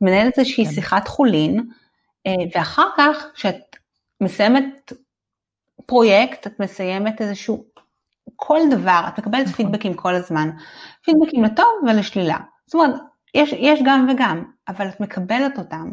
מנהלת 0.00 0.38
איזושהי 0.38 0.64
כן. 0.64 0.70
שיחת 0.70 1.08
חולין, 1.08 1.68
אה, 2.26 2.32
ואחר 2.54 2.88
כך, 2.96 3.26
כשאת 3.34 3.76
מסיימת 4.20 4.92
פרויקט, 5.86 6.46
את 6.46 6.60
מסיימת 6.60 7.20
איזשהו, 7.20 7.64
כל 8.36 8.60
דבר, 8.70 9.04
את 9.08 9.18
מקבלת 9.18 9.46
נכון. 9.46 9.56
פידבקים 9.56 9.94
כל 9.94 10.14
הזמן, 10.14 10.50
פידבקים 11.04 11.44
לטוב 11.44 11.66
ולשלילה. 11.86 12.38
זאת 12.66 12.74
אומרת, 12.74 13.00
יש, 13.34 13.52
יש 13.52 13.80
גם 13.84 14.08
וגם, 14.10 14.44
אבל 14.68 14.88
את 14.88 15.00
מקבלת 15.00 15.58
אותם. 15.58 15.90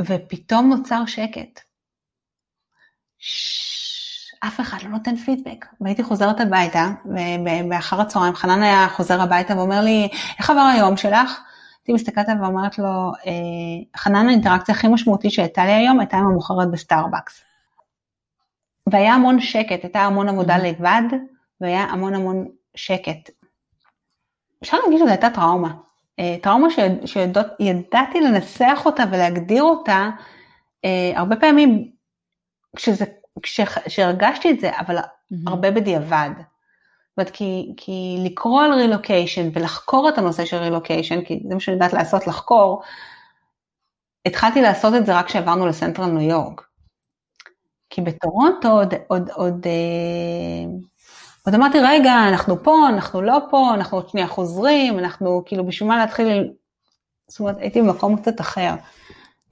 ופתאום 0.00 0.68
נוצר 0.68 1.06
שקט. 1.06 1.60
אף 4.46 4.60
אחד 4.60 4.82
לא 4.82 4.88
נותן 4.88 5.16
פידבק. 5.16 5.66
והייתי 5.80 6.02
חוזרת 6.02 6.40
הביתה, 6.40 6.88
ובאחר 7.04 8.00
הצהריים 8.00 8.34
חנן 8.34 8.62
היה 8.62 8.88
חוזר 8.88 9.20
הביתה 9.20 9.56
ואומר 9.56 9.80
לי, 9.80 10.08
איך 10.38 10.50
עבר 10.50 10.60
היום 10.60 10.96
שלך? 10.96 11.40
הייתי 11.78 11.92
מסתכלת 11.92 12.28
עליו 12.28 12.42
ואומרת 12.42 12.78
לו, 12.78 13.12
אה, 13.26 13.32
חנן 13.96 14.28
האינטראקציה 14.28 14.74
הכי 14.74 14.88
משמעותית 14.88 15.32
שהייתה 15.32 15.64
לי 15.64 15.72
היום 15.72 16.00
הייתה 16.00 16.16
עם 16.16 16.26
המוכרת 16.26 16.70
בסטארבקס. 16.70 17.42
והיה 18.86 19.14
המון 19.14 19.40
שקט, 19.40 19.82
הייתה 19.82 20.00
המון 20.00 20.28
עבודה 20.28 20.56
mm-hmm. 20.56 20.62
לבד, 20.62 21.02
והיה 21.60 21.82
המון 21.84 22.14
המון 22.14 22.46
שקט. 22.74 23.30
אפשר 24.62 24.76
להגיד 24.84 24.98
שזו 24.98 25.08
הייתה 25.08 25.30
טראומה. 25.30 25.74
אה, 26.18 26.36
טראומה 26.42 26.68
שידעתי 27.04 28.20
לנסח 28.20 28.82
אותה 28.84 29.04
ולהגדיר 29.10 29.62
אותה 29.62 30.10
אה, 30.84 31.12
הרבה 31.14 31.36
פעמים 31.36 31.91
כשזה, 32.76 33.04
כשהרגשתי 33.86 34.50
את 34.50 34.60
זה, 34.60 34.70
אבל 34.78 34.98
mm-hmm. 34.98 35.36
הרבה 35.46 35.70
בדיעבד. 35.70 36.30
זאת 36.36 37.18
אומרת, 37.18 37.30
כי, 37.30 37.72
כי 37.76 38.18
לקרוא 38.24 38.62
על 38.62 38.72
רילוקיישן 38.72 39.48
ולחקור 39.52 40.08
את 40.08 40.18
הנושא 40.18 40.44
של 40.44 40.56
רילוקיישן, 40.56 41.24
כי 41.24 41.42
זה 41.48 41.54
מה 41.54 41.60
שאני 41.60 41.74
יודעת 41.74 41.92
לעשות, 41.92 42.26
לחקור, 42.26 42.82
התחלתי 44.26 44.62
לעשות 44.62 44.94
את 44.94 45.06
זה 45.06 45.18
רק 45.18 45.26
כשעברנו 45.26 45.66
לסנטרל 45.66 46.06
ניו 46.06 46.30
יורק. 46.30 46.62
כי 47.90 48.00
בטורונטו 48.00 48.68
עוד, 48.68 48.94
עוד, 49.08 49.30
עוד 49.30 49.66
אה, 49.66 50.72
אז 51.46 51.54
אמרתי, 51.54 51.78
רגע, 51.80 52.14
אנחנו 52.28 52.62
פה, 52.62 52.88
אנחנו 52.88 53.22
לא 53.22 53.38
פה, 53.50 53.74
אנחנו 53.74 53.98
עוד 53.98 54.08
שנייה 54.08 54.26
חוזרים, 54.26 54.98
אנחנו 54.98 55.42
כאילו 55.46 55.66
בשביל 55.66 55.88
מה 55.88 55.96
להתחיל, 55.96 56.52
זאת 57.28 57.40
אומרת, 57.40 57.56
הייתי 57.58 57.82
במקום 57.82 58.16
קצת 58.16 58.40
אחר. 58.40 58.74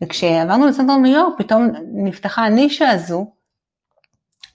וכשעברנו 0.03 0.67
לסנטר 0.67 0.97
ניו 0.97 1.13
יורק, 1.13 1.35
פתאום 1.39 1.69
נפתחה 1.93 2.45
הנישה 2.45 2.91
הזו, 2.91 3.27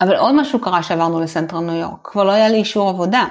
אבל 0.02 0.16
עוד 0.16 0.36
משהו 0.36 0.62
קרה 0.62 0.84
שעברנו 0.84 1.20
לסנטר 1.20 1.60
ניו 1.60 1.76
יורק, 1.76 2.00
כבר 2.04 2.24
לא 2.24 2.32
היה 2.32 2.50
לי 2.50 2.58
אישור 2.58 2.89
עבודה. 2.89 3.26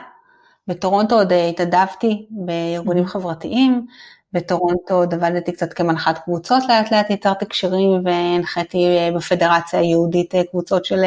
בטורונטו 0.69 1.15
עוד 1.15 1.33
התאדבתי 1.33 2.27
בארגונים 2.31 3.07
חברתיים, 3.07 3.87
בטורונטו 4.33 4.95
עוד 4.95 5.15
עבדתי 5.15 5.53
קצת 5.53 5.73
כמנחת 5.73 6.19
קבוצות, 6.19 6.63
לאט 6.69 6.93
לאט 6.93 7.11
יצרתי 7.11 7.47
קשרים 7.47 8.03
והנחיתי 8.05 8.87
בפדרציה 9.17 9.81
היהודית 9.81 10.35
קבוצות 10.51 10.85
של 10.85 11.01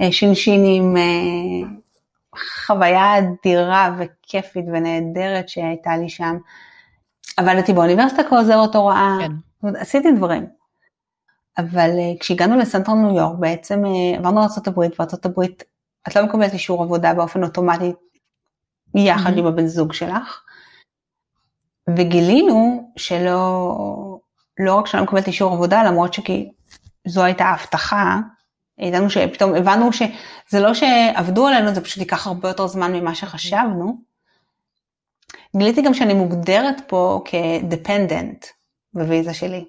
אה, 0.00 0.12
שינשינים 0.12 0.96
אה, 0.96 1.68
חוויה 2.66 3.18
אדירה 3.18 3.96
וכיפית 3.98 4.64
ונהדרת 4.72 5.48
שהייתה 5.48 5.96
לי 5.96 6.08
שם. 6.08 6.36
עבדתי 7.36 7.72
באוניברסיטה 7.72 8.22
כעוזרת 8.24 8.74
הוראה, 8.74 9.16
כן. 9.20 9.32
זאת 9.62 9.68
אומרת, 9.68 9.82
עשיתי 9.82 10.12
דברים. 10.12 10.46
אבל 11.58 11.90
uh, 11.90 12.20
כשהגענו 12.20 12.56
לסנטרל 12.58 12.94
ניו 12.94 13.16
יורק 13.16 13.38
בעצם 13.38 13.84
uh, 13.84 14.18
עברנו 14.18 14.40
לארה"ב 14.40 14.78
וארה"ב 14.78 15.40
את 16.08 16.16
לא 16.16 16.26
מקבלת 16.26 16.52
אישור 16.52 16.82
עבודה 16.82 17.14
באופן 17.14 17.44
אוטומטי 17.44 17.92
יחד 18.94 19.30
Mhm. 19.34 19.38
עם 19.38 19.46
הבן 19.46 19.66
זוג 19.66 19.92
שלך. 19.92 20.42
וגילינו 21.96 22.90
שלא 22.96 23.76
לא 24.58 24.74
רק 24.74 24.86
שאני 24.86 25.00
לא 25.00 25.06
מקבלת 25.06 25.26
אישור 25.26 25.52
עבודה 25.52 25.82
למרות 25.82 26.14
שזו 26.14 27.24
הייתה 27.24 27.44
ההבטחה, 27.44 28.18
ידענו 28.78 29.10
שפתאום 29.10 29.54
הבנו 29.54 29.92
שזה 29.92 30.60
לא 30.60 30.74
שעבדו 30.74 31.46
עלינו 31.46 31.74
זה 31.74 31.80
פשוט 31.80 31.98
ייקח 31.98 32.26
הרבה 32.26 32.48
יותר 32.48 32.66
זמן 32.66 32.92
ממה 32.92 33.14
שחשבנו. 33.14 33.96
גיליתי 35.56 35.82
גם 35.82 35.94
שאני 35.94 36.14
מוגדרת 36.14 36.76
פה 36.86 37.22
כדפנדנט 37.24 38.46
בוויזה 38.94 39.34
שלי. 39.34 39.64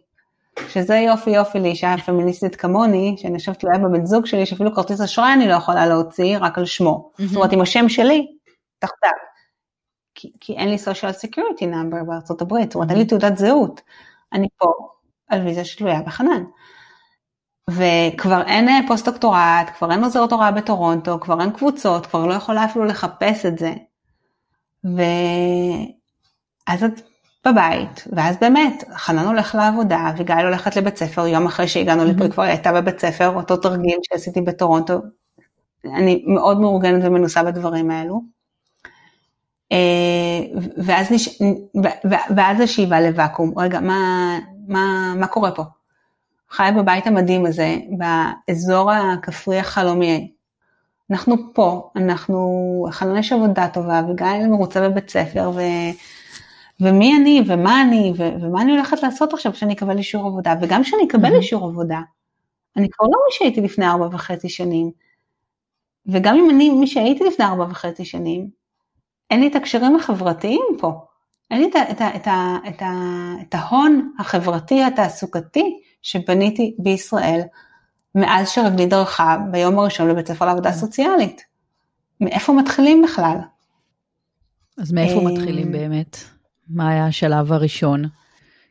שזה 0.70 0.96
יופי 0.96 1.30
יופי 1.30 1.60
לאישה 1.60 1.96
פמיניסטית 2.06 2.56
כמוני, 2.56 3.16
שאני 3.18 3.34
יושבת 3.34 3.60
תלויה 3.60 3.78
בבן 3.78 4.06
זוג 4.06 4.26
שלי, 4.26 4.46
שאפילו 4.46 4.76
כרטיס 4.76 5.02
אשראי 5.02 5.34
אני 5.34 5.48
לא 5.48 5.54
יכולה 5.54 5.86
להוציא, 5.86 6.38
רק 6.38 6.58
על 6.58 6.66
שמו. 6.66 7.12
מהמם. 7.20 7.30
זאת 7.30 7.36
אומרת, 7.36 7.52
עם 7.52 7.62
השם 7.62 7.90
שלי, 7.90 8.28
תחתיו. 8.80 9.10
כי, 10.16 10.32
כי 10.40 10.54
אין 10.54 10.70
לי 10.70 10.76
social 10.76 11.26
security 11.26 11.64
number 11.64 12.04
בארצות 12.08 12.42
הברית, 12.42 12.72
זאת 12.72 12.76
אומרת, 12.76 12.90
אין 12.90 13.00
לי 13.00 13.06
תעודת 13.06 13.38
זהות. 13.38 13.82
אני 14.34 14.48
פה 14.58 14.74
על 15.30 15.42
ויזה 15.42 15.66
שתלויה 15.66 16.02
בחנן. 16.02 16.44
וכבר 17.70 18.42
אין 18.48 18.70
אה, 18.70 18.80
פוסט 18.88 19.06
דוקטורט, 19.06 19.70
כבר 19.78 19.92
אין 19.92 20.04
עוזרת 20.04 20.32
הוראה 20.32 20.52
בטורונטו, 20.52 21.20
כבר 21.20 21.42
אין 21.42 21.52
קבוצות, 21.52 22.06
כבר 22.06 22.26
לא 22.26 22.34
יכולה 22.34 22.66
אפילו 22.66 22.86
לחפש 22.86 23.46
את 23.46 23.60
זה. 23.60 23.74
ואז 24.84 25.04
את 26.84 27.13
בבית, 27.48 28.08
ואז 28.12 28.38
באמת, 28.42 28.84
חנן 28.94 29.26
הולך 29.26 29.56
לעבודה, 29.56 30.12
וגיא 30.18 30.36
הולכת 30.36 30.76
לבית 30.76 30.98
ספר, 30.98 31.28
יום 31.28 31.46
אחרי 31.46 31.68
שהגענו 31.68 32.06
לפה, 32.06 32.24
היא 32.24 32.32
כבר 32.32 32.44
הייתה 32.44 32.74
בבית 32.74 33.00
ספר, 33.00 33.36
אותו 33.36 33.58
תרגיל 33.58 33.98
שעשיתי 34.04 34.42
בטורונטו. 34.42 35.02
אני 35.86 36.24
מאוד 36.28 36.60
מאורגנת 36.60 37.04
ומנוסה 37.06 37.44
בדברים 37.44 37.92
האלו. 37.92 38.22
אה, 39.72 39.78
ואז, 40.78 41.12
נש... 41.12 41.42
ואז 42.36 42.60
השאיבה 42.60 43.02
לוואקום, 43.02 43.60
רגע, 43.60 43.80
מה, 43.80 44.40
מה, 44.68 45.14
מה 45.20 45.28
קורה 45.28 45.52
פה? 45.52 45.64
חיה 46.50 46.72
בבית 46.72 47.08
המדהים 47.08 47.46
הזה, 47.46 47.78
באזור 47.98 48.92
הכפרי 48.92 49.60
החלומי. 49.60 50.32
אנחנו 51.12 51.36
פה, 51.54 51.90
אנחנו, 51.96 52.88
חנן 52.92 53.18
יש 53.18 53.32
עבודה 53.32 53.68
טובה, 53.68 54.02
וגיא 54.10 54.48
מרוצה 54.50 54.90
בבית 54.90 55.10
ספר, 55.10 55.52
ו... 55.56 55.60
ומי 56.82 57.18
אני, 57.18 57.42
ומה 57.48 57.82
אני, 57.82 58.14
ו... 58.18 58.22
ומה 58.42 58.62
אני 58.62 58.72
הולכת 58.72 59.04
לעשות 59.04 59.34
עכשיו 59.34 59.54
כשאני 59.54 59.74
אקבל 59.74 59.98
אישור 59.98 60.28
עבודה, 60.28 60.54
וגם 60.62 60.84
כשאני 60.84 61.04
אקבל 61.08 61.32
Mhm. 61.32 61.36
אישור 61.36 61.66
עבודה, 61.66 62.00
אני 62.78 62.90
כבר 62.90 63.06
לא 63.06 63.12
מי 63.26 63.32
שהייתי 63.32 63.62
לפני 63.62 63.88
ארבע 63.88 64.08
וחצי 64.12 64.50
שנים. 64.50 64.92
וגם 66.06 66.36
אם 66.36 66.50
אני 66.50 66.70
מי 66.70 66.88
שהייתי 66.88 67.24
לפני 67.24 67.46
ארבע 67.46 67.64
וחצי 67.64 68.06
שנים, 68.06 68.48
אין 69.32 69.40
לי 69.40 69.48
את 69.48 69.56
הקשרים 69.56 69.96
החברתיים 69.96 70.66
פה. 70.80 71.06
אין 71.52 71.62
לי 71.62 71.70
את, 71.70 71.76
ה- 71.76 71.92
את, 71.92 72.02
ה- 72.02 72.16
את, 72.16 72.28
ה- 72.28 72.58
את, 72.70 72.82
ה- 72.82 73.34
את 73.42 73.56
ההון 73.56 74.12
החברתי 74.20 74.84
התעסוקתי 74.84 75.80
שבניתי 76.02 76.76
בישראל 76.80 77.42
מאז 78.16 78.50
שרגלי 78.50 78.86
דרכה 78.86 79.38
ביום 79.52 79.80
הראשון 79.80 80.10
לבית 80.10 80.28
ספר 80.28 80.46
לעבודה 80.46 80.72
כן. 80.72 80.78
סוציאלית. 80.78 81.42
מאיפה 82.22 82.54
מתחילים 82.54 83.02
בכלל? 83.02 83.38
אז 84.78 84.92
מאיפה 84.92 85.20
אה, 85.20 85.26
מתחילים 85.26 85.72
באמת? 85.72 86.18
מה 86.68 86.90
היה 86.90 87.08
השלב 87.08 87.52
הראשון? 87.52 88.04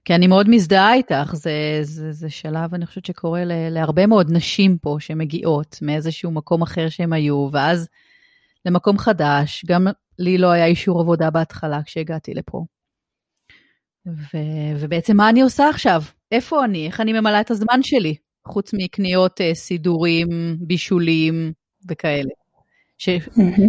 כי 0.04 0.14
אני 0.14 0.26
מאוד 0.26 0.50
מזדהה 0.50 0.94
איתך, 0.94 1.34
זה, 1.34 1.78
זה, 1.82 2.12
זה 2.12 2.30
שלב, 2.30 2.74
אני 2.74 2.86
חושבת 2.86 3.06
שקורה 3.06 3.44
ל, 3.44 3.52
להרבה 3.70 4.06
מאוד 4.06 4.26
נשים 4.30 4.78
פה 4.78 4.96
שמגיעות 5.00 5.78
מאיזשהו 5.82 6.30
מקום 6.30 6.62
אחר 6.62 6.88
שהם 6.88 7.12
היו, 7.12 7.48
ואז 7.52 7.88
למקום 8.66 8.98
חדש, 8.98 9.64
גם 9.66 9.86
לי 10.18 10.38
לא 10.38 10.50
היה 10.50 10.66
אישור 10.66 11.00
עבודה 11.00 11.30
בהתחלה 11.30 11.80
כשהגעתי 11.84 12.34
לפה. 12.34 12.64
ו, 14.06 14.38
ובעצם 14.78 15.16
מה 15.16 15.28
אני 15.28 15.42
עושה 15.42 15.68
עכשיו? 15.68 16.02
איפה 16.32 16.64
אני? 16.64 16.86
איך 16.86 17.00
אני 17.00 17.12
ממלאה 17.12 17.40
את 17.40 17.50
הזמן 17.50 17.82
שלי? 17.82 18.14
חוץ 18.46 18.70
מקניות 18.74 19.40
אה, 19.40 19.54
סידורים, 19.54 20.28
בישולים 20.60 21.52
וכאלה. 21.88 22.41
ש, 23.02 23.08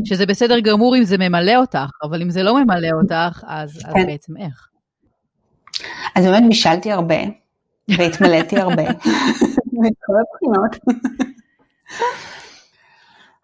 שזה 0.05 0.25
בסדר 0.25 0.59
גמור 0.59 0.97
אם 0.97 1.03
זה 1.03 1.17
ממלא 1.17 1.55
אותך, 1.55 1.89
אבל 2.03 2.21
אם 2.21 2.29
זה 2.29 2.43
לא 2.43 2.63
ממלא 2.63 2.87
אותך, 3.01 3.43
אז, 3.47 3.77
אז 3.77 3.93
כן. 3.93 4.05
בעצם 4.07 4.37
איך? 4.37 4.67
אז 6.15 6.25
באמת 6.25 6.43
בישלתי 6.47 6.91
הרבה, 6.91 7.15
והתמלאתי 7.97 8.59
הרבה, 8.59 8.83
מכל 9.73 10.13
הבחינות. 10.21 10.97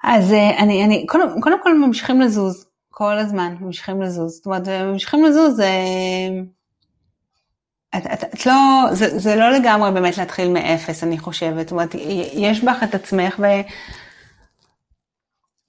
אז 0.04 0.34
אה, 0.34 0.60
אני, 0.60 0.86
אני, 0.86 1.06
קודם, 1.08 1.42
קודם 1.42 1.64
כל 1.64 1.78
ממשיכים 1.78 2.22
לזוז, 2.22 2.66
כל 2.90 3.18
הזמן 3.18 3.56
ממשיכים 3.60 4.02
לזוז. 4.02 4.36
זאת 4.36 4.46
אומרת, 4.46 4.68
ממשיכים 4.68 5.26
לזוז, 5.26 5.56
זה... 5.56 5.70
את, 7.98 8.06
את, 8.14 8.24
את 8.24 8.46
לא, 8.46 8.86
זה, 8.92 9.20
זה 9.20 9.36
לא 9.36 9.52
לגמרי 9.52 9.92
באמת 9.92 10.18
להתחיל 10.18 10.50
מאפס, 10.50 11.04
אני 11.04 11.18
חושבת. 11.18 11.68
זאת 11.68 11.72
אומרת, 11.72 11.96
יש 12.34 12.64
בך 12.64 12.84
את 12.84 12.96
עצמך, 12.96 13.40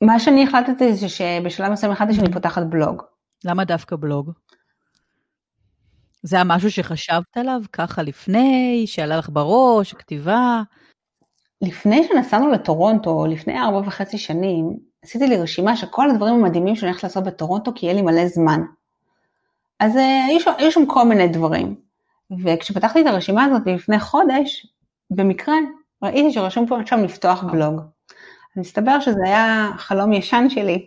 ומה 0.03 0.20
שאני 0.20 0.44
החלטתי 0.44 0.94
זה 0.94 1.09
שבשלב 1.09 1.72
מסוים 1.72 1.92
החלטתי 1.92 2.14
שאני 2.14 2.32
פותחת 2.32 2.62
בלוג. 2.62 3.03
למה 3.44 3.64
דווקא 3.64 3.96
בלוג? 3.96 4.32
זה 6.22 6.36
היה 6.36 6.44
משהו 6.44 6.70
שחשבת 6.70 7.36
עליו 7.36 7.61
ככה 7.72 8.03
לפני, 8.03 8.84
שעלה 8.86 9.16
לך 9.16 9.28
בראש, 9.32 9.92
כתיבה? 9.94 10.62
לפני 11.62 12.09
שנסענו 12.09 12.51
לטורונטו, 12.51 13.26
לפני 13.26 13.61
ארבע 13.61 13.78
וחצי 13.78 14.18
שנים, 14.18 14.76
עשיתי 15.05 15.26
לי 15.26 15.36
רשימה 15.36 15.76
של 15.76 15.86
כל 15.86 16.11
הדברים 16.11 16.34
המדהימים 16.34 16.76
שאני 16.76 16.90
הולכת 16.90 17.03
לעשות 17.03 17.24
בטורונטו, 17.24 17.72
כי 17.74 17.86
יהיה 17.86 17.94
לי 17.94 18.03
מלא 18.03 18.26
זמן. 18.26 18.61
אז 19.80 19.96
uh, 19.96 20.01
היו, 20.28 20.40
שם, 20.40 20.53
היו 20.59 20.72
שם 20.72 20.86
כל 20.86 21.07
מיני 21.07 21.28
דברים. 21.28 21.76
וכשפתחתי 22.44 23.01
את 23.01 23.07
הרשימה 23.07 23.44
הזאת 23.44 23.62
לפני 23.66 24.01
חודש, 24.01 24.66
במקרה 25.11 25.55
ראיתי 26.03 26.32
שרשום 26.32 26.66
פה 26.66 26.76
שם 26.86 27.05
לפתוח 27.05 27.42
בלוג. 27.42 27.80
מסתבר 28.57 29.01
שזה 29.01 29.20
היה 29.24 29.70
חלום 29.76 30.12
ישן 30.12 30.46
שלי. 30.48 30.86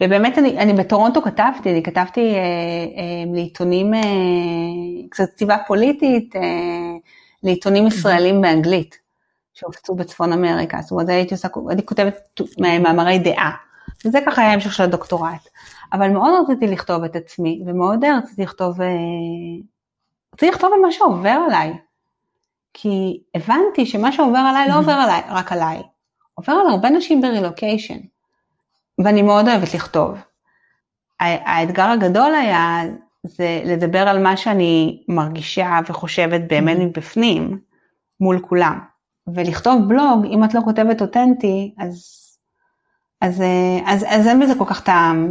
ובאמת 0.00 0.38
אני, 0.38 0.58
אני 0.58 0.72
בטורונטו 0.72 1.22
כתבתי, 1.22 1.70
אני 1.70 1.82
כתבתי 1.82 2.34
אה, 2.34 2.38
אה, 2.38 3.32
לעיתונים, 3.34 3.94
אה, 3.94 4.00
קצת 5.10 5.30
כתיבה 5.34 5.56
פוליטית, 5.66 6.36
אה, 6.36 6.40
לעיתונים 7.42 7.86
ישראלים 7.86 8.40
באנגלית, 8.40 8.98
שהופצו 9.54 9.94
בצפון 9.94 10.32
אמריקה, 10.32 10.78
זאת 10.82 10.90
אומרת 10.90 11.08
הייתי 11.08 11.34
עושה, 11.34 11.48
הייתי 11.68 11.86
כותבת 11.86 12.40
מאמרי 12.58 13.18
דעה, 13.18 13.50
וזה 14.04 14.18
ככה 14.26 14.42
היה 14.42 14.52
המשך 14.52 14.72
של 14.72 14.82
הדוקטורט. 14.82 15.48
אבל 15.92 16.10
מאוד 16.10 16.32
רציתי 16.42 16.66
לכתוב 16.66 17.04
את 17.04 17.16
עצמי, 17.16 17.62
ומאוד 17.66 18.04
רציתי 18.04 18.42
לכתוב, 18.42 18.80
אה, 18.80 18.88
רציתי 20.34 20.52
לכתוב 20.52 20.70
על 20.74 20.80
מה 20.80 20.92
שעובר 20.92 21.38
עליי. 21.46 21.72
כי 22.74 23.22
הבנתי 23.34 23.86
שמה 23.86 24.12
שעובר 24.12 24.38
עליי 24.38 24.68
לא 24.68 24.78
עובר 24.78 24.92
עליי, 24.92 25.22
רק 25.28 25.52
עליי, 25.52 25.82
עובר 26.34 26.52
על 26.52 26.70
הרבה 26.70 26.90
נשים 26.90 27.20
ברילוקיישן. 27.20 27.98
ואני 29.04 29.22
מאוד 29.22 29.48
אוהבת 29.48 29.74
לכתוב. 29.74 30.18
האתגר 31.20 31.86
הגדול 31.86 32.34
היה 32.34 32.82
זה 33.26 33.62
לדבר 33.64 34.08
על 34.08 34.22
מה 34.22 34.36
שאני 34.36 35.04
מרגישה 35.08 35.80
וחושבת 35.88 36.40
באמת 36.48 36.76
מבפנים 36.80 37.58
מול 38.20 38.38
כולם. 38.48 38.78
ולכתוב 39.34 39.88
בלוג, 39.88 40.24
אם 40.24 40.44
את 40.44 40.54
לא 40.54 40.60
כותבת 40.64 41.00
אותנטי, 41.00 41.74
אז, 41.78 42.20
אז, 43.20 43.42
אז, 43.86 44.04
אז 44.08 44.26
אין 44.26 44.40
בזה 44.40 44.54
כל 44.58 44.64
כך 44.64 44.84
טעם, 44.84 45.30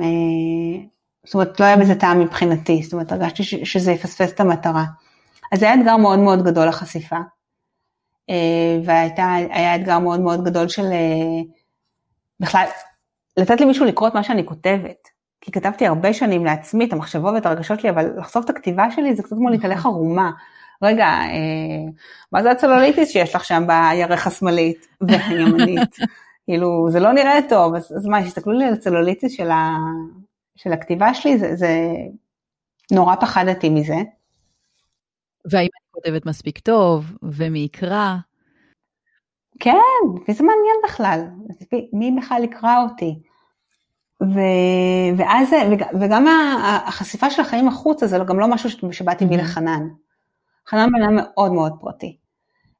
זאת 1.26 1.34
אומרת 1.34 1.60
לא 1.60 1.66
היה 1.66 1.78
בזה 1.78 1.96
טעם 1.96 2.20
מבחינתי, 2.20 2.84
זאת 2.84 2.94
אומרת 2.94 3.12
הרגשתי 3.12 3.44
שזה 3.44 3.92
יפספס 3.92 4.32
את 4.32 4.40
המטרה. 4.40 4.86
אז 5.52 5.60
זה 5.60 5.66
היה 5.66 5.80
אתגר 5.82 5.98
מאוד 5.98 6.20
מאוד 6.20 6.44
גדול 6.44 6.68
לחשיפה. 6.68 7.18
והיה 8.86 9.76
אתגר 9.76 10.00
מאוד 10.00 10.20
מאוד 10.20 10.44
גדול 10.44 10.68
של 10.68 10.86
בכלל 12.40 12.66
לתת 13.38 13.62
למישהו 13.62 13.86
לקרוא 13.86 14.08
את 14.08 14.14
מה 14.14 14.24
שאני 14.24 14.46
כותבת. 14.46 15.14
כי 15.42 15.52
כתבתי 15.52 15.88
הרבה 15.88 16.14
שנים 16.14 16.46
לעצמי 16.46 16.86
את 16.86 16.94
המחשבות 16.94 17.34
ואת 17.34 17.46
הרגשות 17.46 17.80
שלי, 17.80 17.90
אבל 17.90 18.10
לחשוף 18.18 18.46
את 18.46 18.50
הכתיבה 18.50 18.92
שלי 18.92 19.16
זה 19.16 19.24
קצת 19.24 19.36
כמו 19.36 19.50
להתהלך 19.50 19.86
ערומה. 19.86 20.32
רגע, 20.84 21.06
אה, 21.06 21.92
מה 22.32 22.44
זה 22.44 22.52
הצלוליטיס 22.52 23.10
שיש 23.10 23.36
לך 23.36 23.46
שם 23.46 23.64
בירך 23.68 24.28
השמאלית 24.28 24.88
והימנית? 25.08 25.96
כאילו, 26.46 26.88
זה 26.90 27.00
לא 27.00 27.12
נראה 27.12 27.40
טוב, 27.50 27.76
אז, 27.76 27.94
אז 27.98 28.06
מה, 28.06 28.18
הסתכלו 28.18 28.54
לי 28.54 28.66
על 28.66 28.74
הצלוליטיס 28.74 29.32
של, 29.32 29.52
ה, 29.52 29.70
של 30.56 30.74
הכתיבה 30.74 31.14
שלי, 31.14 31.38
זה, 31.38 31.56
זה 31.56 31.70
נורא 32.92 33.16
פחדתי 33.16 33.70
מזה. 33.70 33.98
והאם 35.52 35.68
כותבת 35.94 36.26
מספיק 36.26 36.60
טוב, 36.60 37.18
ומי 37.24 37.60
יקרא? 37.60 38.16
כן, 39.60 39.72
וזה 40.28 40.44
מעניין 40.44 40.76
בכלל, 40.84 41.22
מי 41.94 42.16
בכלל 42.22 42.44
יקרא 42.44 42.84
אותי. 42.84 43.20
ו, 44.22 44.40
ואז, 45.18 45.50
וגם 46.02 46.28
החשיפה 46.86 47.30
של 47.30 47.42
החיים 47.42 47.68
החוצה 47.68 48.08
זה 48.08 48.18
גם 48.28 48.40
לא 48.40 48.48
משהו 48.48 48.70
שבאתי 48.92 49.26
בי 49.26 49.38
לחנן. 49.38 49.88
חנן 50.70 50.90
בן 50.92 51.04
אדם 51.04 51.16
מאוד 51.16 51.52
מאוד 51.52 51.74
פרטי. 51.82 52.18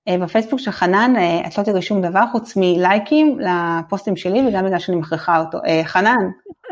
אה, 0.08 0.18
בפייסבוק 0.18 0.60
של 0.60 0.72
חנן 0.72 1.14
אה, 1.18 1.48
את 1.48 1.58
לא 1.58 1.64
תראי 1.64 1.82
שום 1.82 2.02
דבר 2.02 2.24
חוץ 2.32 2.54
מלייקים 2.56 3.40
לפוסטים 3.40 4.16
שלי 4.16 4.48
וגם 4.48 4.66
בגלל 4.66 4.80
שאני 4.80 4.98
מכריחה 4.98 5.40
אותו. 5.40 5.58
אה, 5.66 5.82
חנן, 5.86 6.30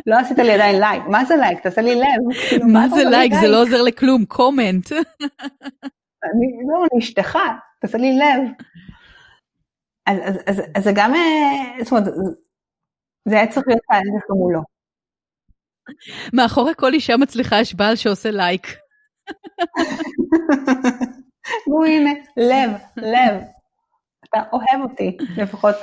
לא 0.08 0.20
עשית 0.20 0.38
לי 0.38 0.52
עדיין 0.52 0.80
לייק, 0.80 1.04
מה 1.08 1.26
זה 1.26 1.36
לייק? 1.36 1.60
תעשה 1.60 1.82
לי 1.82 1.96
לב. 1.96 2.36
כאילו, 2.50 2.68
מה 2.68 2.90
זה 2.90 3.04
לייק? 3.04 3.34
זה 3.42 3.48
לא 3.48 3.62
עוזר 3.62 3.82
לכלום, 3.82 4.26
comment. 4.26 4.92
אני 6.24 6.48
לא, 6.68 6.86
אני 6.92 7.00
אשתך, 7.00 7.38
תעשה 7.80 7.98
לי 7.98 8.18
לב. 8.18 8.52
אז 10.46 10.84
זה 10.84 10.92
גם, 10.96 11.14
זאת 11.84 11.92
אומרת, 11.92 12.06
זה 13.28 13.36
היה 13.36 13.52
צריך 13.52 13.68
להיות 13.68 13.82
ההפך 13.90 14.30
מולו. 14.30 14.62
מאחורי 16.34 16.74
כל 16.78 16.94
אישה 16.94 17.18
מצליחה 17.18 17.60
יש 17.60 17.76
בעל 17.76 17.96
שעושה 17.96 18.32
לייק. 18.32 18.68
נו 21.68 21.86
הנה, 21.86 22.12
לב, 22.38 22.72
לב. 22.98 23.42
אתה 24.30 24.44
אוהב 24.54 24.82
אותי, 24.90 25.18
לפחות. 25.38 25.76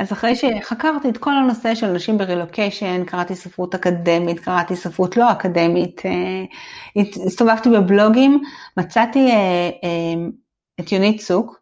אז 0.00 0.12
אחרי 0.12 0.36
שחקרתי 0.36 1.08
את 1.08 1.18
כל 1.18 1.30
הנושא 1.30 1.74
של 1.74 1.86
נשים 1.86 2.18
ברילוקיישן, 2.18 3.04
קראתי 3.04 3.34
ספרות 3.34 3.74
אקדמית, 3.74 4.40
קראתי 4.40 4.76
ספרות 4.76 5.16
לא 5.16 5.32
אקדמית, 5.32 6.02
אה, 6.06 7.02
הסתובבתי 7.26 7.68
בבלוגים, 7.70 8.42
מצאתי 8.76 9.30
אה, 9.30 9.70
אה, 9.84 10.28
את 10.80 10.92
יונית 10.92 11.20
צוק, 11.20 11.60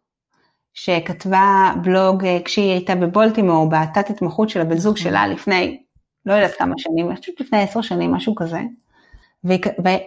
שכתבה 0.75 1.73
בלוג 1.83 2.25
כשהיא 2.45 2.71
הייתה 2.73 2.95
בבולטימור, 2.95 3.69
בתת 3.69 4.11
התמחות 4.11 4.51
של 4.51 4.61
הבן 4.61 4.77
זוג 4.77 4.95
נכון. 4.99 5.11
שלה 5.11 5.27
לפני, 5.27 5.83
לא 6.27 6.33
יודעת 6.33 6.55
כמה 6.59 6.75
שנים, 6.79 7.11
אני 7.11 7.17
חושבת 7.17 7.41
לפני 7.41 7.63
עשר 7.63 7.81
שנים, 7.81 8.13
משהו 8.13 8.35
כזה, 8.35 8.61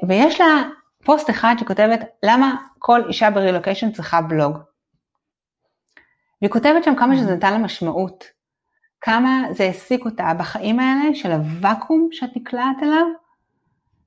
ויש 0.08 0.42
לה 0.42 0.64
פוסט 1.04 1.30
אחד 1.30 1.56
שכותבת 1.60 2.00
למה 2.24 2.56
כל 2.80 3.02
אישה 3.08 3.32
ברילוקיישן 3.32 3.92
צריכה 3.92 4.22
בלוג. 4.22 4.71
והיא 6.42 6.52
כותבת 6.52 6.84
שם 6.84 6.96
כמה 6.96 7.18
שזה 7.18 7.36
נתן 7.36 7.52
לה 7.52 7.58
משמעות, 7.58 8.24
כמה 9.02 9.44
זה 9.52 9.64
העסיק 9.64 10.06
אותה 10.06 10.32
בחיים 10.40 10.80
האלה 10.80 11.16
של 11.16 11.32
הוואקום 11.32 12.08
שאת 12.12 12.30
נקלעת 12.36 12.84
אליו, 12.84 13.06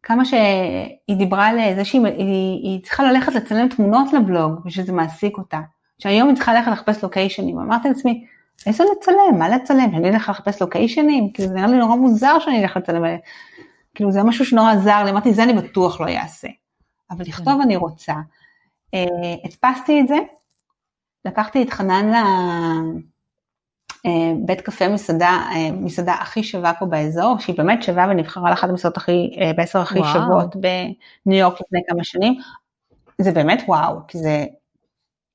כמה 0.03 0.25
שהיא 0.25 1.17
דיברה 1.19 1.47
על 1.47 1.59
זה 1.77 1.85
שהיא 1.85 2.07
היא, 2.07 2.63
היא 2.63 2.83
צריכה 2.83 3.05
ללכת 3.05 3.35
לצלם 3.35 3.69
תמונות 3.69 4.13
לבלוג 4.13 4.67
ושזה 4.67 4.93
מעסיק 4.93 5.39
אותה. 5.39 5.61
שהיום 5.99 6.29
היא 6.29 6.37
צריכה 6.37 6.55
ללכת 6.55 6.73
לחפש 6.73 7.03
לוקיישנים, 7.03 7.59
אמרתי 7.59 7.89
לעצמי, 7.89 8.27
איזה 8.67 8.85
לצלם, 8.97 9.39
מה 9.39 9.49
לצלם, 9.49 9.91
שאני 9.93 10.09
אלך 10.09 10.29
לחפש 10.29 10.61
לוקיישנים, 10.61 11.33
כאילו 11.33 11.49
זה 11.49 11.55
נראה 11.55 11.67
לי 11.67 11.77
נורא 11.77 11.97
מוזר 11.97 12.39
שאני 12.39 12.63
אלך 12.63 12.77
לצלם, 12.77 13.05
כאילו 13.95 14.13
זה 14.13 14.23
משהו 14.23 14.45
שנורא 14.45 14.73
עזר 14.73 15.05
לי, 15.05 15.11
אמרתי 15.11 15.35
זה 15.35 15.43
אני 15.43 15.53
בטוח 15.53 16.01
לא 16.01 16.07
אעשה. 16.09 16.49
אבל 17.11 17.25
לכתוב 17.29 17.61
אני 17.61 17.77
רוצה. 17.77 18.15
אה, 18.95 19.05
הדפסתי 19.45 20.01
את 20.01 20.09
זה, 20.09 20.17
לקחתי 21.25 21.63
את 21.63 21.71
חנן 21.71 22.13
לבית 24.05 24.59
אה, 24.59 24.65
קפה 24.65 24.89
מסעדה, 24.89 25.47
אה, 25.55 25.71
מסעדה 25.73 26.15
הכי 26.15 26.43
שווה 26.43 26.73
פה 26.79 26.87
באזור, 26.87 27.39
שהיא 27.39 27.57
באמת 27.57 27.83
שווה 27.83 28.07
ונבחרה 28.11 28.51
לאחת 28.51 28.69
המסעדות 28.69 28.97
הכי, 28.97 29.37
בעשר 29.57 29.79
הכי 29.79 29.99
וואו. 29.99 30.13
שוות 30.13 30.57
בניו 30.57 31.39
יורק 31.39 31.61
לפני 31.61 31.81
כמה 31.89 32.05
שנים. 32.05 32.35
זה 33.19 33.33
באמת 33.33 33.63
וואו, 33.69 34.01
כי 34.09 34.19
זה, 34.19 34.45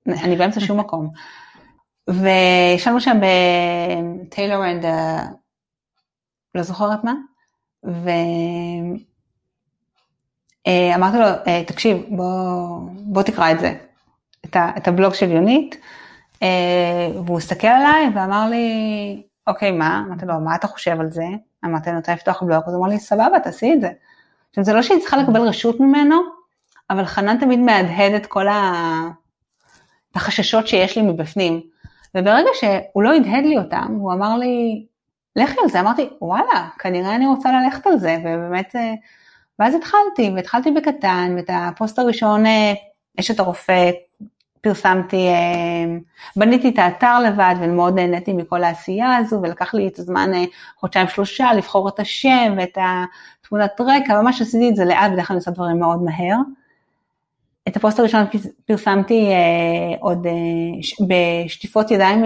אני 0.07 0.35
באמצע 0.35 0.59
שום 0.59 0.79
מקום. 0.83 1.09
וישבנו 2.09 3.01
שם 3.01 3.19
בטיילור 3.21 4.65
אנד, 4.65 4.85
לא 6.55 6.63
זוכרת 6.63 7.03
מה, 7.03 7.13
ו... 7.85 8.09
אה, 10.67 10.95
אמרתי 10.95 11.17
לו, 11.17 11.25
אה, 11.47 11.63
תקשיב, 11.67 11.97
בוא, 12.09 12.79
בוא 12.91 13.23
תקרא 13.23 13.51
את 13.51 13.59
זה, 13.59 13.73
את, 14.49 14.55
ה, 14.55 14.71
את 14.77 14.87
הבלוג 14.87 15.13
של 15.13 15.31
יונית, 15.31 15.75
אה, 16.43 17.09
והוא 17.25 17.37
הסתכל 17.37 17.67
עליי 17.67 18.09
ואמר 18.15 18.49
לי, 18.49 19.23
אוקיי, 19.47 19.71
מה? 19.71 20.03
אמרתי 20.07 20.25
לו, 20.25 20.39
מה 20.39 20.55
אתה 20.55 20.67
חושב 20.67 20.99
על 20.99 21.11
זה? 21.11 21.25
אמרתי 21.65 21.89
אני 21.89 21.97
רוצה 21.97 22.13
לפתוח 22.13 22.43
בלוג, 22.43 22.63
אז 22.67 22.73
הוא 22.73 22.81
אמר 22.81 22.89
לי, 22.93 22.99
סבבה, 22.99 23.39
תעשי 23.43 23.73
את 23.73 23.81
זה. 23.81 23.89
עכשיו, 24.49 24.63
זה 24.63 24.73
לא 24.73 24.81
שהיא 24.81 24.99
צריכה 24.99 25.17
לקבל 25.17 25.41
רשות 25.41 25.79
ממנו, 25.79 26.15
אבל 26.89 27.05
חנן 27.05 27.37
תמיד 27.37 27.59
מהדהד 27.59 28.13
את 28.13 28.25
כל 28.25 28.47
ה... 28.47 28.73
החששות 30.15 30.67
שיש 30.67 30.97
לי 30.97 31.01
מבפנים. 31.01 31.61
וברגע 32.15 32.49
שהוא 32.59 33.03
לא 33.03 33.13
הדהד 33.13 33.45
לי 33.45 33.57
אותם, 33.57 33.95
הוא 33.99 34.13
אמר 34.13 34.37
לי, 34.37 34.85
לכי 35.35 35.55
על 35.63 35.69
זה, 35.69 35.79
אמרתי, 35.79 36.09
וואלה, 36.21 36.67
כנראה 36.79 37.15
אני 37.15 37.27
רוצה 37.27 37.49
ללכת 37.51 37.87
על 37.87 37.99
זה, 37.99 38.17
ובאמת 38.19 38.75
ואז 39.59 39.75
התחלתי, 39.75 40.31
והתחלתי 40.35 40.71
בקטן, 40.71 41.33
ואת 41.37 41.49
הפוסט 41.53 41.99
הראשון, 41.99 42.45
אה, 42.45 42.73
אשת 43.19 43.39
הרופא, 43.39 43.89
פרסמתי, 44.61 45.27
אה, 45.27 45.97
בניתי 46.35 46.69
את 46.69 46.79
האתר 46.79 47.19
לבד 47.19 47.55
ומאוד 47.61 47.95
נהניתי 47.95 48.33
מכל 48.33 48.63
העשייה 48.63 49.17
הזו 49.17 49.39
ולקח 49.43 49.73
לי 49.73 49.87
את 49.87 49.99
הזמן 49.99 50.33
אה, 50.33 50.43
חודשיים 50.79 51.07
שלושה 51.07 51.53
לבחור 51.53 51.89
את 51.89 51.99
השם 51.99 52.53
ואת 52.57 52.77
התמונת 53.41 53.81
רקע, 53.81 54.21
ממש 54.21 54.41
עשיתי 54.41 54.69
את 54.69 54.75
זה 54.75 54.85
לאט, 54.85 55.11
בדרך 55.11 55.27
כלל 55.27 55.35
אני 55.35 55.39
עושה 55.39 55.51
דברים 55.51 55.79
מאוד 55.79 56.03
מהר. 56.03 56.37
את 57.67 57.77
הפוסט 57.77 57.99
הראשון 57.99 58.25
פרסמתי 58.65 59.29
עוד 59.99 60.27
בשטיפות 61.07 61.91
ידיים 61.91 62.25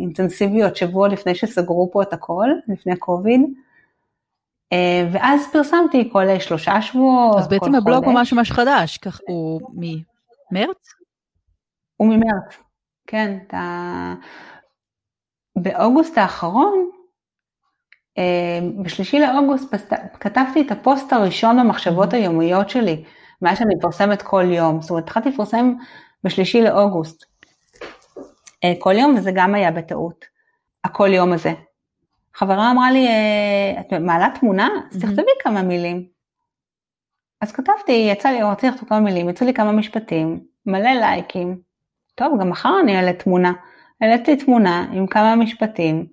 אינטנסיביות 0.00 0.76
שבוע 0.76 1.08
לפני 1.08 1.34
שסגרו 1.34 1.90
פה 1.92 2.02
את 2.02 2.12
הכל, 2.12 2.48
לפני 2.68 2.96
קוביד. 2.96 3.40
אה, 4.72 5.08
ואז 5.12 5.46
פרסמתי 5.52 6.08
כל 6.12 6.38
שלושה 6.38 6.82
שבועות, 6.82 7.38
אז 7.38 7.48
בעצם 7.48 7.74
הבלוג 7.74 8.04
הוא 8.04 8.14
משהו 8.14 8.36
ממש 8.36 8.50
חדש, 8.50 8.98
כך 8.98 9.20
הוא 9.28 9.60
ממרץ? 10.52 10.95
הוא 11.96 12.08
ממרץ, 12.08 12.56
כן. 13.06 13.38
אתה... 13.46 14.14
באוגוסט 15.56 16.18
האחרון, 16.18 16.90
אה, 18.18 18.58
בשלישי 18.82 19.20
לאוגוסט 19.20 19.74
כתבתי 20.20 20.60
את 20.60 20.70
הפוסט 20.70 21.12
הראשון 21.12 21.60
במחשבות. 21.60 22.12
היומיות 22.12 22.70
שלי, 22.70 23.04
מאז 23.42 23.58
שאני 23.58 23.74
מפרסמת 23.74 24.22
כל 24.22 24.44
יום. 24.48 24.82
זאת 24.82 24.90
אומרת, 24.90 25.04
התחלתי 25.04 25.28
לפרסם 25.28 25.72
בשלישי 26.24 26.62
לאוגוסט 26.62 27.24
אה, 28.64 28.72
כל 28.78 28.92
יום, 28.92 29.14
וזה 29.18 29.30
גם 29.34 29.54
היה 29.54 29.70
בטעות, 29.70 30.24
הכל 30.84 31.08
יום 31.12 31.32
הזה. 31.32 31.52
חברה 32.34 32.70
אמרה 32.70 32.90
לי, 32.90 33.06
אה, 33.08 33.80
את 33.80 33.92
מעלה 33.92 34.28
תמונה? 34.40 34.68
אז 34.92 35.00
תכתבי 35.00 35.32
כמה 35.40 35.62
מילים. 35.62 36.06
אז 37.40 37.52
כתבתי, 37.52 38.08
יצא 38.12 38.28
לי, 38.28 38.42
רציתי 38.42 38.72
לכתוב 38.72 38.88
כמה 38.88 39.00
מילים, 39.00 39.28
יצאו 39.28 39.46
לי 39.46 39.54
כמה 39.54 39.72
משפטים, 39.72 40.40
מלא 40.66 40.90
לייקים. 40.90 41.65
טוב, 42.16 42.40
גם 42.40 42.50
מחר 42.50 42.74
אני 42.82 42.96
אעלה 42.96 43.12
תמונה. 43.12 43.52
העליתי 44.00 44.36
תמונה 44.36 44.86
עם 44.92 45.06
כמה 45.06 45.36
משפטים, 45.36 46.06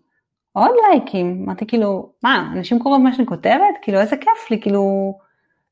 עוד 0.52 0.72
לייקים. 0.90 1.44
אמרתי 1.46 1.68
כאילו, 1.68 2.14
מה, 2.24 2.52
אנשים 2.56 2.80
קוראים 2.80 3.04
מה 3.04 3.14
שאני 3.14 3.28
כותבת? 3.28 3.76
כאילו, 3.82 4.02
איזה 4.02 4.18
כיף 4.18 4.52
לי, 4.52 4.62
כאילו, 4.62 5.14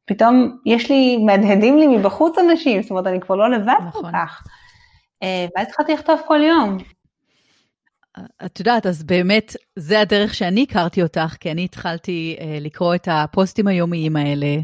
פתאום 0.05 0.57
יש 0.65 0.91
לי, 0.91 1.17
מהדהדים 1.17 1.77
לי 1.77 1.87
מבחוץ 1.87 2.37
אנשים, 2.37 2.81
זאת 2.81 2.91
אומרת, 2.91 3.07
אני 3.07 3.19
כבר 3.19 3.35
לא 3.35 3.51
לבד 3.51 3.73
נכון. 3.87 4.01
כל 4.01 4.09
כך. 4.13 4.43
אה, 5.23 5.45
ואז 5.55 5.67
התחלתי 5.67 5.93
לכתוב 5.93 6.19
כל 6.27 6.41
יום. 6.41 6.77
את 8.45 8.59
יודעת, 8.59 8.85
אז 8.85 9.03
באמת, 9.03 9.55
זה 9.75 9.99
הדרך 9.99 10.33
שאני 10.33 10.63
הכרתי 10.69 11.03
אותך, 11.03 11.35
כי 11.39 11.51
אני 11.51 11.65
התחלתי 11.65 12.35
אה, 12.39 12.57
לקרוא 12.61 12.95
את 12.95 13.07
הפוסטים 13.11 13.67
היומיים 13.67 14.15
האלה, 14.15 14.55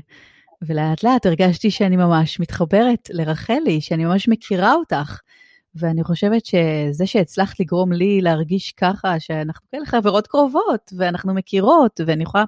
ולאט 0.62 1.04
לאט 1.04 1.26
הרגשתי 1.26 1.72
שאני 1.72 1.96
ממש 1.98 2.40
מתחברת 2.40 3.10
לרחלי, 3.10 3.82
שאני 3.82 4.06
ממש 4.06 4.28
מכירה 4.28 4.74
אותך. 4.74 5.20
ואני 5.78 6.04
חושבת 6.04 6.46
שזה 6.46 7.06
שהצלחת 7.06 7.60
לגרום 7.60 7.92
לי 7.92 8.22
להרגיש 8.22 8.72
ככה, 8.72 9.20
שאנחנו 9.20 9.68
כאלה 9.72 9.86
חברות 9.86 10.28
קרובות, 10.28 10.94
ואנחנו 10.98 11.34
מכירות, 11.34 12.02
ואני 12.08 12.24
יכולה 12.24 12.44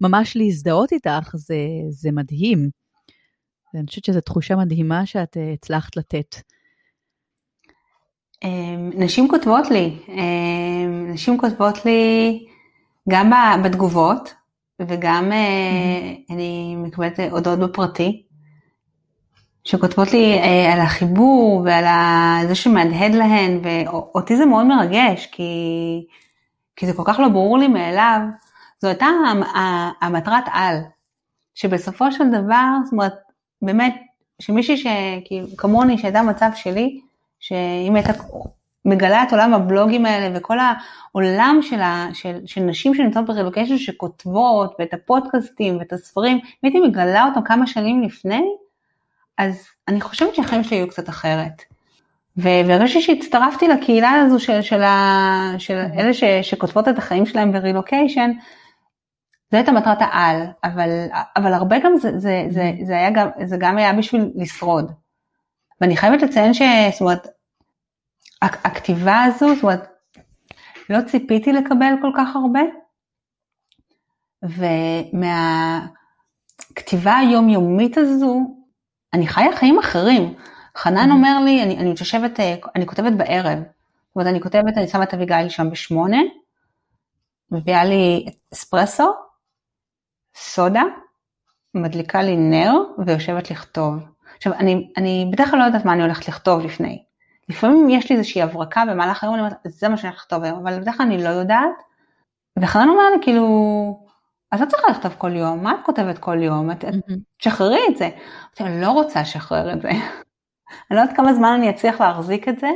ממש 0.00 0.36
להזדהות 0.36 0.92
איתך, 0.92 1.30
זה, 1.34 1.56
זה 1.90 2.12
מדהים. 2.12 2.70
ואני 3.74 3.86
חושבת 3.86 4.04
שזו 4.04 4.20
תחושה 4.20 4.56
מדהימה 4.56 5.06
שאת 5.06 5.36
אה, 5.36 5.52
הצלחת 5.52 5.96
לתת. 5.96 6.36
אמ, 8.44 8.90
נשים 8.94 9.28
כותבות 9.28 9.70
לי, 9.70 9.96
אמ, 10.08 11.10
נשים 11.12 11.38
כותבות 11.38 11.84
לי 11.84 12.46
גם 13.08 13.30
בתגובות 13.64 14.34
וגם 14.82 15.32
mm-hmm. 15.32 16.32
אני 16.34 16.76
מקבלת 16.76 17.20
הודעות 17.30 17.58
בפרטי, 17.58 18.26
שכותבות 19.64 20.12
לי 20.12 20.38
אה, 20.38 20.72
על 20.72 20.80
החיבור 20.80 21.62
ועל 21.64 22.46
זה 22.46 22.54
שמהדהד 22.54 23.14
להן, 23.14 23.60
ואותי 23.62 24.36
זה 24.36 24.46
מאוד 24.46 24.66
מרגש, 24.66 25.26
כי, 25.32 25.52
כי 26.76 26.86
זה 26.86 26.92
כל 26.92 27.02
כך 27.06 27.20
לא 27.20 27.28
ברור 27.28 27.58
לי 27.58 27.68
מאליו. 27.68 28.20
זו 28.80 28.88
הייתה 28.88 29.06
המטרת 30.00 30.44
על, 30.52 30.76
שבסופו 31.54 32.12
של 32.12 32.30
דבר, 32.30 32.66
זאת 32.84 32.92
אומרת, 32.92 33.14
באמת, 33.62 33.94
שמישהי 34.38 34.76
שכמוני, 34.76 35.98
שהייתה 35.98 36.22
במצב 36.22 36.50
שלי, 36.54 37.00
שאם 37.40 37.94
הייתה 37.94 38.12
מגלה 38.84 39.22
את 39.22 39.32
עולם 39.32 39.54
הבלוגים 39.54 40.06
האלה 40.06 40.38
וכל 40.38 40.58
העולם 40.58 41.58
של, 41.62 41.80
ה, 41.80 42.08
של, 42.12 42.38
של 42.46 42.60
נשים 42.60 42.94
שנמצאות 42.94 43.26
ברילוקיישן 43.26 43.78
שכותבות 43.78 44.76
ואת 44.78 44.94
הפודקאסטים 44.94 45.78
ואת 45.78 45.92
הספרים, 45.92 46.36
אם 46.36 46.42
הייתי 46.62 46.80
מגלה 46.80 47.24
אותם 47.24 47.42
כמה 47.42 47.66
שנים 47.66 48.02
לפני, 48.02 48.42
אז 49.40 49.68
אני 49.88 50.00
חושבת 50.00 50.34
שהחיים 50.34 50.64
שלי 50.64 50.76
היו 50.76 50.88
קצת 50.88 51.08
אחרת. 51.08 51.62
והרגשתי 52.36 53.02
שהצטרפתי 53.02 53.68
לקהילה 53.68 54.10
הזו 54.10 54.40
של, 54.40 54.62
של, 54.62 54.82
ה, 54.82 55.54
של 55.58 55.76
אלה 55.98 56.14
ש, 56.14 56.24
שכותבות 56.42 56.88
את 56.88 56.98
החיים 56.98 57.26
שלהם 57.26 57.52
ברילוקיישן, 57.52 58.30
זו 59.50 59.56
הייתה 59.56 59.72
מטרת 59.72 59.98
העל, 60.00 60.46
אבל, 60.64 61.06
אבל 61.36 61.54
הרבה 61.54 61.78
גם 61.78 61.92
זה, 61.96 62.18
זה, 62.18 62.46
זה, 62.50 62.72
זה, 62.84 62.96
היה 62.96 63.10
גם, 63.10 63.28
זה 63.44 63.56
גם 63.58 63.78
היה 63.78 63.92
בשביל 63.92 64.30
לשרוד. 64.34 64.92
ואני 65.80 65.96
חייבת 65.96 66.22
לציין 66.22 66.54
ש... 66.54 66.62
אומרת, 67.00 67.26
הכתיבה 68.42 69.22
הזו, 69.22 69.54
זאת 69.54 69.62
אומרת, 69.62 69.88
לא 70.90 70.98
ציפיתי 71.06 71.52
לקבל 71.52 71.94
כל 72.02 72.10
כך 72.16 72.36
הרבה, 72.36 72.60
ומהכתיבה 76.72 77.16
היומיומית 77.16 77.98
הזו, 77.98 78.59
אני 79.14 79.26
חיה 79.28 79.56
חיים 79.56 79.78
אחרים. 79.78 80.34
חנן 80.76 81.10
אומר 81.10 81.40
לי, 81.44 81.62
אני, 81.62 81.78
אני 81.78 81.90
מתיישבת, 81.90 82.40
אני 82.76 82.86
כותבת 82.86 83.12
בערב, 83.12 83.58
זאת 83.58 84.16
אומרת, 84.16 84.28
אני 84.28 84.40
כותבת, 84.40 84.76
אני 84.78 84.88
שמה 84.88 85.02
את 85.02 85.14
אביגיל 85.14 85.48
שם 85.48 85.70
בשמונה, 85.70 86.18
מביאה 87.50 87.84
לי 87.84 88.26
אספרסו, 88.52 89.12
סודה, 90.34 90.82
מדליקה 91.74 92.22
לי 92.22 92.36
נר 92.36 92.72
ויושבת 93.06 93.50
לכתוב. 93.50 93.94
עכשיו, 94.36 94.52
אני, 94.52 94.92
אני 94.96 95.30
בדרך 95.32 95.50
כלל 95.50 95.58
לא 95.58 95.64
יודעת 95.64 95.84
מה 95.84 95.92
אני 95.92 96.02
הולכת 96.02 96.28
לכתוב 96.28 96.60
לפני. 96.60 97.04
לפעמים 97.48 97.90
יש 97.90 98.10
לי 98.10 98.16
איזושהי 98.16 98.42
הברקה 98.42 98.82
במהלך 98.90 99.24
היום, 99.24 99.34
אני 99.34 99.42
אומרת, 99.42 99.56
זה 99.64 99.88
מה 99.88 99.96
שאני 99.96 100.08
הולכת 100.08 100.22
לכתוב 100.22 100.44
היום, 100.44 100.58
אבל 100.58 100.80
בדרך 100.80 100.96
כלל 100.96 101.06
אני 101.06 101.24
לא 101.24 101.28
יודעת. 101.28 101.82
וחנן 102.58 102.88
אומר 102.88 103.04
לי, 103.16 103.22
כאילו, 103.22 104.09
את 104.54 104.60
לא 104.60 104.66
צריכה 104.66 104.90
לכתוב 104.90 105.14
כל 105.18 105.36
יום, 105.36 105.62
מה 105.62 105.72
את 105.74 105.86
כותבת 105.86 106.18
כל 106.18 106.42
יום? 106.42 106.70
את, 106.70 106.84
mm-hmm. 106.84 107.12
תשחררי 107.38 107.80
את 107.88 107.96
זה. 107.96 108.10
אני 108.60 108.80
לא 108.80 108.90
רוצה 108.90 109.20
לשחרר 109.20 109.72
את 109.72 109.82
זה. 109.82 109.90
אני 110.90 110.96
לא 110.96 111.00
יודעת 111.00 111.16
כמה 111.16 111.34
זמן 111.34 111.52
אני 111.58 111.70
אצליח 111.70 112.00
להחזיק 112.00 112.48
את 112.48 112.60
זה, 112.60 112.68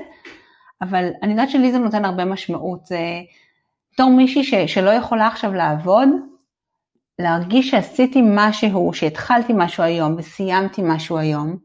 אבל 0.83 1.09
אני 1.23 1.31
יודעת 1.31 1.51
שלי 1.51 1.73
זה 1.73 1.79
נותן 1.79 2.05
הרבה 2.05 2.25
משמעות. 2.25 2.87
זה 2.87 2.99
בתור 3.95 4.11
מישהי 4.11 4.45
ש, 4.45 4.55
שלא 4.55 4.91
יכולה 4.91 5.27
עכשיו 5.27 5.53
לעבוד, 5.53 6.09
להרגיש 7.19 7.71
שעשיתי 7.71 8.23
משהו, 8.25 8.95
שהתחלתי 8.95 9.53
משהו 9.57 9.83
היום 9.83 10.15
וסיימתי 10.19 10.83
משהו 10.85 11.19
היום, 11.19 11.57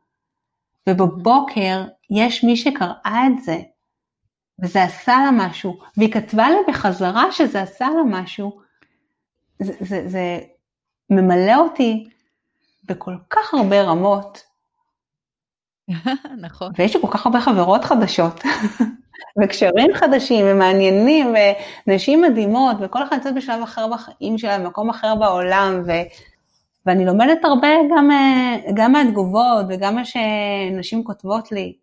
ובבוקר 0.89 1.85
יש 2.11 2.43
מי 2.43 2.57
שקראה 2.57 3.21
את 3.27 3.43
זה, 3.43 3.57
וזה 4.63 4.83
עשה 4.83 5.17
לה 5.25 5.31
משהו, 5.31 5.77
והיא 5.97 6.11
כתבה 6.11 6.49
לי 6.49 6.57
בחזרה 6.67 7.31
שזה 7.31 7.61
עשה 7.61 7.87
לה 7.89 8.21
משהו, 8.21 8.59
זה, 9.59 9.73
זה, 9.79 10.07
זה 10.07 10.39
ממלא 11.09 11.55
אותי 11.55 12.09
בכל 12.85 13.15
כך 13.29 13.53
הרבה 13.53 13.81
רמות. 13.81 14.43
נכון. 16.41 16.71
ויש 16.77 16.95
לי 16.95 17.01
כל 17.01 17.07
כך 17.11 17.25
הרבה 17.25 17.41
חברות 17.41 17.83
חדשות. 17.85 18.43
וקשרים 19.43 19.93
חדשים 19.93 20.45
ומעניינים 20.47 21.33
ונשים 21.87 22.21
מדהימות 22.21 22.77
וכל 22.79 23.03
אחד 23.03 23.15
נמצאת 23.15 23.35
בשלב 23.35 23.61
אחר 23.63 23.87
בחיים 23.87 24.37
שלה, 24.37 24.59
במקום 24.59 24.89
אחר 24.89 25.15
בעולם 25.15 25.81
ו, 25.85 25.91
ואני 26.85 27.05
לומדת 27.05 27.45
הרבה 27.45 27.67
גם, 27.91 28.09
גם 28.73 28.91
מהתגובות 28.91 29.65
וגם 29.69 29.95
מה 29.95 30.01
שנשים 30.05 31.03
כותבות 31.03 31.51
לי. 31.51 31.73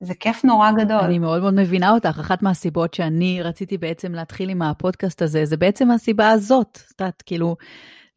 זה 0.00 0.14
כיף 0.14 0.44
נורא 0.44 0.70
גדול. 0.72 1.00
אני 1.00 1.18
מאוד 1.18 1.42
מאוד 1.42 1.54
מבינה 1.54 1.90
אותך. 1.90 2.18
אחת 2.20 2.42
מהסיבות 2.42 2.94
שאני 2.94 3.42
רציתי 3.42 3.78
בעצם 3.78 4.14
להתחיל 4.14 4.48
עם 4.50 4.62
הפודקאסט 4.62 5.22
הזה, 5.22 5.44
זה 5.44 5.56
בעצם 5.56 5.90
הסיבה 5.90 6.30
הזאת. 6.30 6.78
את 6.86 7.00
יודעת, 7.00 7.22
כאילו, 7.26 7.56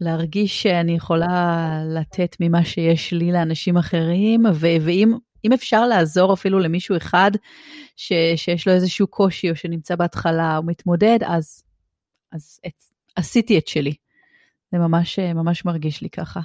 להרגיש 0.01 0.63
שאני 0.63 0.95
יכולה 0.95 1.69
לתת 1.85 2.35
ממה 2.39 2.65
שיש 2.65 3.13
לי 3.13 3.31
לאנשים 3.31 3.77
אחרים, 3.77 4.43
ואם 4.53 5.13
אם 5.45 5.53
אפשר 5.53 5.87
לעזור 5.87 6.33
אפילו 6.33 6.59
למישהו 6.59 6.97
אחד 6.97 7.31
ש, 7.95 8.13
שיש 8.35 8.67
לו 8.67 8.73
איזשהו 8.73 9.07
קושי 9.07 9.49
או 9.49 9.55
שנמצא 9.55 9.95
בהתחלה 9.95 10.57
או 10.57 10.63
מתמודד, 10.63 11.19
אז, 11.25 11.63
אז 12.31 12.59
את, 12.67 12.83
עשיתי 13.15 13.57
את 13.57 13.67
שלי. 13.67 13.93
זה 14.71 14.77
ממש, 14.77 15.19
ממש 15.19 15.65
מרגיש 15.65 16.01
לי 16.01 16.09
ככה. 16.09 16.39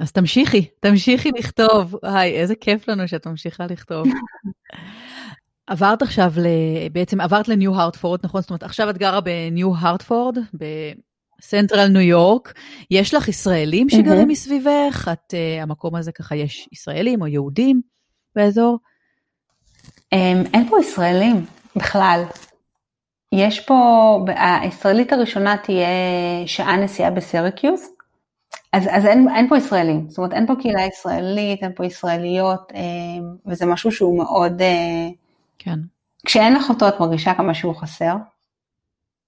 אז 0.00 0.12
תמשיכי, 0.12 0.68
תמשיכי 0.80 1.30
לכתוב. 1.38 1.94
היי, 2.02 2.40
איזה 2.40 2.54
כיף 2.54 2.88
לנו 2.88 3.08
שאת 3.08 3.26
ממשיכה 3.26 3.66
לכתוב. 3.66 4.06
עברת 5.66 6.02
עכשיו, 6.02 6.32
ל... 6.36 6.46
בעצם 6.92 7.20
עברת 7.20 7.48
לניו 7.48 7.74
הרטפורד, 7.74 8.20
נכון? 8.24 8.40
זאת 8.40 8.50
אומרת, 8.50 8.62
עכשיו 8.62 8.90
את 8.90 8.98
גרה 8.98 9.20
בניו 9.20 9.72
הרטפורד, 9.78 10.38
בסנטרל 10.54 11.88
ניו 11.88 12.00
יורק. 12.00 12.52
יש 12.90 13.14
לך 13.14 13.28
ישראלים 13.28 13.88
שגרים 13.88 14.28
מסביבך? 14.28 15.10
את, 15.12 15.34
uh, 15.34 15.62
המקום 15.62 15.96
הזה 15.96 16.12
ככה, 16.12 16.36
יש 16.36 16.68
ישראלים 16.72 17.22
או 17.22 17.26
יהודים? 17.26 17.80
באזור? 18.36 18.78
אמ, 20.12 20.42
אין 20.54 20.68
פה 20.68 20.76
ישראלים 20.80 21.46
בכלל. 21.76 22.24
יש 23.32 23.60
פה, 23.60 23.74
הישראלית 24.36 25.12
הראשונה 25.12 25.56
תהיה 25.56 25.86
שעה 26.46 26.76
נסיעה 26.76 27.10
בסרקיוס, 27.10 27.88
אז, 28.76 28.88
אז 28.90 29.06
אין, 29.06 29.28
אין 29.36 29.48
פה 29.48 29.56
ישראלים, 29.56 30.08
זאת 30.08 30.18
אומרת 30.18 30.32
אין 30.32 30.46
פה 30.46 30.54
קהילה 30.60 30.82
ישראלית, 30.82 31.62
אין 31.62 31.72
פה 31.74 31.86
ישראליות, 31.86 32.72
אמ, 32.74 33.36
וזה 33.46 33.66
משהו 33.66 33.92
שהוא 33.92 34.18
מאוד, 34.18 34.62
אה, 34.62 35.08
כן. 35.58 35.78
כשאין 36.26 36.54
לך 36.54 36.68
אותו 36.68 36.88
את 36.88 37.00
מרגישה 37.00 37.34
כמה 37.34 37.54
שהוא 37.54 37.74
חסר, 37.74 38.16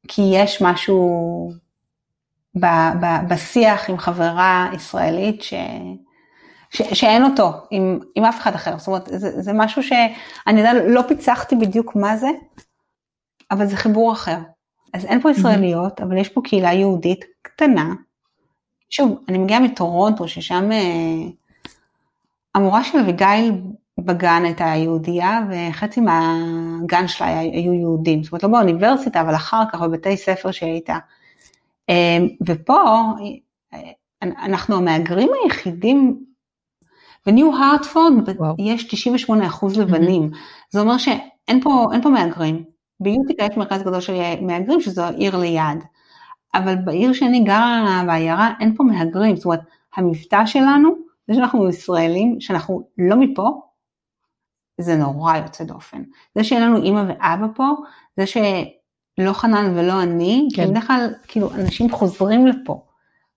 כי 0.08 0.22
יש 0.34 0.62
משהו 0.62 1.50
ב, 2.54 2.66
ב, 3.00 3.06
בשיח 3.28 3.90
עם 3.90 3.98
חברה 3.98 4.70
ישראלית 4.74 5.42
ש, 5.42 5.54
ש, 6.70 6.82
שאין 6.82 7.24
אותו 7.24 7.52
עם, 7.70 7.98
עם 8.14 8.24
אף 8.24 8.40
אחד 8.40 8.54
אחר, 8.54 8.78
זאת 8.78 8.86
אומרת 8.86 9.06
זה, 9.06 9.42
זה 9.42 9.52
משהו 9.54 9.82
שאני 9.82 10.60
יודע, 10.60 10.72
לא 10.88 11.02
פיצחתי 11.08 11.56
בדיוק 11.56 11.96
מה 11.96 12.16
זה, 12.16 12.28
אבל 13.50 13.66
זה 13.66 13.76
חיבור 13.76 14.12
אחר. 14.12 14.38
אז 14.94 15.04
אין 15.04 15.20
פה 15.20 15.30
ישראליות, 15.30 16.00
mm-hmm. 16.00 16.04
אבל 16.04 16.16
יש 16.16 16.28
פה 16.28 16.40
קהילה 16.44 16.72
יהודית 16.72 17.24
קטנה. 17.42 17.94
שוב, 18.90 19.24
אני 19.28 19.38
מגיעה 19.38 19.60
מטורונטו, 19.60 20.28
ששם 20.28 20.72
אה, 20.72 21.28
המורה 22.54 22.84
של 22.84 22.98
אביגיל 22.98 23.52
בגן 23.98 24.42
הייתה 24.44 24.64
יהודייה, 24.64 25.40
וחצי 25.50 26.00
מהגן 26.00 27.08
שלה 27.08 27.38
היו 27.38 27.72
יהודים. 27.72 28.22
זאת 28.22 28.32
אומרת, 28.32 28.42
לא 28.42 28.48
באוניברסיטה, 28.48 29.20
אבל 29.20 29.34
אחר 29.34 29.62
כך 29.72 29.80
בבתי 29.80 30.16
ספר 30.16 30.50
שהייתה. 30.50 30.98
אה, 31.90 32.18
ופה, 32.46 33.02
אה, 33.74 33.78
אנחנו 34.22 34.76
המהגרים 34.76 35.28
היחידים 35.44 36.24
בניו 37.26 37.56
הרטפורד 37.56 38.12
יש 38.58 38.84
98 38.84 39.46
אחוז 39.46 39.78
לבנים. 39.78 40.30
זה 40.70 40.80
אומר 40.80 40.98
שאין 40.98 41.60
פה, 41.62 41.86
פה 42.02 42.08
מהגרים. 42.08 42.64
ביוטיקה 43.00 43.44
יש 43.44 43.56
מרכז 43.56 43.82
גדול 43.82 44.00
של 44.00 44.12
מהגרים 44.40 44.80
שזו 44.80 45.02
העיר 45.02 45.36
ליד, 45.36 45.84
אבל 46.58 46.74
בעיר 46.74 47.12
שאני 47.12 47.40
גרה 47.40 48.02
בעיירה 48.06 48.52
אין 48.60 48.74
פה 48.76 48.84
מהגרים, 48.84 49.36
זאת 49.36 49.44
אומרת 49.44 49.60
המבטא 49.96 50.46
שלנו, 50.46 50.90
זה 51.28 51.34
שאנחנו 51.34 51.68
ישראלים, 51.68 52.40
שאנחנו 52.40 52.82
לא 52.98 53.16
מפה, 53.16 53.60
זה 54.80 54.96
נורא 54.96 55.36
יוצא 55.36 55.64
דופן. 55.64 56.02
זה 56.34 56.44
שאין 56.44 56.62
לנו 56.62 56.82
אימא 56.82 57.04
ואבא 57.08 57.46
פה, 57.54 57.66
זה 58.16 58.26
שלא 58.26 59.32
חנן 59.32 59.72
ולא 59.78 60.02
אני, 60.02 60.48
כן. 60.54 60.70
בדרך 60.70 60.86
כלל 60.86 61.14
כאילו 61.28 61.50
אנשים 61.54 61.90
חוזרים 61.90 62.46
לפה. 62.46 62.84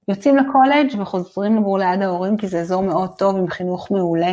יוצאים 0.08 0.38
לקולג' 0.38 1.02
וחוזרים 1.02 1.58
לגור 1.58 1.78
ליד 1.78 2.02
ההורים 2.02 2.38
כי 2.38 2.48
זה 2.48 2.60
אזור 2.60 2.84
מאוד 2.84 3.10
טוב 3.18 3.36
עם 3.36 3.48
חינוך 3.48 3.92
מעולה 3.92 4.32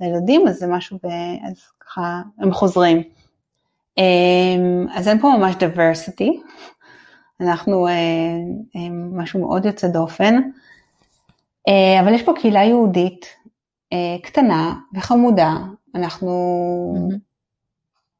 לילדים, 0.00 0.48
אז 0.48 0.58
זה 0.58 0.66
משהו, 0.66 0.98
ב... 1.02 1.06
אז 1.48 1.56
ככה 1.80 2.22
הם 2.38 2.52
חוזרים. 2.52 3.02
אמ, 3.98 4.86
אז 4.94 5.08
אין 5.08 5.20
פה 5.20 5.28
ממש 5.38 5.54
diversity, 5.54 6.30
אנחנו 7.40 7.88
אה, 7.88 8.88
משהו 9.12 9.40
מאוד 9.40 9.64
יוצא 9.64 9.88
דופן, 9.88 10.34
אה, 11.68 12.00
אבל 12.00 12.14
יש 12.14 12.22
פה 12.22 12.32
קהילה 12.40 12.64
יהודית 12.64 13.26
אה, 13.92 14.16
קטנה 14.22 14.74
וחמודה, 14.94 15.52
אנחנו 15.94 16.30
mm-hmm. 16.96 17.16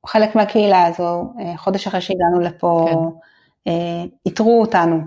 חלק 0.07 0.37
מהקהילה 0.37 0.87
הזו, 0.87 1.33
חודש 1.57 1.87
אחרי 1.87 2.01
שהגענו 2.01 2.41
לפה, 2.41 2.87
כן. 2.91 3.71
איתרו 4.27 4.61
אותנו 4.61 5.01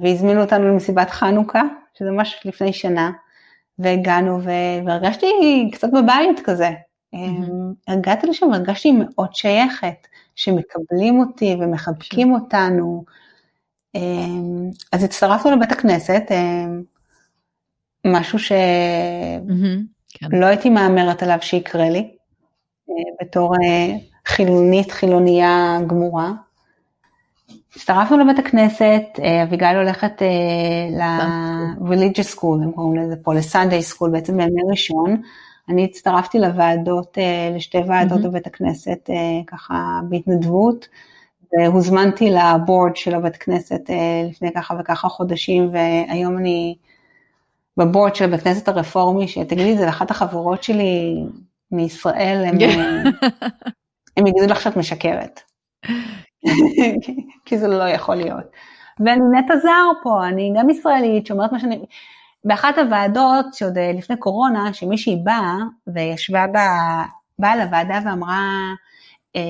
והזמינו 0.00 0.40
אותנו 0.40 0.68
למסיבת 0.68 1.10
חנוכה, 1.10 1.62
שזה 1.94 2.10
ממש 2.10 2.40
לפני 2.44 2.72
שנה, 2.72 3.10
והגענו 3.78 4.42
והרגשתי 4.42 5.26
קצת 5.72 5.88
בבית 5.92 6.40
כזה. 6.44 6.70
Mm-hmm. 7.14 7.92
הגעתי 7.92 8.26
לשם 8.26 8.46
והרגשתי 8.46 8.92
מאוד 8.92 9.34
שייכת, 9.34 10.06
שמקבלים 10.38 11.20
אותי 11.20 11.56
ומחבקים 11.60 12.32
אותנו. 12.32 13.04
אמ, 13.94 14.70
אז 14.92 15.04
הצטרפנו 15.04 15.50
לבית 15.56 15.72
הכנסת, 15.72 16.22
אמ, 16.30 16.82
משהו 18.06 18.38
שלא 18.38 18.56
mm-hmm, 19.48 20.28
כן. 20.30 20.42
הייתי 20.42 20.70
מהמרת 20.70 21.22
עליו 21.22 21.38
שיקרה 21.40 21.90
לי, 21.90 22.14
אה, 22.90 22.94
בתור 23.20 23.54
אה, 23.54 23.96
חילונית, 24.26 24.90
חילונייה 24.92 25.78
גמורה. 25.86 26.32
הצטרפנו 27.76 28.18
לבית 28.18 28.38
הכנסת, 28.38 29.02
אה, 29.22 29.42
אביגיל 29.42 29.76
הולכת 29.76 30.22
ל-religious 30.98 32.36
school, 32.36 32.62
הם 32.62 32.72
קוראים 32.72 33.02
לזה 33.02 33.16
פה, 33.22 33.34
ל-Sunday 33.34 33.94
school, 33.94 34.10
בעצם 34.12 34.36
בימי 34.36 34.62
ראשון. 34.70 35.22
אני 35.68 35.84
הצטרפתי 35.84 36.38
לוועדות, 36.38 37.18
לשתי 37.56 37.78
ועדות 37.78 38.22
בבית 38.22 38.46
הכנסת, 38.46 39.10
ככה 39.46 40.00
בהתנדבות, 40.08 40.88
והוזמנתי 41.52 42.30
לבורד 42.30 42.96
של 42.96 43.14
הבית 43.14 43.36
כנסת 43.36 43.80
לפני 44.30 44.52
ככה 44.52 44.74
וככה 44.80 45.08
חודשים, 45.08 45.70
והיום 45.72 46.38
אני 46.38 46.76
בבורד 47.76 48.14
של 48.14 48.24
הבית 48.24 48.40
כנסת 48.40 48.68
הרפורמי, 48.68 49.28
שתגידי, 49.28 49.76
זה 49.76 49.86
לאחת 49.86 50.10
החברות 50.10 50.62
שלי 50.62 51.24
מישראל, 51.70 52.44
הם, 52.46 52.58
הם 54.16 54.26
יגידו 54.26 54.46
לך 54.46 54.60
שאת 54.60 54.76
משקרת. 54.76 55.40
כי 57.46 57.58
זה 57.58 57.68
לא 57.68 57.88
יכול 57.88 58.14
להיות. 58.14 58.44
ואני 59.00 59.20
נטע 59.38 59.56
זר 59.56 60.00
פה, 60.02 60.28
אני 60.28 60.52
גם 60.56 60.70
ישראלית, 60.70 61.26
שאומרת 61.26 61.52
מה 61.52 61.60
שאני... 61.60 61.78
באחת 62.44 62.78
הוועדות, 62.78 63.54
שעוד 63.54 63.78
אה, 63.78 63.92
לפני 63.92 64.16
קורונה, 64.16 64.72
שמישהי 64.72 65.16
באה 65.24 65.56
וישבה 65.86 66.46
בה, 66.52 66.68
באה 67.38 67.56
לוועדה 67.56 67.98
ואמרה, 68.04 68.72
אה, 69.36 69.40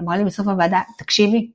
אמרה 0.00 0.16
לי 0.16 0.24
בסוף 0.24 0.48
הוועדה, 0.48 0.80
תקשיבי, 0.98 1.50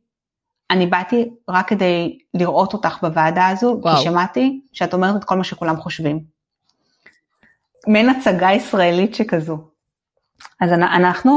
אני 0.72 0.88
באתי 0.88 1.30
רק 1.49 1.68
כדי 1.68 2.18
לראות 2.34 2.74
אותך 2.74 2.97
בוועדה 3.01 3.47
הזו, 3.47 3.78
וואו. 3.82 3.97
כי 3.97 4.03
שמעתי 4.03 4.61
שאת 4.74 4.93
אומרת 4.93 5.16
את 5.16 5.24
כל 5.24 5.38
מה 5.38 5.43
שכולם 5.43 5.78
חושבים. 5.78 6.20
מעין 7.88 8.09
הצגה 8.09 8.51
ישראלית 8.51 9.16
שכזו. 9.16 9.57
אז 10.61 10.72
אנחנו 10.72 11.32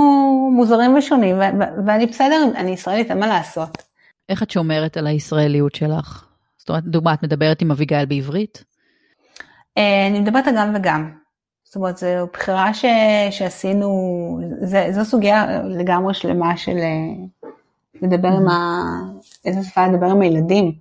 מוזרים 0.56 0.96
ושונים, 0.96 1.36
ואני 1.86 2.06
בסדר, 2.06 2.42
אני 2.56 2.70
ישראלית, 2.70 3.10
אין 3.10 3.20
מה 3.20 3.26
לעשות. 3.26 3.82
איך 4.28 4.42
את 4.42 4.50
שומרת 4.50 4.96
על 4.96 5.06
הישראליות 5.06 5.74
שלך? 5.74 6.24
זאת 6.58 6.68
אומרת, 6.68 6.84
דוגמא, 6.84 7.14
את 7.14 7.22
מדברת 7.22 7.62
עם 7.62 7.70
אביגיל 7.70 8.04
בעברית? 8.04 8.64
אה, 9.78 10.06
אני 10.06 10.20
מדברת 10.20 10.44
גם 10.56 10.72
וגם. 10.74 11.12
זאת 11.64 11.76
אומרת, 11.76 11.96
זו 11.96 12.06
בחירה 12.32 12.74
ש, 12.74 12.84
שעשינו, 13.30 13.88
זה, 14.60 14.86
זו 14.90 15.04
סוגיה 15.04 15.62
לגמרי 15.62 16.14
שלמה 16.14 16.56
של 16.56 16.76
אה, 16.76 17.48
לדבר 18.02 18.28
עם 18.28 18.48
ה... 18.48 18.82
איזה 19.44 19.62
שפה 19.62 19.86
לדבר 19.86 20.06
עם 20.06 20.20
הילדים. 20.20 20.72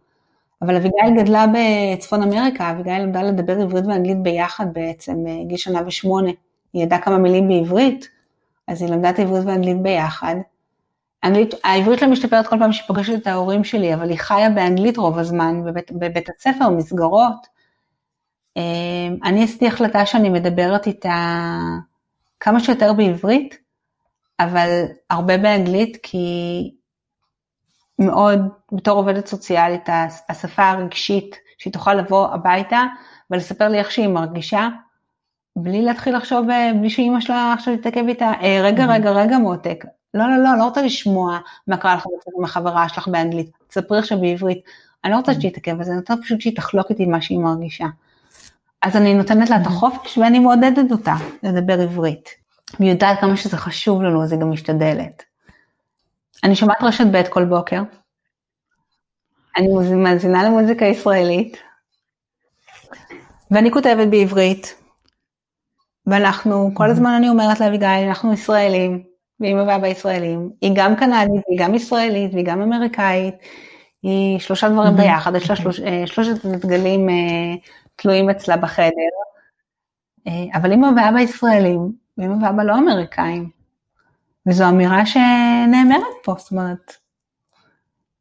אבל 0.61 0.75
אביגיל 0.75 1.21
גדלה 1.23 1.45
בצפון 1.53 2.23
אמריקה, 2.23 2.71
אביגיל 2.71 3.01
למדה 3.01 3.23
לדבר 3.23 3.61
עברית 3.61 3.85
ואנגלית 3.85 4.17
ביחד 4.17 4.65
בעצם, 4.73 5.27
אה, 5.27 5.43
גיל 5.47 5.57
שנה 5.57 5.81
ושמונה. 5.87 6.31
היא 6.73 6.83
ידעה 6.83 7.01
כמה 7.01 7.17
מילים 7.17 7.47
בעברית, 7.47 8.09
אז 8.67 8.81
היא 8.81 8.91
למדה 8.91 9.09
את 9.09 9.19
העברית 9.19 9.45
והאנגלית 9.45 9.81
ביחד. 9.81 10.35
אנגלית, 11.23 11.53
העברית 11.63 12.01
לא 12.01 12.07
משתפרת 12.07 12.47
כל 12.47 12.59
פעם 12.59 12.71
שהיא 12.73 12.87
פוגשת 12.87 13.13
את 13.21 13.27
ההורים 13.27 13.63
שלי, 13.63 13.93
אבל 13.93 14.09
היא 14.09 14.17
חיה 14.17 14.49
באנגלית 14.49 14.97
רוב 14.97 15.17
הזמן, 15.17 15.63
בבית, 15.65 15.91
בבית 15.91 16.29
הספר, 16.29 16.69
מסגרות. 16.69 17.56
אה, 18.57 19.07
אני 19.23 19.43
עשיתי 19.43 19.67
החלטה 19.67 20.05
שאני 20.05 20.29
מדברת 20.29 20.87
איתה 20.87 21.57
כמה 22.39 22.59
שיותר 22.59 22.93
בעברית, 22.93 23.57
אבל 24.39 24.83
הרבה 25.09 25.37
באנגלית, 25.37 25.97
כי 26.03 26.17
מאוד, 27.99 28.39
בתור 28.71 28.97
עובדת 28.97 29.27
סוציאלית, 29.27 29.89
השפה 30.29 30.69
הרגשית, 30.69 31.35
שהיא 31.57 31.73
תוכל 31.73 31.93
לבוא 31.93 32.27
הביתה 32.33 32.83
ולספר 33.31 33.67
לי 33.67 33.79
איך 33.79 33.91
שהיא 33.91 34.07
מרגישה, 34.07 34.69
בלי 35.55 35.81
להתחיל 35.81 36.15
לחשוב, 36.17 36.49
אה, 36.49 36.71
בלי 36.79 36.89
שאימא 36.89 37.21
שלה 37.21 37.53
עכשיו 37.53 37.77
תתעכב 37.77 38.07
איתה, 38.07 38.31
אה, 38.41 38.59
רגע, 38.63 38.85
mm-hmm. 38.85 38.89
רגע, 38.89 39.11
רגע 39.11 39.37
מותק, 39.37 39.85
לא, 40.13 40.23
לא, 40.29 40.43
לא, 40.43 40.57
לא 40.57 40.63
רוצה 40.63 40.81
לשמוע 40.81 41.39
מה 41.67 41.77
קרה 41.77 41.95
לך 41.95 42.05
עם 42.37 42.43
החברה 42.43 42.89
שלך 42.89 43.07
באנגלית, 43.07 43.51
תספרי 43.67 43.99
עכשיו 43.99 44.21
בעברית, 44.21 44.61
אני 45.03 45.11
לא 45.11 45.17
רוצה 45.17 45.31
mm-hmm. 45.31 45.41
שהיא 45.41 45.51
תתעכב 45.51 45.77
בזה, 45.77 45.91
אני 45.91 45.99
רוצה 45.99 46.13
פשוט 46.21 46.41
שהיא 46.41 46.55
תחלוק 46.55 46.89
איתי 46.89 47.05
מה 47.05 47.21
שהיא 47.21 47.39
מרגישה. 47.39 47.85
אז 48.81 48.95
אני 48.95 49.13
נותנת 49.13 49.49
לה 49.49 49.55
את 49.55 49.65
mm-hmm. 49.65 49.69
החופש 49.69 50.17
ואני 50.17 50.39
מעודדת 50.39 50.91
אותה 50.91 51.15
לדבר 51.43 51.81
עברית. 51.81 52.29
והיא 52.79 52.91
יודעת 52.91 53.19
כמה 53.19 53.37
שזה 53.37 53.57
חשוב 53.57 54.01
לנו, 54.01 54.23
אז 54.23 54.31
היא 54.31 54.41
גם 54.41 54.51
משתדלת. 54.51 55.23
אני 56.43 56.55
שומעת 56.55 56.77
רשת 56.81 57.05
ב' 57.11 57.23
כל 57.29 57.45
בוקר. 57.45 57.81
אני 59.57 59.67
מאזינה 59.95 60.43
למוזיקה 60.43 60.85
ישראלית. 60.85 61.57
ואני 63.51 63.71
כותבת 63.71 64.07
בעברית. 64.07 64.75
ואנחנו, 66.07 66.71
כל 66.73 66.89
הזמן 66.89 67.11
אני 67.11 67.29
אומרת 67.29 67.59
לאביגיל, 67.59 67.87
אנחנו 68.07 68.33
ישראלים, 68.33 69.03
ואמא 69.39 69.61
ואבא 69.61 69.87
ישראלים. 69.87 70.49
היא 70.61 70.71
גם 70.75 70.95
קנדית, 70.95 71.43
היא 71.47 71.59
גם 71.59 71.75
ישראלית, 71.75 72.33
והיא 72.33 72.45
גם 72.45 72.61
אמריקאית. 72.61 73.35
היא 74.03 74.39
שלושה 74.39 74.69
דברים 74.69 74.95
ביחד, 74.95 75.35
יש 75.35 75.49
לה 75.49 75.55
שלוש, 75.55 75.79
אה, 75.79 76.03
שלושת 76.07 76.45
דגלים 76.45 77.09
אה, 77.09 77.55
תלויים 77.95 78.29
אצלה 78.29 78.57
בחדר. 78.57 79.17
אה, 80.27 80.45
אבל 80.53 80.73
אמא 80.73 80.87
ואבא 80.97 81.19
ישראלים, 81.19 81.91
ואמא 82.17 82.45
ואבא 82.45 82.63
לא 82.63 82.77
אמריקאים. 82.77 83.49
וזו 84.47 84.69
אמירה 84.69 85.05
שנאמרת 85.05 86.03
פה, 86.23 86.35
זאת 86.37 86.51
אומרת, 86.51 86.93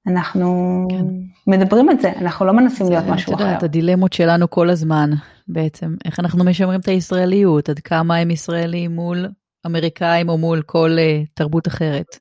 אנחנו 0.06 0.82
כן. 0.90 1.04
מדברים 1.46 1.90
את 1.90 2.00
זה, 2.00 2.12
אנחנו 2.20 2.46
לא 2.46 2.52
מנסים 2.52 2.88
להיות 2.88 3.04
משהו 3.04 3.34
אחר. 3.34 3.44
את 3.44 3.48
יודעת, 3.48 3.62
הדילמות 3.62 4.12
שלנו 4.12 4.50
כל 4.50 4.70
הזמן, 4.70 5.10
בעצם, 5.48 5.94
איך 6.04 6.20
אנחנו 6.20 6.44
משמרים 6.44 6.80
את 6.80 6.88
הישראליות, 6.88 7.68
עד 7.68 7.78
כמה 7.78 8.16
הם 8.16 8.30
ישראלים 8.30 8.94
מול 8.94 9.26
אמריקאים 9.66 10.28
או 10.28 10.38
מול 10.38 10.62
כל 10.62 10.96
uh, 10.98 11.26
תרבות 11.34 11.68
אחרת. 11.68 12.18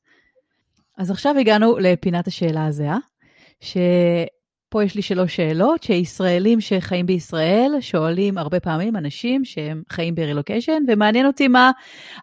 אז 0.97 1.11
עכשיו 1.11 1.35
הגענו 1.39 1.77
לפינת 1.79 2.27
השאלה 2.27 2.65
הזהה, 2.65 2.97
שפה 3.61 4.83
יש 4.83 4.95
לי 4.95 5.01
שלוש 5.01 5.35
שאלות, 5.35 5.83
שישראלים 5.83 6.61
שחיים 6.61 7.05
בישראל 7.05 7.71
שואלים 7.79 8.37
הרבה 8.37 8.59
פעמים 8.59 8.95
אנשים 8.95 9.45
שהם 9.45 9.83
חיים 9.89 10.15
ברילוקיישן, 10.15 10.83
ומעניין 10.87 11.25
אותי 11.25 11.47
מה 11.47 11.71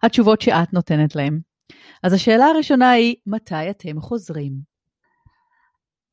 התשובות 0.03 0.41
שאת 0.41 0.73
נותנת 0.73 1.15
להם. 1.15 1.39
אז 2.03 2.13
השאלה 2.13 2.45
הראשונה 2.45 2.91
היא, 2.91 3.15
מתי 3.27 3.69
אתם 3.69 4.01
חוזרים? 4.01 4.73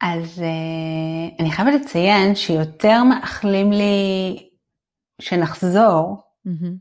אז 0.00 0.38
uh, 0.38 1.42
אני 1.42 1.50
חייבת 1.50 1.80
לציין 1.80 2.34
שיותר 2.34 3.04
מאחלים 3.04 3.72
לי 3.72 4.48
שנחזור, 5.20 6.22
mm-hmm. 6.46 6.72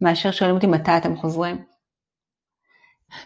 מאשר 0.00 0.30
שואלים 0.30 0.56
אותי 0.56 0.66
מתי 0.66 0.96
אתם 0.96 1.16
חוזרים. 1.16 1.71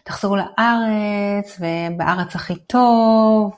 תחזרו 0.04 0.36
לארץ, 0.36 1.60
ובארץ 1.60 2.34
הכי 2.34 2.54
טוב, 2.56 3.56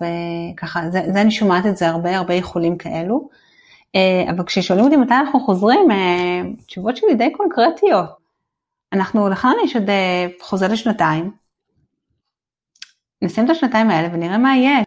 וככה, 0.55 0.91
זה, 0.91 1.03
זה 1.13 1.21
אני 1.21 1.31
שומעת 1.31 1.67
את 1.67 1.77
זה 1.77 1.89
הרבה 1.89 2.17
הרבה 2.17 2.35
איחולים 2.35 2.79
כאלו. 2.79 3.29
Uh, 3.97 4.31
אבל 4.31 4.45
כששואלים 4.45 4.85
אותי 4.85 4.97
מתי 4.97 5.15
אנחנו 5.15 5.41
חוזרים, 5.41 5.91
uh, 5.91 6.65
תשובות 6.67 6.97
שלי 6.97 7.15
די 7.15 7.33
קונקרטיות. 7.33 8.09
אנחנו, 8.93 9.29
לכן 9.29 9.49
יש 9.65 9.77
עוד 9.77 9.89
uh, 9.89 10.45
חוזה 10.45 10.69
לשנתיים, 10.69 11.31
נסיים 13.23 13.47
את 13.47 13.51
השנתיים 13.51 13.91
האלה 13.91 14.09
ונראה 14.13 14.39
מה 14.39 14.57
יהיה. 14.57 14.83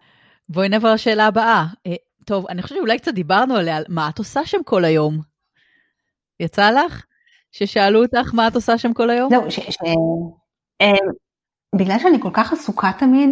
בואי 0.49 0.69
נעבור 0.69 0.89
לשאלה 0.89 1.25
הבאה. 1.25 1.65
אה, 1.87 1.95
טוב, 2.25 2.47
אני 2.47 2.61
חושבת 2.61 2.77
שאולי 2.77 2.97
קצת 2.99 3.13
דיברנו 3.13 3.55
עליה, 3.55 3.79
מה 3.89 4.09
את 4.09 4.17
עושה 4.17 4.45
שם 4.45 4.63
כל 4.63 4.85
היום? 4.85 5.21
יצא 6.39 6.71
לך? 6.71 7.05
ששאלו 7.51 8.03
אותך 8.03 8.33
מה 8.33 8.47
את 8.47 8.55
עושה 8.55 8.77
שם 8.77 8.93
כל 8.93 9.09
היום? 9.09 9.29
זהו, 9.29 9.51
ש... 9.51 9.59
ש... 9.59 9.77
בגלל 11.75 11.99
שאני 11.99 12.21
כל 12.21 12.29
כך 12.33 12.53
עסוקה 12.53 12.91
תמיד, 12.99 13.29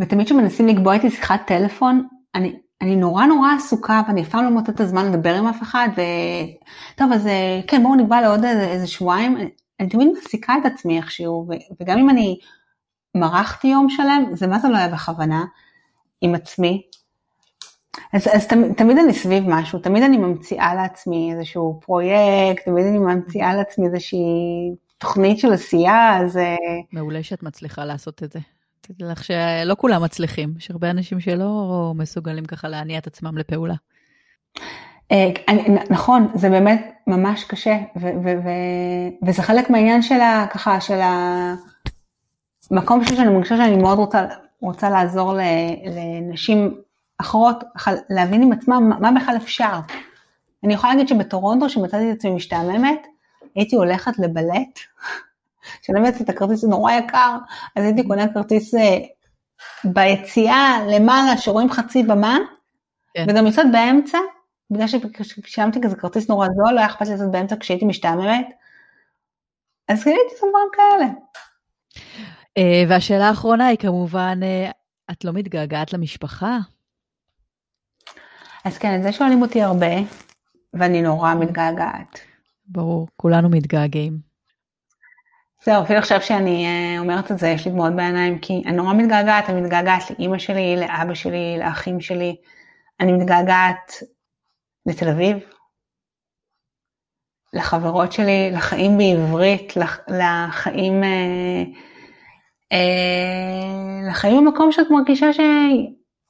ותמיד 0.00 0.26
כשמנסים 0.26 0.66
לקבוע 0.66 0.94
איתי 0.94 1.10
שיחת 1.10 1.40
טלפון, 1.46 2.08
אני, 2.34 2.58
אני 2.80 2.96
נורא 2.96 3.24
נורא 3.26 3.48
עסוקה 3.56 4.02
ואני 4.08 4.22
אף 4.22 4.28
פעם 4.28 4.44
לא 4.44 4.50
מוצאת 4.50 4.74
את 4.74 4.80
הזמן 4.80 5.12
לדבר 5.12 5.34
עם 5.34 5.46
אף 5.46 5.62
אחד, 5.62 5.88
ו... 5.96 6.00
טוב, 6.96 7.12
אז 7.12 7.26
אה, 7.26 7.60
כן, 7.66 7.82
בואו 7.82 7.94
נקבע 7.94 8.20
לעוד 8.20 8.44
איזה, 8.44 8.68
איזה 8.68 8.86
שבועיים. 8.86 9.36
אני, 9.36 9.50
אני 9.80 9.88
תמיד 9.88 10.08
מעסיקה 10.14 10.54
את 10.60 10.66
עצמי 10.66 10.96
איכשהו. 10.96 11.48
וגם 11.80 11.98
אם 11.98 12.10
אני 12.10 12.38
מרחתי 13.14 13.68
יום 13.68 13.90
שלם, 13.90 14.24
זה 14.32 14.46
מה 14.46 14.58
זה 14.58 14.68
לא 14.68 14.76
היה 14.76 14.88
בכוונה, 14.88 15.44
עם 16.20 16.34
עצמי. 16.34 16.82
אז, 18.12 18.28
אז 18.32 18.46
תמיד, 18.46 18.72
תמיד 18.72 18.98
אני 18.98 19.14
סביב 19.14 19.44
משהו, 19.46 19.78
תמיד 19.78 20.02
אני 20.02 20.16
ממציאה 20.16 20.74
לעצמי 20.74 21.32
איזשהו 21.34 21.80
פרויקט, 21.82 22.64
תמיד 22.64 22.86
אני 22.86 22.98
ממציאה 22.98 23.54
לעצמי 23.54 23.86
איזושהי 23.86 24.18
תוכנית 25.02 25.38
של 25.38 25.52
עשייה, 25.52 26.18
אז... 26.18 26.36
אה, 26.36 26.56
מעולה 26.92 27.22
שאת 27.22 27.42
מצליחה 27.42 27.84
לעשות 27.84 28.22
את 28.22 28.32
זה. 28.32 28.38
תדעי 28.80 29.08
לך 29.10 29.24
שלא 29.24 29.74
כולם 29.78 30.02
מצליחים, 30.02 30.54
יש 30.58 30.70
הרבה 30.70 30.90
אנשים 30.90 31.20
שלא 31.20 31.92
מסוגלים 31.96 32.44
ככה 32.44 32.68
להניע 32.68 32.98
את 32.98 33.06
עצמם 33.06 33.38
לפעולה. 33.38 33.74
אה, 35.12 35.30
נכון, 35.90 36.28
זה 36.34 36.50
באמת 36.50 36.92
ממש 37.06 37.44
קשה, 37.44 37.78
וזה 39.26 39.42
חלק 39.42 39.70
מהעניין 39.70 40.02
של 40.02 40.20
ה... 40.20 40.46
ככה, 40.50 40.80
של 40.80 41.00
ה... 41.00 41.54
מקום 42.70 43.04
שאני 43.04 43.28
מרגישה 43.28 43.56
שאני 43.56 43.76
מאוד 43.76 43.98
רוצה, 43.98 44.26
רוצה 44.60 44.90
לעזור 44.90 45.34
לנשים 45.86 46.74
אחרות, 47.18 47.64
להבין 48.10 48.42
עם 48.42 48.52
עצמם 48.52 48.90
מה 49.00 49.10
בכלל 49.12 49.36
אפשר. 49.36 49.80
אני 50.64 50.74
יכולה 50.74 50.92
להגיד 50.92 51.08
שבטורונטו, 51.08 51.68
שמצאתי 51.68 52.10
את 52.10 52.16
עצמי 52.16 52.30
משתעממת, 52.30 53.06
הייתי 53.54 53.76
הולכת 53.76 54.18
לבלט, 54.18 54.78
באמת 55.88 56.20
את 56.20 56.28
הכרטיס 56.28 56.64
נורא 56.64 56.92
יקר, 56.92 57.36
אז 57.76 57.84
הייתי 57.84 58.08
קונה 58.08 58.34
כרטיס 58.34 58.74
אה, 58.74 58.98
ביציאה 59.84 60.78
למעלה 60.90 61.38
שרואים 61.38 61.70
חצי 61.70 62.02
במה, 62.02 62.38
כן. 63.14 63.26
וגם 63.28 63.46
יוצאת 63.46 63.66
באמצע, 63.72 64.18
בגלל 64.70 64.86
ששילמתי 65.22 65.80
כזה 65.82 65.96
כרטיס 65.96 66.28
נורא 66.28 66.46
זול, 66.46 66.74
לא 66.74 66.78
היה 66.78 66.86
אכפת 66.86 67.06
לי 67.06 67.14
לצאת 67.14 67.30
באמצע 67.30 67.56
כשהייתי 67.60 67.84
משתעממת, 67.84 68.46
אז 69.88 70.04
קניתי 70.04 70.20
את 70.26 70.42
הדברים 70.42 70.68
כאלה. 70.72 71.10
אה, 72.58 72.84
והשאלה 72.88 73.28
האחרונה 73.28 73.66
היא 73.66 73.78
כמובן, 73.78 74.40
אה, 74.42 74.70
את 75.10 75.24
לא 75.24 75.32
מתגעגעת 75.32 75.92
למשפחה? 75.92 76.58
אז 78.64 78.78
כן, 78.78 78.96
את 78.96 79.02
זה 79.02 79.12
שואלים 79.12 79.42
אותי 79.42 79.62
הרבה, 79.62 79.92
ואני 80.74 81.02
נורא 81.02 81.34
מתגעגעת. 81.34 82.31
ברור, 82.72 83.08
כולנו 83.16 83.48
מתגעגעים. 83.48 84.18
זהו, 85.64 85.82
אפילו 85.82 85.98
עכשיו 85.98 86.22
שאני 86.22 86.66
אה, 86.66 86.98
אומרת 86.98 87.32
את 87.32 87.38
זה, 87.38 87.48
יש 87.48 87.66
לי 87.66 87.72
דמעות 87.72 87.92
בעיניים, 87.96 88.38
כי 88.38 88.62
אני 88.66 88.76
נורא 88.76 88.94
מתגעגעת, 88.94 89.50
אני 89.50 89.60
מתגעגעת 89.60 90.02
לאימא 90.10 90.38
שלי, 90.38 90.76
לאבא 90.76 91.14
שלי, 91.14 91.56
לאחים 91.58 92.00
שלי, 92.00 92.36
אני 93.00 93.12
מתגעגעת 93.12 93.92
לתל 94.86 95.08
אביב, 95.08 95.36
לחברות 97.52 98.12
שלי, 98.12 98.50
לחיים 98.52 98.98
בעברית, 98.98 99.72
לחיים, 100.08 101.04
אה, 101.04 101.62
אה, 102.72 104.10
לחיים 104.10 104.44
במקום 104.44 104.72
שאת 104.72 104.86
מרגישה 104.90 105.32
ש... 105.32 105.40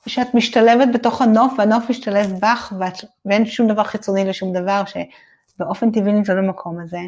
שאת 0.06 0.34
משתלבת 0.34 0.88
בתוך 0.94 1.22
הנוף 1.22 1.52
והנוף 1.58 1.90
משתלב 1.90 2.32
בך 2.42 2.72
ואת, 2.80 2.94
ואין 3.24 3.46
שום 3.46 3.68
דבר 3.68 3.84
חיצוני 3.84 4.24
לשום 4.24 4.52
דבר 4.52 4.82
שבאופן 5.54 5.90
טבעי 5.90 6.12
נמצא 6.12 6.34
במקום 6.34 6.80
הזה. 6.80 7.00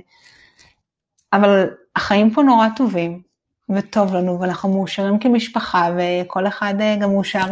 אבל 1.33 1.71
החיים 1.97 2.31
פה 2.31 2.43
נורא 2.43 2.69
טובים 2.77 3.23
וטוב 3.69 4.15
לנו 4.15 4.41
ואנחנו 4.41 4.69
מאושרים 4.69 5.19
כמשפחה 5.19 5.91
וכל 5.99 6.47
אחד 6.47 6.75
אה, 6.81 6.97
גם 7.01 7.11
מאושר 7.11 7.45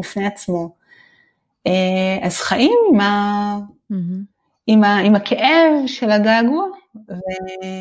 בפני 0.00 0.26
עצמו. 0.26 0.74
אז 2.22 2.36
חיים 2.36 2.78
עם, 2.92 3.00
ה... 3.00 3.56
mm-hmm. 3.92 3.94
עם, 4.66 4.84
ה... 4.84 4.98
עם 4.98 5.14
הכאב 5.14 5.86
של 5.86 6.10
הגעגוע 6.10 6.64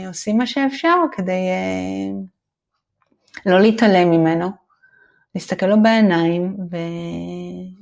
ועושים 0.05 0.37
מה 0.37 0.47
שאפשר 0.47 0.95
כדי 1.11 1.49
לא 3.45 3.59
להתעלם 3.61 4.11
ממנו. 4.11 4.63
להסתכל 5.35 5.65
לו 5.65 5.81
בעיניים 5.81 6.57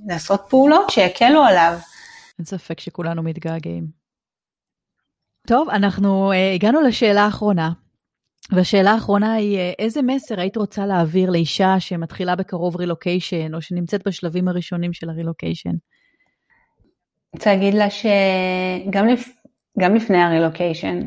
ולעשות 0.07 0.45
פעולות 0.49 0.89
שיקלו 0.89 1.43
עליו. 1.43 1.77
אין 2.39 2.45
ספק 2.45 2.79
שכולנו 2.79 3.23
מתגעגעים. 3.23 4.00
טוב, 5.47 5.69
אנחנו 5.69 6.31
uh, 6.31 6.55
הגענו 6.55 6.81
לשאלה 6.81 7.21
האחרונה, 7.21 7.71
והשאלה 8.51 8.91
האחרונה 8.91 9.33
היא, 9.33 9.57
uh, 9.57 9.75
איזה 9.79 10.01
מסר 10.01 10.39
היית 10.39 10.57
רוצה 10.57 10.85
להעביר 10.85 11.29
לאישה 11.29 11.79
שמתחילה 11.79 12.35
בקרוב 12.35 12.75
רילוקיישן, 12.75 13.55
או 13.55 13.61
שנמצאת 13.61 14.07
בשלבים 14.07 14.47
הראשונים 14.47 14.93
של 14.93 15.09
הרילוקיישן? 15.09 15.73
רוצה 17.35 17.53
להגיד 17.53 17.73
לה 17.73 17.89
שגם 17.89 19.07
לפ... 19.07 19.29
לפני 19.77 20.21
הרילוקיישן, 20.21 20.99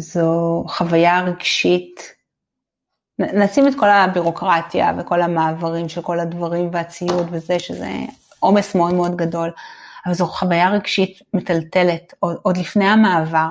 זו 0.00 0.64
חוויה 0.68 1.24
רגשית. 1.24 2.14
נשים 3.18 3.68
את 3.68 3.72
כל 3.78 3.88
הבירוקרטיה 3.88 4.92
וכל 4.98 5.22
המעברים 5.22 5.88
של 5.88 6.02
כל 6.02 6.20
הדברים 6.20 6.68
והציוד 6.72 7.26
וזה, 7.30 7.58
שזה 7.58 7.90
עומס 8.40 8.74
מאוד 8.74 8.94
מאוד 8.94 9.16
גדול, 9.16 9.50
אבל 10.06 10.14
זו 10.14 10.26
חוויה 10.26 10.70
רגשית 10.70 11.18
מטלטלת, 11.34 12.14
עוד, 12.20 12.56
לפני 12.56 12.88
המעבר, 12.88 13.48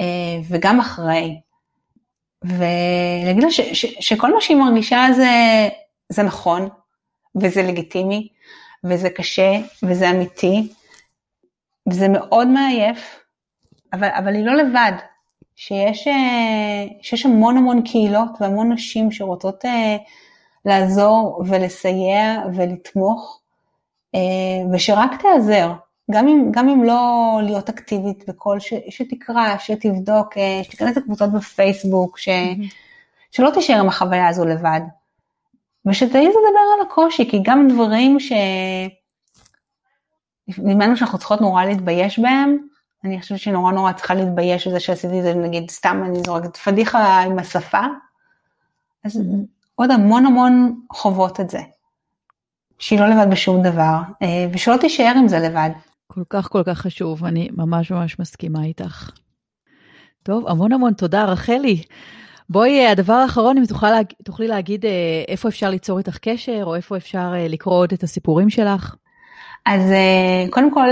אה, 0.00 0.04
וגם 0.48 0.80
אחרי. 0.80 1.40
ולהגיד 2.44 3.42
לה 3.42 3.50
ש, 3.50 3.60
ש, 3.60 3.86
שכל 4.00 4.34
מה 4.34 4.40
שהיא 4.40 4.56
מרגישה 4.56 5.06
זה, 5.16 5.30
זה 6.08 6.22
נכון, 6.22 6.68
וזה 7.36 7.62
לגיטימי, 7.62 8.28
וזה 8.84 9.10
קשה, 9.10 9.52
וזה 9.82 10.10
אמיתי, 10.10 10.72
וזה 11.88 12.08
מאוד 12.08 12.48
מעייף, 12.48 13.20
אבל, 13.92 14.08
אבל 14.08 14.34
היא 14.34 14.44
לא 14.44 14.56
לבד. 14.56 14.92
שיש, 15.56 16.08
אה, 16.08 16.86
שיש 17.02 17.26
המון 17.26 17.56
המון 17.56 17.82
קהילות 17.82 18.30
והמון 18.40 18.72
נשים 18.72 19.12
שרוצות 19.12 19.64
אה, 19.64 19.96
לעזור 20.64 21.42
ולסייע 21.46 22.42
ולתמוך, 22.56 23.40
ושרק 24.72 25.10
תיעזר, 25.20 25.72
גם 26.10 26.28
אם, 26.28 26.48
גם 26.50 26.68
אם 26.68 26.84
לא 26.84 27.38
להיות 27.42 27.68
אקטיבית 27.68 28.28
בכל, 28.28 28.60
ש, 28.60 28.74
שתקרא, 28.88 29.58
שתבדוק, 29.58 30.34
שתיכנס 30.62 30.96
לקבוצות 30.96 31.32
בפייסבוק, 31.32 32.18
ש. 32.18 32.28
שלא 33.30 33.50
תישאר 33.50 33.80
עם 33.80 33.88
החוויה 33.88 34.28
הזו 34.28 34.44
לבד. 34.44 34.80
ושתעיז 35.86 36.28
לדבר 36.28 36.64
על 36.74 36.86
הקושי, 36.86 37.30
כי 37.30 37.40
גם 37.42 37.68
דברים 37.68 38.20
ש... 38.20 38.32
נדמה 40.58 40.96
שאנחנו 40.96 41.18
צריכות 41.18 41.40
נורא 41.40 41.64
להתבייש 41.64 42.18
בהם, 42.18 42.56
אני 43.04 43.20
חושבת 43.20 43.38
שנורא 43.38 43.72
נורא 43.72 43.92
צריכה 43.92 44.14
להתבייש 44.14 44.68
בזה 44.68 44.80
שעשיתי 44.80 45.18
את 45.18 45.22
זה, 45.22 45.34
נגיד 45.34 45.70
סתם 45.70 46.02
אני 46.06 46.18
זורקת 46.26 46.56
פדיחה 46.56 47.20
עם 47.20 47.38
השפה, 47.38 47.82
אז 49.04 49.20
עוד 49.74 49.90
המון 49.90 50.26
המון 50.26 50.80
חוות 50.92 51.40
את 51.40 51.50
זה. 51.50 51.60
שהיא 52.78 53.00
לא 53.00 53.06
לבד 53.06 53.30
בשום 53.30 53.62
דבר, 53.62 53.96
אה, 54.22 54.46
ושלא 54.52 54.76
תישאר 54.76 55.12
עם 55.16 55.28
זה 55.28 55.38
לבד. 55.38 55.70
כל 56.06 56.22
כך 56.30 56.48
כל 56.48 56.62
כך 56.66 56.78
חשוב, 56.78 57.24
אני 57.24 57.48
ממש 57.52 57.90
ממש 57.90 58.18
מסכימה 58.18 58.64
איתך. 58.64 59.10
טוב, 60.22 60.48
המון 60.48 60.72
המון 60.72 60.92
תודה, 60.92 61.24
רחלי. 61.24 61.82
בואי, 62.48 62.80
אה, 62.80 62.90
הדבר 62.90 63.12
האחרון, 63.12 63.58
אם 63.58 63.66
תוכל, 63.66 63.86
תוכלי 64.24 64.48
להגיד 64.48 64.84
אה, 64.86 64.90
איפה 65.28 65.48
אפשר 65.48 65.70
ליצור 65.70 65.98
איתך 65.98 66.18
קשר, 66.18 66.60
או 66.62 66.74
איפה 66.74 66.96
אפשר 66.96 67.32
לקרוא 67.48 67.74
עוד 67.74 67.92
את 67.92 68.02
הסיפורים 68.02 68.50
שלך? 68.50 68.94
אז 69.66 69.82
קודם 70.50 70.74
כל, 70.74 70.88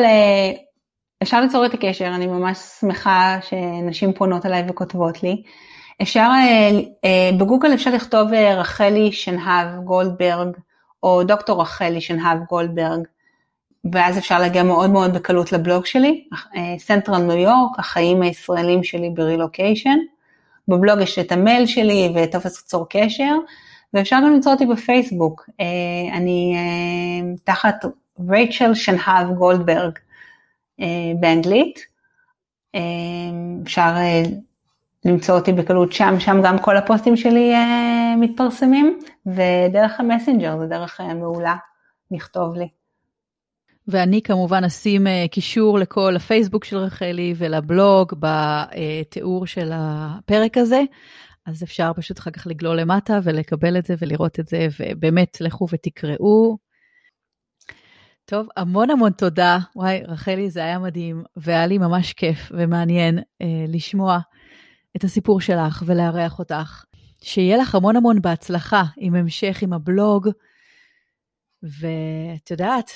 אפשר 1.23 1.41
ליצור 1.41 1.67
את 1.67 1.75
הקשר, 1.75 2.07
אני 2.07 2.27
ממש 2.27 2.59
שמחה 2.59 3.39
שנשים 3.43 4.13
פונות 4.13 4.47
אליי 4.47 4.65
וכותבות 4.69 5.23
לי. 5.23 5.43
אפשר, 6.03 6.29
בגוגל 7.39 7.75
אפשר 7.75 7.91
לכתוב 7.91 8.33
רחלי 8.33 9.13
שנהב 9.13 9.85
גולדברג, 9.85 10.49
או 11.03 11.23
דוקטור 11.25 11.61
רחלי 11.61 12.01
שנהב 12.01 12.39
גולדברג, 12.49 13.01
ואז 13.93 14.19
אפשר 14.19 14.39
להגיע 14.39 14.63
מאוד 14.63 14.91
מאוד 14.91 15.15
בקלות 15.15 15.53
לבלוג 15.53 15.87
שלי, 15.87 16.25
סנטרל 16.79 17.23
ניו 17.23 17.37
יורק, 17.37 17.79
החיים 17.79 18.23
הישראלים 18.23 18.85
שלי 18.85 19.11
ברילוקיישן. 19.11 19.99
בבלוג 20.69 21.01
יש 21.01 21.19
את 21.19 21.33
המייל 21.33 21.67
שלי 21.67 22.13
ואת 22.15 22.33
טופס 22.33 22.61
צור 22.61 22.87
קשר, 22.91 23.35
ואפשר 23.95 24.17
גם 24.17 24.33
למצוא 24.33 24.53
אותי 24.53 24.67
בפייסבוק. 24.67 25.49
אני 26.13 26.57
תחת 27.45 27.85
רייצ'ל 28.29 28.75
שנהב 28.75 29.31
גולדברג. 29.35 29.99
אה, 30.83 31.13
באנגלית. 31.21 31.79
אה, 32.75 32.81
אפשר 33.63 33.93
אה, 33.97 34.23
למצוא 35.05 35.35
אותי 35.35 35.53
בקלות 35.53 35.93
שם, 35.93 36.15
שם 36.19 36.41
גם 36.45 36.59
כל 36.59 36.77
הפוסטים 36.77 37.17
שלי 37.17 37.55
מתפרסמים, 38.21 38.99
ודרך 39.27 40.01
המסנג'ר 40.01 40.59
זה 40.59 40.67
דרך 40.67 41.01
מעולה 41.01 41.57
לכתוב 42.11 42.57
לי. 42.57 42.69
ואני 43.89 44.23
כמובן 44.23 44.65
אשים 44.65 45.07
קישור 45.31 45.79
לכל 45.79 46.17
הפייסבוק 46.17 46.65
של 46.65 46.77
רחלי 46.77 47.35
ולבלוג 47.37 48.15
בתיאור 48.21 49.47
של 49.47 49.71
הפרק 49.75 50.59
הזה, 50.59 50.83
אז 51.47 51.63
אפשר 51.63 51.93
פשוט 51.97 52.19
אחר 52.19 52.31
כך 52.31 52.47
לגלול 52.47 52.81
למטה 52.81 53.19
ולקבל 53.23 53.79
את 53.79 53.87
זה 53.87 53.95
ולראות 53.99 54.41
את 54.41 54.49
זה, 54.49 54.69
ובאמת 54.81 55.41
לכו 55.41 55.67
ותקראו. 55.73 56.57
טוב, 58.25 58.47
המון 58.57 58.91
המון 58.91 59.13
תודה. 59.13 59.59
וואי, 59.77 60.03
רחלי, 60.09 60.51
זה 60.51 60.61
היה 60.61 60.79
מדהים, 60.79 61.23
והיה 61.37 61.67
לי 61.67 61.79
ממש 61.79 62.13
כיף 62.13 62.53
ומעניין 62.55 63.19
אה, 63.19 63.65
לשמוע 63.69 64.19
את 64.97 65.05
הסיפור 65.05 65.41
שלך 65.41 65.83
ולארח 65.87 66.39
אותך. 66.39 66.85
שיהיה 67.23 67.57
לך 67.57 67.75
המון 67.75 67.97
המון 67.97 68.23
בהצלחה 68.23 68.83
עם 68.97 69.15
המשך 69.15 69.63
עם 69.63 69.73
הבלוג, 69.73 70.29
ואת 71.63 72.51
יודעת, 72.51 72.91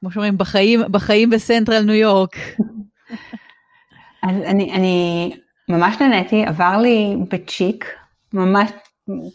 כמו 0.00 0.10
שאומרים, 0.10 0.38
בחיים, 0.38 0.80
בחיים 0.90 1.30
בסנטרל 1.30 1.82
ניו 1.82 1.94
יורק. 1.94 2.36
אז 4.28 4.36
אני, 4.46 4.72
אני 4.72 5.30
ממש 5.68 5.96
נהניתי, 6.00 6.44
עבר 6.46 6.78
לי 6.78 7.16
בצ'יק, 7.30 7.94
ממש 8.32 8.70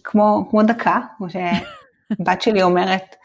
כמו, 0.03 0.47
כמו 0.49 0.63
דקה, 0.63 0.99
כמו 1.17 1.27
שבת 1.29 2.41
שלי 2.41 2.63
אומרת, 2.63 3.15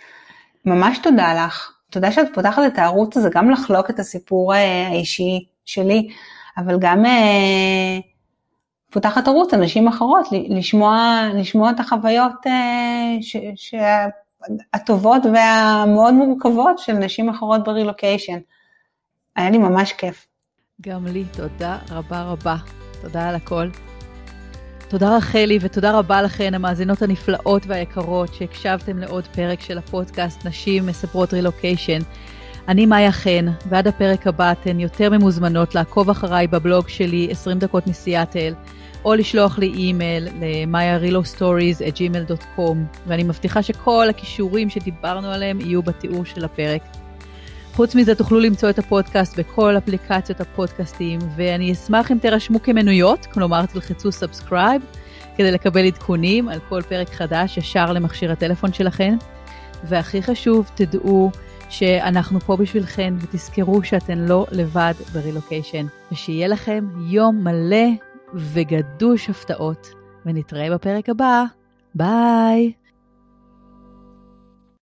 ממש 0.65 0.99
תודה 0.99 1.45
לך. 1.45 1.71
תודה 1.91 2.13
שאת 2.13 2.27
פותחת 2.35 2.63
את 2.67 2.79
הערוץ 2.79 3.17
הזה, 3.17 3.29
גם 3.35 3.51
לחלוק 3.51 3.91
את 3.91 3.99
הסיפור 3.99 4.55
אה, 4.55 4.89
האישי 4.89 5.47
שלי, 5.65 6.09
אבל 6.59 6.77
גם 6.81 7.07
אה, 7.07 7.99
פותחת 8.95 9.29
ערוץ 9.29 9.55
אנשים 9.55 9.89
אחרות, 9.89 10.29
לשמוע, 10.49 11.23
לשמוע 11.35 11.71
את 11.71 11.81
החוויות 11.81 12.47
אה, 12.47 13.17
ש, 13.21 13.37
ש, 13.57 13.75
הטובות 14.75 15.23
והמאוד 15.35 16.15
מורכבות 16.15 16.79
של 16.79 16.93
נשים 16.93 17.29
אחרות 17.29 17.65
ברילוקיישן. 17.65 18.39
היה 19.37 19.51
לי 19.51 19.59
ממש 19.59 19.93
כיף. 19.93 20.27
גם 20.81 21.07
לי, 21.07 21.25
תודה 21.33 21.79
רבה 21.91 22.23
רבה. 22.23 22.57
תודה 23.03 23.29
על 23.29 23.35
הכל. 23.35 23.69
תודה 24.89 25.17
רחלי 25.17 25.59
ותודה 25.61 25.99
רבה 25.99 26.23
לכן, 26.23 26.55
המאזינות 26.55 27.03
הנפלאות 27.03 27.63
והיקרות, 27.67 28.35
שהקשבתם 28.35 28.99
לעוד 28.99 29.25
פרק 29.27 29.61
של 29.61 29.79
הפודקאסט 29.79 30.47
נשים 30.47 30.87
מספרות 30.87 31.35
רילוקיישן. 31.35 31.99
אני 32.69 32.87
מאיה 32.87 33.13
חן, 33.13 33.47
ועד 33.69 33.87
הפרק 33.87 34.27
הבא 34.27 34.53
אתן 34.53 34.81
יותר 34.81 35.11
ממוזמנות 35.11 35.75
לעקוב 35.75 36.11
אחריי 36.11 36.47
בבלוג 36.47 36.89
שלי 36.89 37.29
20 37.31 37.59
דקות 37.59 37.87
מסיאטל, 37.87 38.55
או 39.05 39.15
לשלוח 39.15 39.59
לי 39.59 39.67
אימייל 39.67 40.25
ל-myarillostoriesgmail.com, 40.25 42.77
ואני 43.07 43.23
מבטיחה 43.23 43.63
שכל 43.63 44.07
הכישורים 44.11 44.71
שדיברנו 44.71 45.29
עליהם 45.29 45.61
יהיו 45.61 45.83
בתיאור 45.83 46.25
של 46.25 46.45
הפרק. 46.45 46.83
חוץ 47.75 47.95
מזה 47.95 48.15
תוכלו 48.15 48.41
למצוא 48.41 48.71
את 48.71 48.79
הפודקאסט 48.79 49.39
בכל 49.39 49.77
אפליקציות 49.77 50.41
הפודקאסטים, 50.41 51.19
ואני 51.37 51.73
אשמח 51.73 52.13
אם 52.13 52.19
תירשמו 52.19 52.63
כמנויות, 52.63 53.27
כלומר 53.27 53.67
תלחצו 53.67 54.13
subscribe, 54.13 54.83
כדי 55.37 55.53
לקבל 55.53 55.87
עדכונים 55.87 56.49
על 56.49 56.59
כל 56.69 56.83
פרק 56.83 57.11
חדש 57.11 57.57
ישר 57.57 57.93
למכשיר 57.93 58.33
הטלפון 58.33 58.73
שלכם. 58.73 59.17
והכי 59.85 60.23
חשוב, 60.23 60.71
תדעו 60.75 61.31
שאנחנו 61.69 62.41
פה 62.41 62.57
בשבילכן, 62.57 63.15
ותזכרו 63.21 63.83
שאתן 63.83 64.19
לא 64.19 64.47
לבד 64.51 64.95
ברילוקיישן, 65.13 65.87
ושיהיה 66.13 66.49
לכם 66.49 66.85
יום 67.07 67.45
מלא 67.45 67.87
וגדוש 68.35 69.31
הפתעות, 69.31 69.89
ונתראה 70.27 70.75
בפרק 70.75 71.09
הבא. 71.09 71.45
ביי! 71.95 72.73